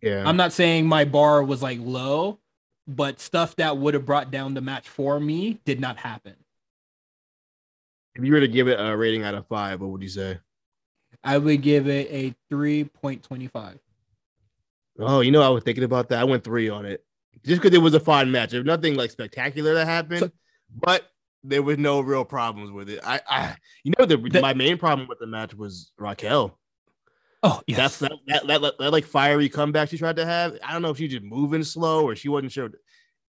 [0.01, 0.23] Yeah.
[0.27, 2.39] I'm not saying my bar was like low,
[2.87, 6.35] but stuff that would have brought down the match for me did not happen.
[8.15, 10.39] if you were to give it a rating out of five, what would you say?
[11.23, 13.79] I would give it a 3.25.
[14.99, 16.19] Oh, you know, I was thinking about that.
[16.19, 17.03] I went three on it
[17.45, 18.51] just because it was a fun match.
[18.51, 20.31] There's nothing like spectacular that happened, So-
[20.73, 21.09] but
[21.43, 22.99] there was no real problems with it.
[23.03, 26.57] I, I you know, the, my main problem with the match was Raquel.
[27.43, 30.57] Oh, That's that, that, that, that, like fiery comeback she tried to have.
[30.63, 32.71] I don't know if she just moving slow or she wasn't sure.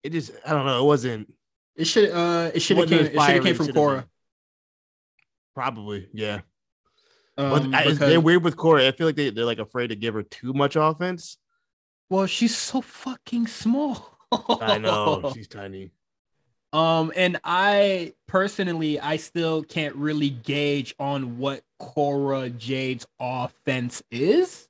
[0.02, 0.80] It just, I don't know.
[0.82, 1.32] It wasn't.
[1.76, 4.08] It should uh it should have came it came from Cora.
[5.54, 6.40] Probably, yeah.
[7.38, 8.86] Um, but because- they're weird with Cora.
[8.86, 11.38] I feel like they, they're like afraid to give her too much offense.
[12.10, 14.18] well, she's so fucking small.
[14.60, 15.90] I know she's tiny.
[16.72, 24.68] Um, and I personally, I still can't really gauge on what Cora Jade's offense is.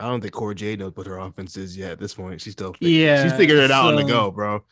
[0.00, 1.92] I don't think Cora Jade knows what her offense is yet.
[1.92, 4.64] At this point, she's still Yeah, she's figuring it out on the go, bro.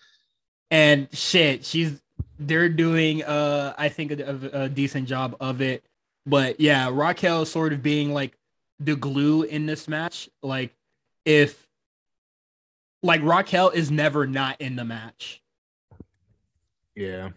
[0.70, 2.01] and shit she's
[2.41, 4.23] they're doing uh i think a,
[4.53, 5.83] a, a decent job of it
[6.29, 8.37] but yeah raquel sort of being like
[8.81, 10.29] the glue in this match.
[10.43, 10.75] Like
[11.25, 11.67] if
[13.03, 15.43] like Raquel is never not in the match.
[16.95, 17.31] Yeah.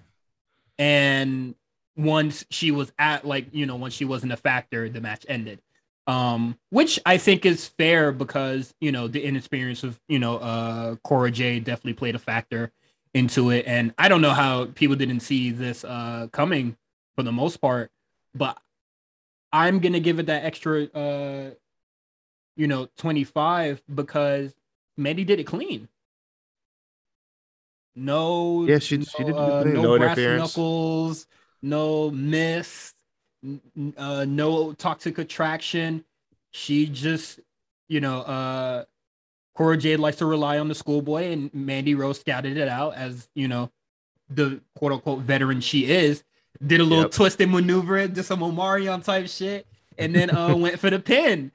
[0.80, 1.54] and
[1.96, 5.62] once she was at like you know once she wasn't a factor the match ended
[6.08, 10.96] um which i think is fair because you know the inexperience of you know uh
[11.04, 12.72] cora j definitely played a factor
[13.14, 16.76] into it and i don't know how people didn't see this uh coming
[17.16, 17.92] for the most part
[18.34, 18.58] but
[19.54, 21.52] i'm gonna give it that extra uh
[22.56, 24.54] you know 25 because
[24.98, 25.88] mandy did it clean.
[27.96, 31.28] No Yeah, she- she did uh, no, No brass knuckles
[31.62, 32.94] no miss
[33.44, 36.04] n- uh no toxic attraction.
[36.52, 37.40] She just
[37.90, 38.86] you know uh
[39.56, 43.30] Cora Jade likes to rely on the schoolboy and Mandy Rose scouted it out as
[43.36, 43.72] you know
[44.30, 46.24] the quote unquote veteran she is
[46.66, 47.12] did a little Yep.
[47.12, 49.66] twisted maneuver did some Omarion type shit
[49.98, 51.52] and then uh went for the pin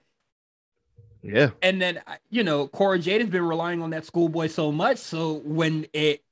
[1.23, 1.51] Yeah.
[1.62, 2.01] and then
[2.31, 4.99] you know Cora Jade has been relying on that schoolboy so much.
[4.99, 6.23] So when it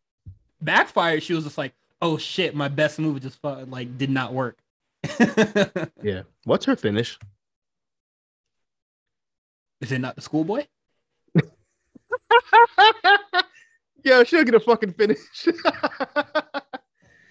[0.60, 4.58] backfired, she was just like, "Oh shit, my best move just like did not work."
[6.02, 6.22] Yeah.
[6.44, 7.18] What's her finish?
[9.80, 10.66] Is it not the schoolboy?
[14.04, 15.18] yeah, she'll get a fucking finish.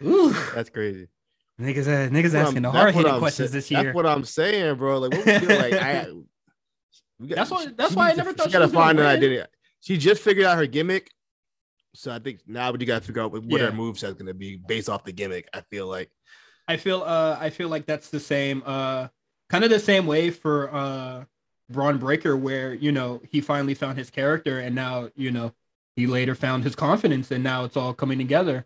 [0.04, 1.08] Ooh, That's crazy.
[1.62, 3.84] Niggas, uh, niggas asking the I'm- hard hitting questions sa- this year.
[3.84, 5.00] That's what I'm saying, bro.
[5.00, 5.48] Like, what we do?
[5.48, 6.08] Like, I.
[7.20, 8.72] we got- That's why- that's she why I never to- thought she she gotta was
[8.72, 9.44] gonna find an identity.
[9.82, 11.12] She just figured out her gimmick,
[11.94, 13.68] so I think now we got to figure out what, what Yeah.
[13.68, 15.48] her moveset's gonna be based off the gimmick.
[15.54, 16.10] I feel like.
[16.68, 19.10] I feel uh I feel like that's the same uh
[19.50, 21.26] kind of the same way for uh
[21.70, 25.54] Bron Breakker where you know he finally found his character and now you know
[25.98, 28.66] he later found his confidence and now it's all coming together.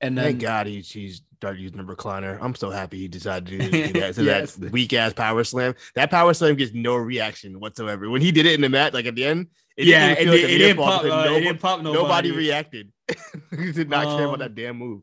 [0.00, 2.38] And then Thank God he she's started using the recliner.
[2.40, 4.14] I'm so happy he decided to do that.
[4.14, 4.54] So Yes.
[4.54, 5.74] that weak ass power slam.
[5.94, 8.10] That power slam gets no reaction whatsoever.
[8.10, 10.24] When he did it in the match, like at the end, it yeah, it, even
[10.24, 11.02] feel did, like it near didn't pop.
[11.02, 12.02] Uh, it nobody, didn't pop nobody.
[12.02, 12.92] nobody reacted.
[13.56, 15.02] he did not care about Um, that damn move.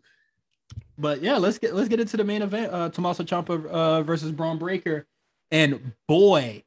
[0.97, 2.73] But yeah, let's get let's get into the main event.
[2.73, 5.07] Uh, Tommaso Ciampa uh, versus Bron Breakker,
[5.51, 6.63] and boy,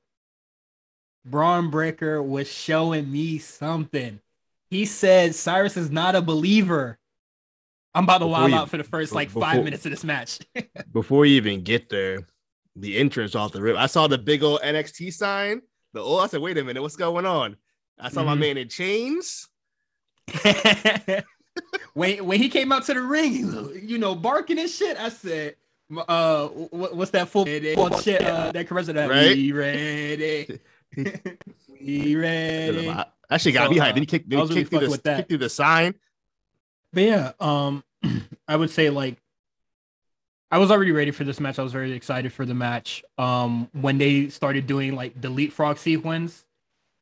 [1.25, 4.21] Bron Breakker was showing me something.
[4.71, 6.99] He said Cyrus is not a believer.
[7.97, 10.05] I'm about to wild you- out for the first like before- five minutes of this
[10.05, 10.39] match.
[10.93, 12.27] Before you even get there,
[12.77, 15.63] the entrance off the rip, I saw the big old NXT sign.
[15.95, 17.57] The oh, I said, wait a minute, what's going on?
[17.99, 18.39] I saw my Mhm.
[18.41, 19.49] man in chains.
[21.95, 24.99] when when he came out to the ring, you know, barking and shit.
[24.99, 25.57] I said,
[26.09, 27.79] uh, what, what's that full shit?
[28.23, 29.35] Uh, that commercial that Right?
[29.37, 30.61] we ready,
[31.81, 32.89] we ready.
[32.91, 33.95] I- That shit got So, me uh, hyped.
[33.95, 35.95] Then he kicked, then he really through the kicked through the sign.
[36.93, 37.83] But yeah, um,
[38.49, 39.17] I would say like
[40.51, 41.59] I was already ready for this match.
[41.59, 43.03] I was very excited for the match.
[43.19, 46.45] Um, when they started doing like the leapfrog sequence,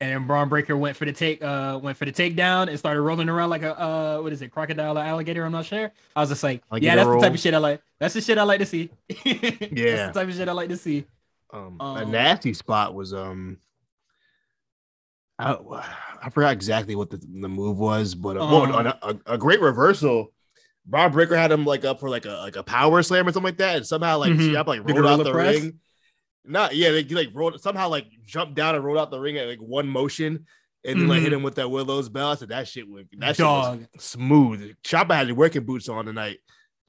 [0.01, 3.28] and Bron Breakker went for the take, uh, went for the takedown and started rolling
[3.28, 5.44] around like a uh, what is it, crocodile or alligator?
[5.44, 5.93] I'm not sure.
[6.16, 7.20] I was just like, Alligator yeah, that's roll.
[7.20, 7.81] the type of shit I like.
[8.01, 8.90] That's the shit I like to see.
[9.24, 9.52] Yeah.
[10.06, 11.05] that's the type of shit I like to see.
[11.52, 13.59] Um, a Um, nasty spot was um,
[15.39, 15.56] I,
[16.22, 19.39] I forgot exactly what the, the move was, but uh, well, Um, a, a, a
[19.39, 20.32] great reversal.
[20.86, 23.44] Bron Breakker had him like up for like a like a power slam or something
[23.48, 24.52] like that, and somehow like Mhm.
[24.52, 25.61] Ciampa like rolled out the press?
[25.61, 25.81] ring.
[26.44, 29.48] Not yeah, they like rolled somehow like jumped down and rolled out the ring at
[29.48, 30.44] like one motion,
[30.85, 32.32] and then like hit him with that Willow's bell.
[32.32, 34.74] I said that shit went that shit was smooth.
[34.85, 36.39] Ciampa had his working boots on tonight.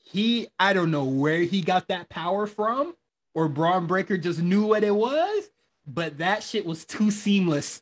[0.01, 2.93] he I don't know where he got that power from,
[3.33, 5.45] or Bron Breakker just knew what it was,
[5.87, 7.79] but that shit was too seamless.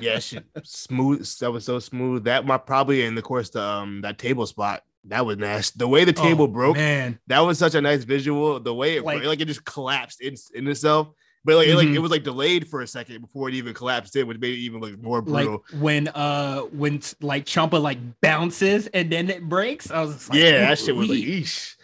[0.00, 1.28] yeah, shit, smooth.
[1.40, 2.24] That was so smooth.
[2.24, 5.78] That might probably in the course the um that table spot that was nasty.
[5.78, 7.18] The way the table Oh, broke, man.
[7.26, 8.58] that was such a nice visual.
[8.60, 11.08] The way it Like- like, like it just collapsed in, in itself,
[11.44, 11.94] but like it, like Mhm.
[11.96, 14.60] it was like delayed for a second before it even collapsed in, which made it
[14.60, 15.64] even look more Like brutal.
[15.78, 19.90] when uh when like Ciampa like bounces and then it breaks.
[19.90, 21.76] I was like, yeah, that shit was like, eesh.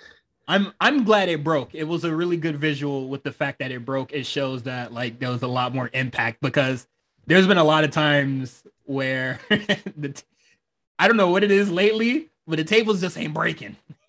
[0.49, 1.75] I'm I'm glad it broke.
[1.75, 4.13] It was a really good visual with the fact that it broke.
[4.13, 6.87] It shows that like there was a lot more impact because
[7.27, 9.39] there's been a lot of times where
[9.97, 10.23] the t-
[10.99, 13.77] I don't know what it is lately, but the tables just ain't breaking.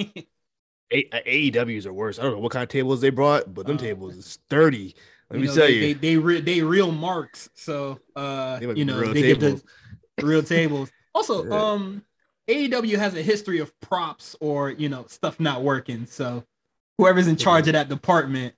[0.93, 2.19] A- uh, AEWs are worse.
[2.19, 4.93] I don't know what kind of tables they brought, but them Uh, tables is sturdy.
[5.29, 7.49] Let me know, tell they, you, they they re- they real marks.
[7.53, 9.63] So uh you know they give tables.
[10.17, 10.91] the real tables.
[11.15, 11.71] Also, Yeah.
[11.71, 12.03] um
[12.49, 16.05] AEW has a history of props or you know stuff not working.
[16.05, 16.43] So
[16.97, 18.53] whoever's in charge of that department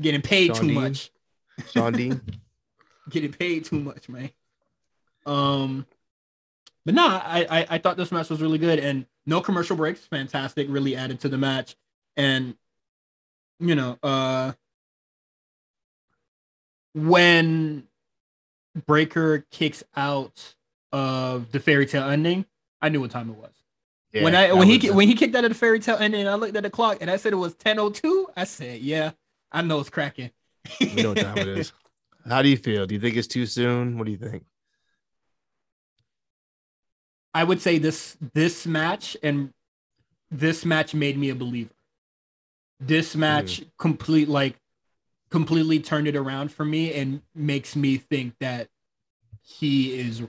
[0.00, 0.74] getting paid Shawn too Dean?
[0.74, 1.10] much.
[1.72, 2.20] Shawn Dean.
[3.10, 4.30] Getting paid too much, man.
[5.26, 5.84] Um
[6.84, 10.00] but nah, I, I I thought this match was really good and no commercial breaks,
[10.06, 11.76] fantastic, really added to the match.
[12.16, 12.56] And
[13.58, 14.52] you know, uh
[16.94, 17.84] when
[18.86, 20.54] Breakker kicks out
[20.92, 22.46] of the fairy tale ending,
[22.82, 23.52] I knew what time it was.
[24.12, 25.96] Yeah, when I when he was a- when he kicked out of the fairy tale
[25.98, 28.28] ending, I looked at the clock and I said it was 10:02.
[28.36, 29.12] I said, "Yeah,
[29.52, 30.30] I know it's cracking."
[30.80, 31.72] we know what time it is.
[32.28, 32.86] How do you feel?
[32.86, 33.98] Do you think it's too soon?
[33.98, 34.44] What do you think?
[37.34, 39.52] I would say this this match and
[40.30, 41.70] this match made me a believer.
[42.80, 44.56] This match complete like
[45.30, 48.68] completely turned it around for me and makes me think that
[49.42, 50.22] he is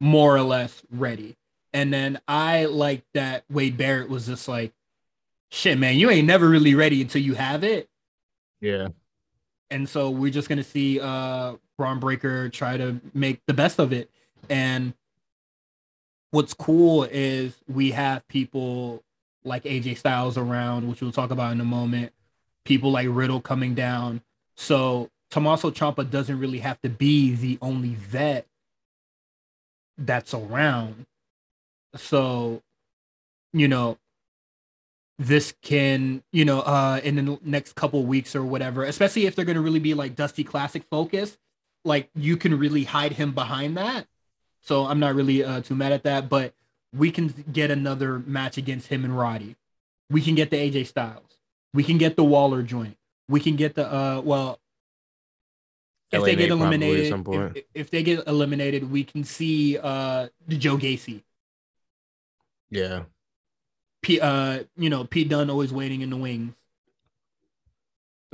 [0.00, 1.36] more or less ready.
[1.72, 4.72] And then I like that Wade Barrett was just like,
[5.50, 7.88] shit, man, you ain't never really ready until you have it.
[8.60, 8.88] Yeah.
[9.70, 13.92] and so we're just gonna see uh Bron Breakker try to make the best of
[13.92, 14.10] it.
[14.50, 14.94] And
[16.30, 19.02] what's cool is we have people
[19.44, 22.12] like AJ Styles around, which we'll talk about in a moment.
[22.64, 24.20] People like Riddle coming down.
[24.54, 28.46] So Tommaso Ciampa doesn't really have to be the only vet
[29.96, 31.06] that's around.
[31.96, 32.62] So,
[33.52, 33.96] you know,
[35.18, 39.44] this can, you know, uh in the next couple weeks or whatever, especially if they're
[39.44, 41.38] gonna really be like Dusty Classic focused,
[41.84, 44.06] like you can really hide him behind that.
[44.70, 46.54] So I'm not really uh too mad at that, but
[46.94, 49.56] we can get another match against him and Roddy.
[50.10, 51.40] We can get the AJ Styles.
[51.74, 52.96] We can get the Waller joint.
[53.28, 54.60] We can get the uh well
[56.12, 57.56] if LA they get eliminated, some point.
[57.56, 61.24] if, if they get eliminated, we can see uh the Joe Gacy.
[62.70, 63.02] Yeah.
[64.02, 66.54] P, uh, you know, Pete Dunne always waiting in the wings.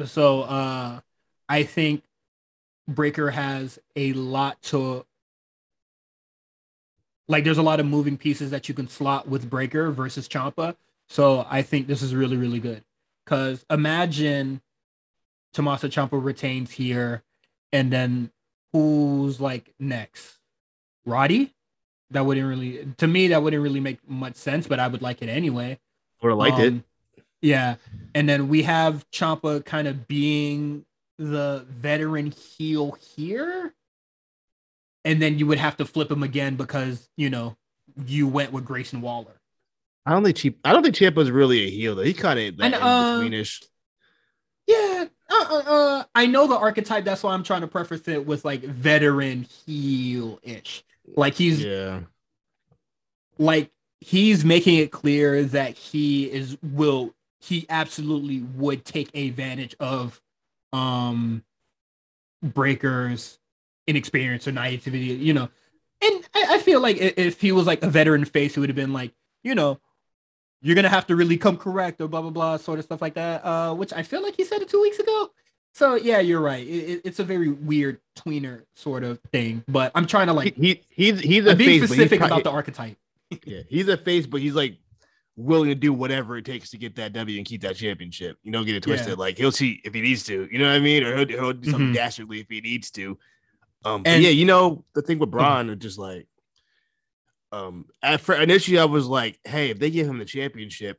[0.05, 1.01] So uh,
[1.49, 2.05] I think
[2.87, 5.07] Breakker has a lot to
[7.28, 7.44] like.
[7.44, 10.77] There's a lot of moving pieces that you can slot with Breakker versus Ciampa.
[11.09, 12.82] So I think this is really really good.
[13.27, 14.61] Cause imagine
[15.53, 17.23] Tommaso Ciampa retains here,
[17.73, 18.31] and then
[18.73, 20.39] who's like next?
[21.05, 21.55] Roddy?
[22.11, 25.23] That wouldn't really, to me, that wouldn't really make much sense, but I would like
[25.23, 25.78] it anyway.
[26.23, 26.73] Would have liked it.
[26.73, 26.85] Um,
[27.40, 27.77] Yeah.
[28.15, 30.85] And then we have Ciampa kind of being
[31.19, 33.74] the veteran heel here.
[35.07, 37.57] And then you would have to flip him again because, you know,
[38.07, 39.41] you went with Grayson Waller.
[40.05, 40.59] I don't think cheap.
[40.65, 42.03] I don't think Ciampa's really a heel though.
[42.03, 43.65] He kind of And, that uh, betweenish.
[44.66, 45.07] Yeah.
[45.31, 47.05] Uh, uh, uh, I know the archetype.
[47.05, 50.85] That's why I'm trying to preface it with like veteran heel ish.
[51.07, 52.01] Like he's Yeah.
[53.39, 53.70] like
[54.01, 60.20] he's making it clear that he is will he absolutely would take advantage of
[60.73, 61.45] um
[62.45, 63.39] Breakkers
[63.87, 65.49] inexperience or naivety you know
[66.03, 68.77] and I, I feel like if he was like a veteran face he would have
[68.77, 69.79] been like you know
[70.63, 73.15] you're gonna have to really come correct or blah blah blah sort of stuff like
[73.15, 75.31] that uh which i feel like he said it two weeks ago
[75.73, 79.93] so yeah you're right it, it- it's a very weird tweener sort of thing but
[79.95, 82.21] i'm trying to like he, he he's he's a I'm being face, but he's specific
[82.27, 82.97] about the archetype
[83.45, 84.79] yeah, he's a face, but he's like
[85.37, 88.39] willing to do whatever it takes to get that W and keep that championship.
[88.45, 89.09] You know, get it twisted.
[89.09, 89.15] Yeah.
[89.15, 90.49] Like he'll cheat if he needs to.
[90.49, 91.03] You know what I mean?
[91.03, 91.95] Or he'll, he'll do something Mhm.
[91.95, 93.19] dastardly if he needs to.
[93.87, 96.27] Um, And- yeah, you know the thing with Bron is just like,
[97.53, 100.99] um, at first initially I was like, hey, if they give him the championship,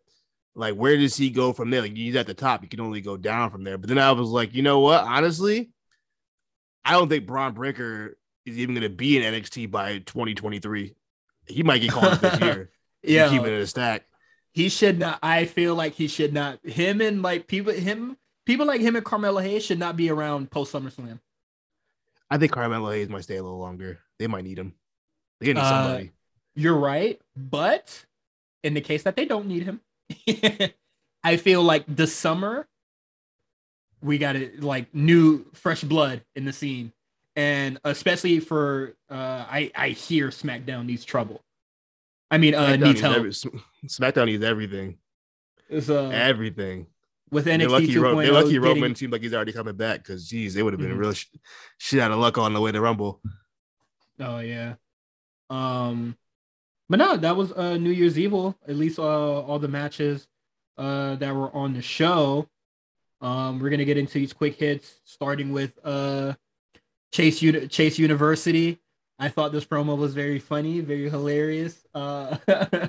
[0.56, 1.82] like where does he go from there?
[1.82, 3.78] Like he's at the top, you can only go down from there.
[3.78, 5.04] But then I was like, you know what?
[5.04, 5.70] Honestly,
[6.86, 10.96] I don't think Bron Breakker is even going to be in NXT by 2023.
[11.48, 12.72] He might get called up this year.
[13.04, 14.06] yeah keep it in a stack.
[14.52, 18.66] he should not i feel like he should not him and like people him people
[18.66, 21.20] like him and carmelo hayes should not be around post SummerSlam.
[22.30, 24.00] I think Carmelo Hayes might stay a little longer.
[24.20, 24.74] They might need him.
[25.40, 26.12] They need Uh, somebody.
[26.56, 28.06] you're right but
[28.64, 29.80] in the case that they don't need him
[31.24, 32.68] i feel like the summer
[34.02, 36.92] we got it like new fresh blood in the scene
[37.36, 41.44] and especially for uh i i hear smackdown needs trouble
[42.32, 43.32] i mean uh SmackDown needs needs help every-
[43.86, 44.98] SmackDown needs everything.
[45.82, 46.88] so, everything.
[47.32, 50.00] With They're NXT lucky, Ro- they're lucky getting- Roman seems like he's already coming back
[50.00, 51.00] because, geez, they would have been Mhm.
[51.00, 51.26] real sh-
[51.78, 53.22] shit out of luck on the way to Rumble.
[54.20, 54.76] Oh yeah.
[55.50, 56.18] Um
[56.90, 58.58] but no, that was uh New Year's Evil.
[58.68, 59.04] At least uh
[59.42, 60.28] all the matches
[60.78, 62.50] uh that were on the show.
[63.22, 66.34] Um we're gonna get into these quick hits, starting with uh
[67.12, 68.80] Chase Uni- Chase University.
[69.20, 71.86] I thought this promo was very funny, very hilarious.
[71.94, 72.38] Uh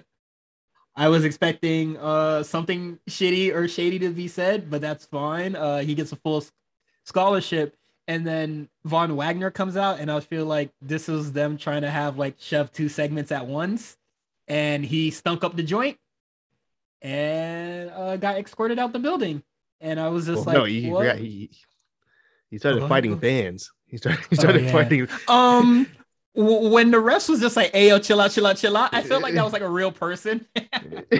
[0.98, 5.54] I was expecting uh something shitty or shady to be said, but that's fine.
[5.56, 6.44] Uh he gets a full
[7.04, 7.74] scholarship
[8.06, 11.90] and then Von Wagner comes out, and I feel like this is them trying to
[11.90, 13.98] have like shove two segments at once,
[14.48, 15.98] and he stunk up the joint
[17.02, 19.42] and uh, got escorted out the building,
[19.80, 21.00] and I was just Well, like, no, he, what?
[21.00, 21.50] forgot he
[22.50, 23.18] He started Oh, fighting oh.
[23.18, 23.70] fans.
[23.86, 24.24] He started.
[24.30, 24.72] He started yeah.
[24.72, 25.08] fighting.
[25.28, 25.86] Um, w-
[26.38, 29.02] when the rest was just like, "Hey, yo, chill out, chill out, chill out," I
[29.02, 30.46] felt like that was like a real person.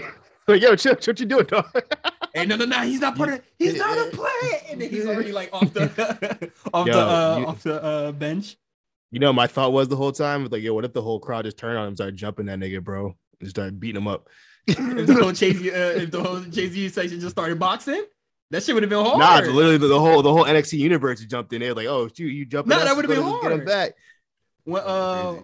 [0.46, 1.66] like, yo, chill, what you doing, dog?
[2.34, 3.42] hey, no, no, no, he's not part of.
[3.58, 7.36] He's not a player, and then he's already like off the off Yo, the uh,
[7.40, 8.56] you- off the uh, bench.
[9.10, 11.18] You know, my thought was the whole time, was like, yo, what if the whole
[11.18, 14.06] crowd just turned on him, and started jumping that nigga, bro, and started beating him
[14.06, 14.28] up?
[14.66, 14.76] If
[15.06, 18.04] the whole Chase, uh, if the whole Jay Z section just started boxing,
[18.50, 19.18] that shit would have been hard.
[19.18, 22.28] Nah, literally the, the whole the whole NXT universe jumped in there, like, oh, shoot,
[22.28, 22.70] you jumping?
[22.70, 23.92] Nah, that would've been Let's Get him back.
[24.68, 25.36] When uh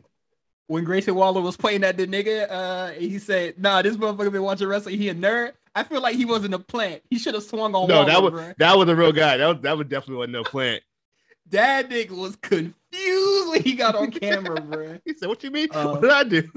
[0.66, 4.42] when Grayson Waller was playing at the nigga, uh, he said, "Nah, this motherfucker been
[4.42, 4.98] watching wrestling.
[4.98, 7.02] He a nerd." I feel like he wasn't a plant.
[7.10, 8.56] He should have swung on No, Waller, that was bruh.
[8.59, 9.36] that was a real guy.
[9.38, 10.82] That was, that was definitely wasn't no plant.
[11.51, 14.98] That nigga was confused when he got on camera, bro.
[15.05, 15.68] He said, "What you mean?
[15.70, 16.51] Uh, what did I do?"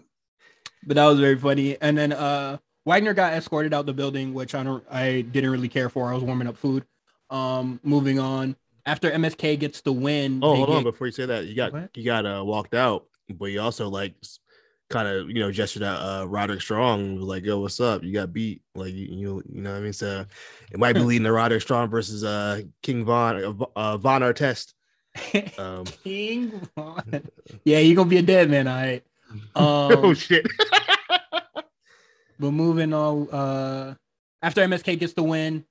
[0.85, 1.77] But that was very funny.
[1.81, 5.67] And then uh Wagner got escorted out the building, which I don't I didn't really
[5.67, 6.09] care for.
[6.09, 6.85] I was warming up food.
[7.29, 8.55] Um, moving on.
[8.87, 10.83] After MSK gets the win, Oh, hold on.
[10.83, 11.89] Before you say that, you got What?
[11.95, 14.15] you got uh walked out, but you also like
[14.89, 18.03] kind of you know gestured at uh Roderick Strong, was like, "Yo, what's up?
[18.03, 19.91] You got beat." Like you you, you know what I mean.
[19.93, 20.25] So
[20.71, 24.73] it might be leading to Roderick Strong versus uh King Von uh, uh, Von Artest.
[25.59, 27.23] Um, King Von.
[27.65, 29.03] Yeah, you're gonna be a dead man, all right.
[29.55, 30.47] oh Um, shit!
[32.39, 33.95] but moving on, uh,
[34.41, 35.65] after MSK gets the win,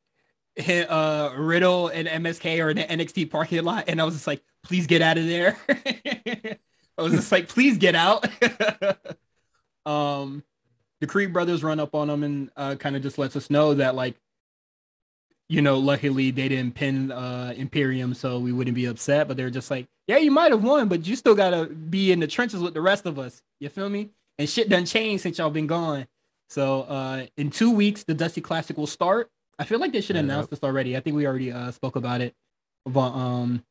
[0.59, 4.43] uh, Riddle and MSK are in the NXT parking lot, and I was just like,
[4.63, 5.57] please get out of there.
[6.99, 8.27] I was just like, please get out.
[9.87, 10.43] um,
[11.01, 13.75] the Creed brothers run up on them and uh, kind of just lets us know
[13.75, 14.17] that like,
[15.49, 19.29] you know, luckily they didn't pin uh Imperium, so we wouldn't be upset.
[19.29, 22.19] But they're just like, yeah, you might have won, but you still gotta be in
[22.19, 23.43] the trenches with the rest of us.
[23.61, 24.11] You feel me?
[24.39, 26.07] And shit done changed since y'all been gone.
[26.49, 29.31] So uh in two weeks, the Dusty Classic will start.
[29.59, 30.23] I feel like they should Yeah.
[30.23, 30.97] announce this already.
[30.97, 32.35] I think we already uh spoke about it.
[32.85, 33.65] But um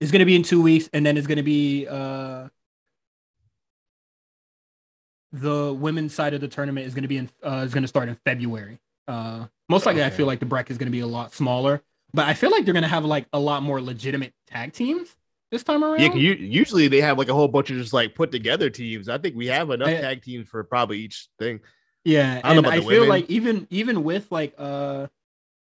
[0.00, 2.48] it's gonna be in two weeks, and then it's gonna be uh
[5.32, 8.16] the women's side of the tournament is gonna be in uh is gonna start in
[8.24, 8.78] February.
[9.08, 12.26] Uh most likely I feel like the bracket is gonna be a lot smaller, but
[12.28, 15.16] I feel like they're gonna have like a lot more legitimate tag teams
[15.50, 16.00] this time around.
[16.00, 19.08] Yeah, you, usually they have like a whole bunch of just like put together teams.
[19.08, 21.60] I think we have enough I- tag teams for probably each thing.
[22.04, 23.08] Yeah, I and I feel women.
[23.08, 25.06] like even even with like uh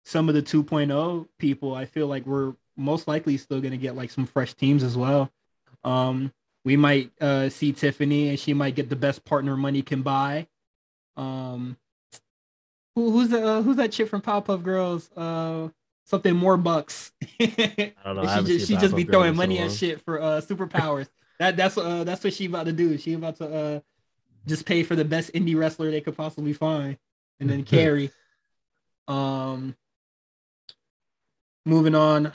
[0.05, 4.10] some of the 2.0 people, I feel like we're most likely still gonna get like
[4.10, 5.31] some fresh teams as well.
[5.85, 6.32] Um,
[6.65, 10.47] we might uh see Tiffany and she might get the best partner money can buy.
[11.16, 11.77] Um,
[12.94, 15.10] who, who's the uh, who's that chick from Powerpuff Girls?
[15.16, 15.69] Uh,
[16.05, 17.12] something more bucks.
[17.40, 18.23] I don't know.
[18.23, 21.09] I she just, she just be throwing in so money at shit for uh superpowers.
[21.39, 22.97] that that's uh that's what she about to do.
[22.98, 23.81] She about to uh
[24.47, 26.98] just pay for the best indie wrestler they could possibly find
[27.40, 28.10] and then carry.
[29.06, 29.74] Um
[31.65, 32.32] moving on.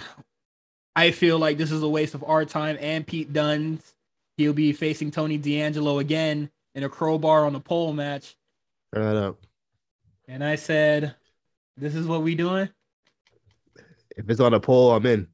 [0.96, 3.96] I feel like this is a waste of our time and Pete Dunne's.
[4.38, 8.36] He'll be facing Tony D'Angelo again in a crowbar on a pole match.
[8.94, 9.40] Turn that up.
[10.28, 11.16] And I said,
[11.78, 12.70] This is what we doing?
[14.16, 15.28] If it's on a pole, I'm in.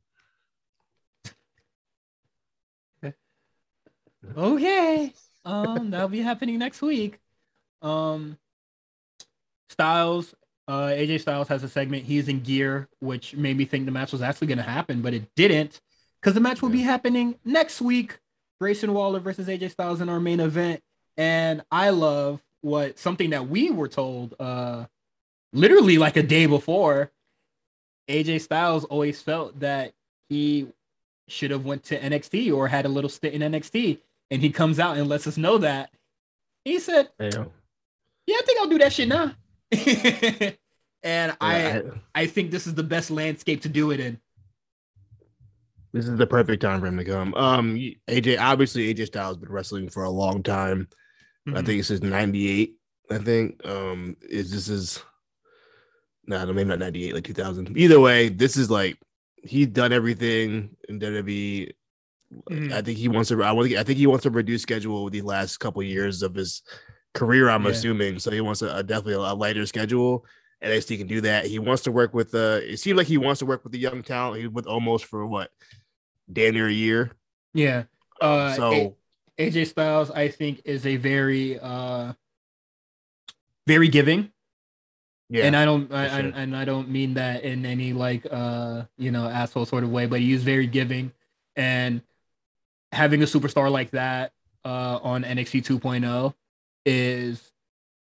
[4.38, 5.14] okay
[5.50, 7.20] um that'll be happening next week.
[7.82, 8.38] Um
[9.70, 10.34] styles
[10.68, 14.12] uh aj styles has a segment he's in gear which made me think the match
[14.12, 15.80] was actually going to happen but it didn't
[16.20, 18.20] because the match will be happening next week.
[18.60, 20.82] Grayson waller versus aj styles in our main event.
[21.18, 24.86] And i love what something that we were told uh
[25.54, 27.12] literally like a day before
[28.10, 29.94] aj styles always felt that
[30.30, 30.68] he
[31.30, 34.00] should have went to NXT or had a little stint in NXT.
[34.32, 35.90] And he comes out and lets us know that.
[36.66, 37.46] He said, Yeah.
[38.28, 39.34] Yeah, I think I'll do that shit now.
[41.04, 41.84] and I I-
[42.16, 44.20] I think this is the best landscape to do it in.
[45.94, 47.34] this is the perfect time for him to come.
[47.34, 47.76] Um,
[48.08, 50.88] AJ obviously AJ Styles has been wrestling for a long time.
[51.48, 51.66] I Mhm.
[51.66, 52.76] think this is '98.
[53.10, 55.02] I think um, is this is
[56.28, 57.76] no, no, maybe not '98, like 2000.
[57.76, 59.00] Either way, this is like
[59.44, 61.72] he's done everything in WWE.
[62.50, 62.72] Mhm.
[62.72, 63.44] I think he wants to.
[63.44, 63.74] I want.
[63.74, 66.62] I think he wants to reduce schedule with the last couple years of his
[67.14, 67.50] career.
[67.50, 67.72] I'm Yeah.
[67.72, 68.30] assuming so.
[68.32, 70.26] He wants a, a definitely a, lighter schedule.
[70.64, 71.46] NXT can do that.
[71.48, 72.36] He wants to work with.
[72.36, 74.42] Uh, it seems like he wants to work with the young talent.
[74.42, 75.50] He with almost for what,
[76.32, 77.12] damn near a year.
[77.54, 77.84] Yeah.
[78.22, 78.96] Uh, so
[79.40, 82.14] A- AJ Styles, I think, is a very uh
[83.66, 84.32] very giving.
[85.30, 88.26] yeah, and I don't, I, for I- and I don't mean that in any like,
[88.30, 90.06] uh, you know, asshole sort of way.
[90.08, 91.12] But he is very giving,
[91.56, 92.02] and
[92.92, 94.32] having a superstar like that
[94.66, 96.34] uh, on NXT 2.0
[96.86, 97.52] is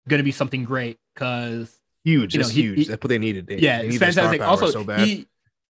[0.08, 2.34] going to be something great because huge.
[2.36, 2.78] you know, he- huge.
[2.80, 3.48] he- That's what they needed.
[3.48, 4.42] They, yeah, they it's need the star fantastic.
[4.42, 5.08] power Also, so bad.
[5.08, 5.28] he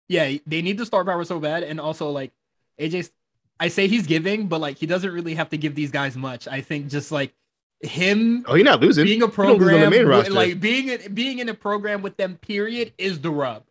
[0.08, 2.32] yeah, they need the star power so bad, and also like
[2.78, 3.10] AJ.
[3.60, 6.46] I say he's giving, but like he doesn't really have to give these guys much.
[6.48, 7.32] I think just like
[7.80, 9.04] him Oh, you're not losing.
[9.04, 9.90] being a You don't lose the program,
[10.24, 13.62] main like being being in a program with them, period, is the rub.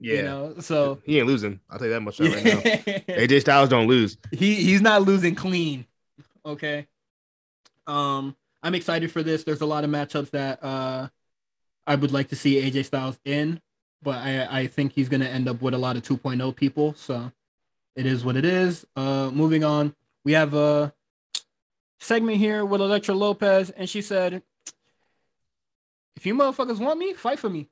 [0.00, 1.60] Yeah, You know, so he ain't losing.
[1.68, 2.60] I'll tell you that much right now.
[3.14, 4.16] AJ Styles don't lose.
[4.32, 5.86] He he's not losing clean.
[6.44, 6.86] Okay.
[7.86, 9.44] Um, I'm excited for this.
[9.44, 11.08] There's a lot of matchups that uh
[11.86, 13.60] I would like to see AJ Styles in,
[14.02, 16.94] but I I think he's gonna end up with a lot of 2.0 people.
[16.94, 17.30] So
[17.94, 18.86] it is what it is.
[18.96, 19.94] Uh, moving on,
[20.24, 20.94] we have a
[21.98, 24.42] segment here with Elektra Lopez, and she said,
[26.16, 27.68] "If you motherfuckers want me, fight for me."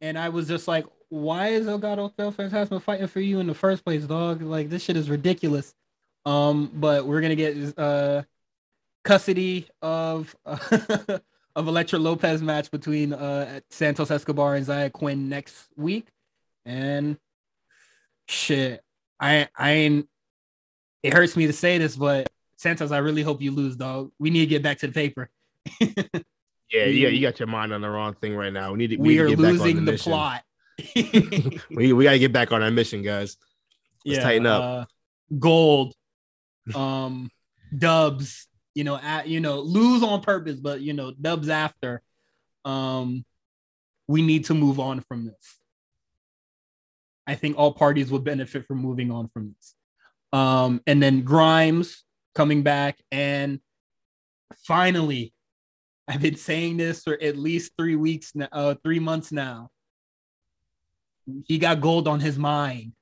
[0.00, 3.46] And I was just like, "Why is El Legado del Fantasma fighting for you in
[3.46, 4.40] the first place, dog?
[4.40, 5.74] Like this shit is ridiculous."
[6.24, 8.22] Um, but we're gonna get uh
[9.04, 11.20] custody of of
[11.68, 16.06] Elektra Lopez match between uh Santos Escobar and Xyon Quinn next week,
[16.64, 17.18] and
[18.26, 18.82] shit,
[19.20, 20.08] I I ain't.
[21.02, 24.12] It hurts me to say this, but Santos, I really hope you lose, dog.
[24.18, 25.28] We need to get back to the paper.
[25.80, 25.88] Yeah,
[26.70, 28.72] yeah, you got your mind on the wrong thing right now.
[28.72, 30.12] We need to, we we need to are get back on losing the, mission.
[30.12, 30.44] plot.
[31.70, 33.36] we we got to get back on our mission, guys.
[34.04, 34.62] Let's tighten up.
[34.62, 34.84] Uh,
[35.38, 35.94] gold,
[36.74, 37.30] um,
[37.76, 38.46] dubs.
[38.74, 42.02] You know, at you know, lose on purpose, but you know, dubs after.
[42.64, 43.24] Um,
[44.08, 45.58] we need to move on from this.
[47.26, 49.74] I think all parties would benefit from moving on from this.
[50.32, 52.04] Um, and then Grimes
[52.34, 53.60] coming back, and
[54.66, 55.32] finally,
[56.08, 59.70] I've been saying this for at least three weeks now, uh, three months now.
[61.46, 62.92] He got gold on his mind.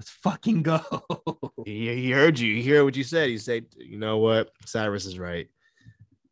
[0.00, 0.80] Let's fucking go.
[1.64, 2.60] He, he heard you.
[2.60, 3.28] He heard what you said.
[3.28, 4.50] He said, "You know what?
[4.66, 5.48] Cyrus is right.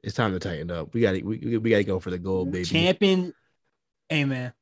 [0.03, 0.93] It's time to tighten up.
[0.93, 3.33] We got to we, we got to go for the gold, baby." Champion.
[4.09, 4.53] Hey man.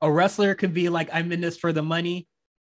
[0.00, 2.28] A wrestler could be like, I'm in this for the money.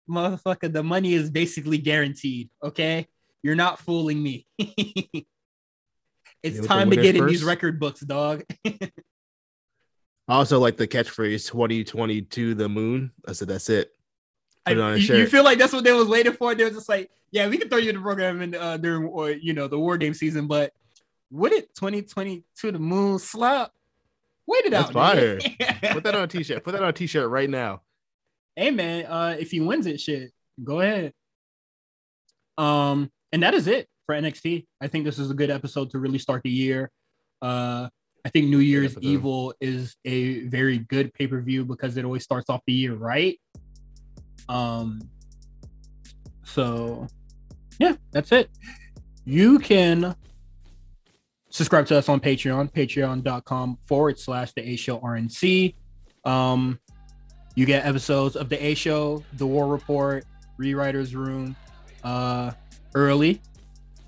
[0.09, 2.49] Motherfucker, the money is basically guaranteed.
[2.61, 3.07] Okay.
[3.41, 4.45] You're not fooling me.
[6.43, 8.43] it's time to get in these record books, dog.
[10.27, 13.11] I also like the catchphrase 2022 the moon.
[13.27, 13.91] I said that's it.
[14.65, 16.55] Put it on a you, you feel like that's what they was waiting for.
[16.55, 19.05] They were just like, yeah, we can throw you in the program in, uh, during
[19.05, 20.71] or you know the war game season, but
[21.31, 23.71] would it 2022 the moon slap?
[24.47, 24.93] Wait it That's out.
[24.93, 25.39] fire.
[25.91, 26.63] Put that on a t-shirt.
[26.63, 27.81] Put that on a t-shirt right now.
[28.55, 30.31] hey man, uh, if he wins it, shit,
[30.63, 31.13] go ahead.
[32.57, 34.67] Um, and that is it for NXT.
[34.79, 36.91] I think this is a good episode to really start the year.
[37.41, 37.89] Uh,
[38.25, 39.05] I think New Year's episode.
[39.05, 42.95] Evil is a very good pay per view because it always starts off the year
[42.95, 43.39] right.
[44.47, 45.01] Um,
[46.43, 47.07] so
[47.79, 48.49] yeah, that's it.
[49.25, 50.15] You can
[51.49, 55.75] subscribe to us on Patreon, patreon.com forward slash the A Show RNC.
[56.25, 56.79] Um,
[57.55, 60.25] you get episodes of the A Show, the War Report,
[60.59, 61.55] Rewriters Room,
[62.03, 62.51] uh,
[62.95, 63.41] early,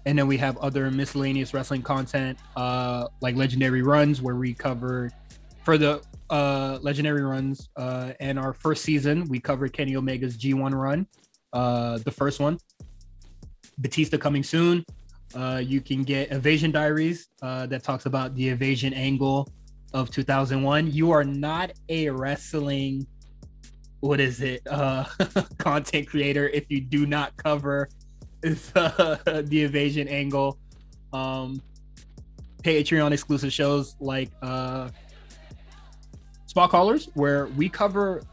[0.06, 5.12] and then we have other miscellaneous wrestling content, uh, like Legendary Runs, where we cover
[5.64, 10.74] for the uh Legendary Runs, uh, and our first season we covered Kenny Omega's G1
[10.74, 11.08] run,
[11.54, 12.58] uh, the first one.
[13.80, 14.86] Batista coming soon.
[15.34, 19.50] Uh, you can get Invasion Diaries uh, that talks about the invasion angle
[19.94, 20.92] of 2001.
[20.92, 23.06] You are not a wrestling,
[24.00, 24.64] what is it,
[25.58, 27.90] content creator if you do not cover
[28.46, 30.58] the, the invasion angle.
[31.14, 31.62] Um,
[32.64, 34.90] Patreon exclusive shows like uh,
[36.48, 38.24] Spot Callers, where we cover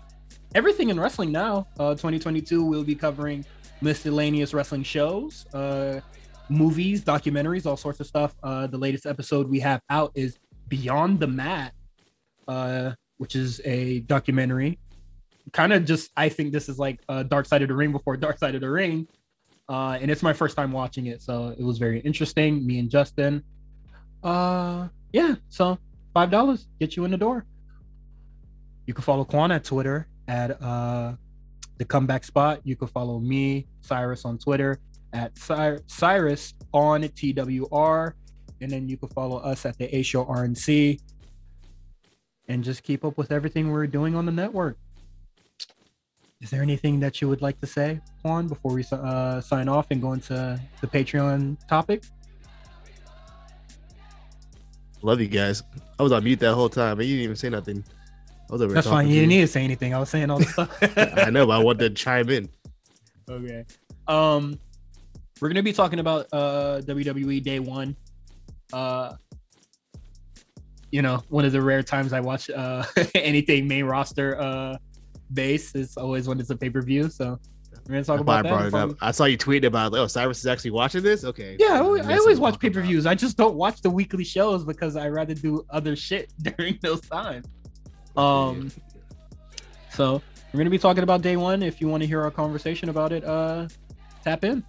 [0.54, 1.66] everything in wrestling now.
[1.78, 3.44] Uh, 2022, we'll be covering
[3.82, 6.00] miscellaneous wrestling shows, uh,
[6.48, 8.34] movies, documentaries, all sorts of stuff.
[8.42, 11.74] Uh, the latest episode we have out is Beyond the Mat,
[12.48, 14.78] uh, which is a documentary.
[15.52, 18.16] Kind of just, I think this is like uh, Dark Side of the Ring before
[18.16, 19.06] Dark Side of the Ring.
[19.72, 22.66] Uh, and it's my first time watching it, so it was very interesting.
[22.66, 23.42] Me and Justin.
[24.22, 25.78] Uh, yeah, so
[26.12, 27.46] five dollars get you in the door.
[28.86, 31.14] You can follow Quan at Twitter at uh
[31.78, 32.60] the comeback spot.
[32.64, 34.78] You can follow me, Cyrus, on Twitter
[35.14, 38.12] at Cy- Cyrus on TWR.
[38.60, 41.00] And then you can follow us at the A Show RNC.
[42.48, 44.76] And just keep up with everything we're doing on the network.
[46.42, 49.86] Is there anything that you would like to say, Quan, before we uh, sign off
[49.90, 52.02] and go into the Patreon topic?
[55.02, 55.62] Love you guys.
[55.98, 57.84] I was on mute that whole time, and you didn't even say nothing.
[58.50, 59.06] I was over That's fine.
[59.06, 59.94] You didn't need to say anything.
[59.94, 60.76] I was saying all the stuff.
[60.96, 62.48] I know, but I wanted to chime in.
[63.30, 63.64] Okay.
[64.08, 64.58] Um,
[65.40, 67.96] we're gonna be talking about uh WWE Day One.
[68.72, 69.14] Uh,
[70.90, 74.76] you know, one of the rare times I watch uh anything main roster uh
[75.34, 75.74] base.
[75.74, 77.08] is always when it's a pay per view.
[77.08, 77.38] So
[77.86, 78.96] we're gonna talk I about brought it up.
[79.00, 81.24] I saw you tweeting about, oh, Cyrus is actually watching this.
[81.24, 81.56] Okay.
[81.58, 83.06] Yeah, I always, I always watch pay per views.
[83.06, 87.00] I just don't watch the weekly shows because I rather do other shit during those
[87.00, 87.46] times.
[88.16, 88.70] Um,
[89.90, 90.22] so
[90.52, 91.62] we're gonna be talking about day one.
[91.62, 93.68] If you want to hear our conversation about it, uh,
[94.22, 94.64] tap in.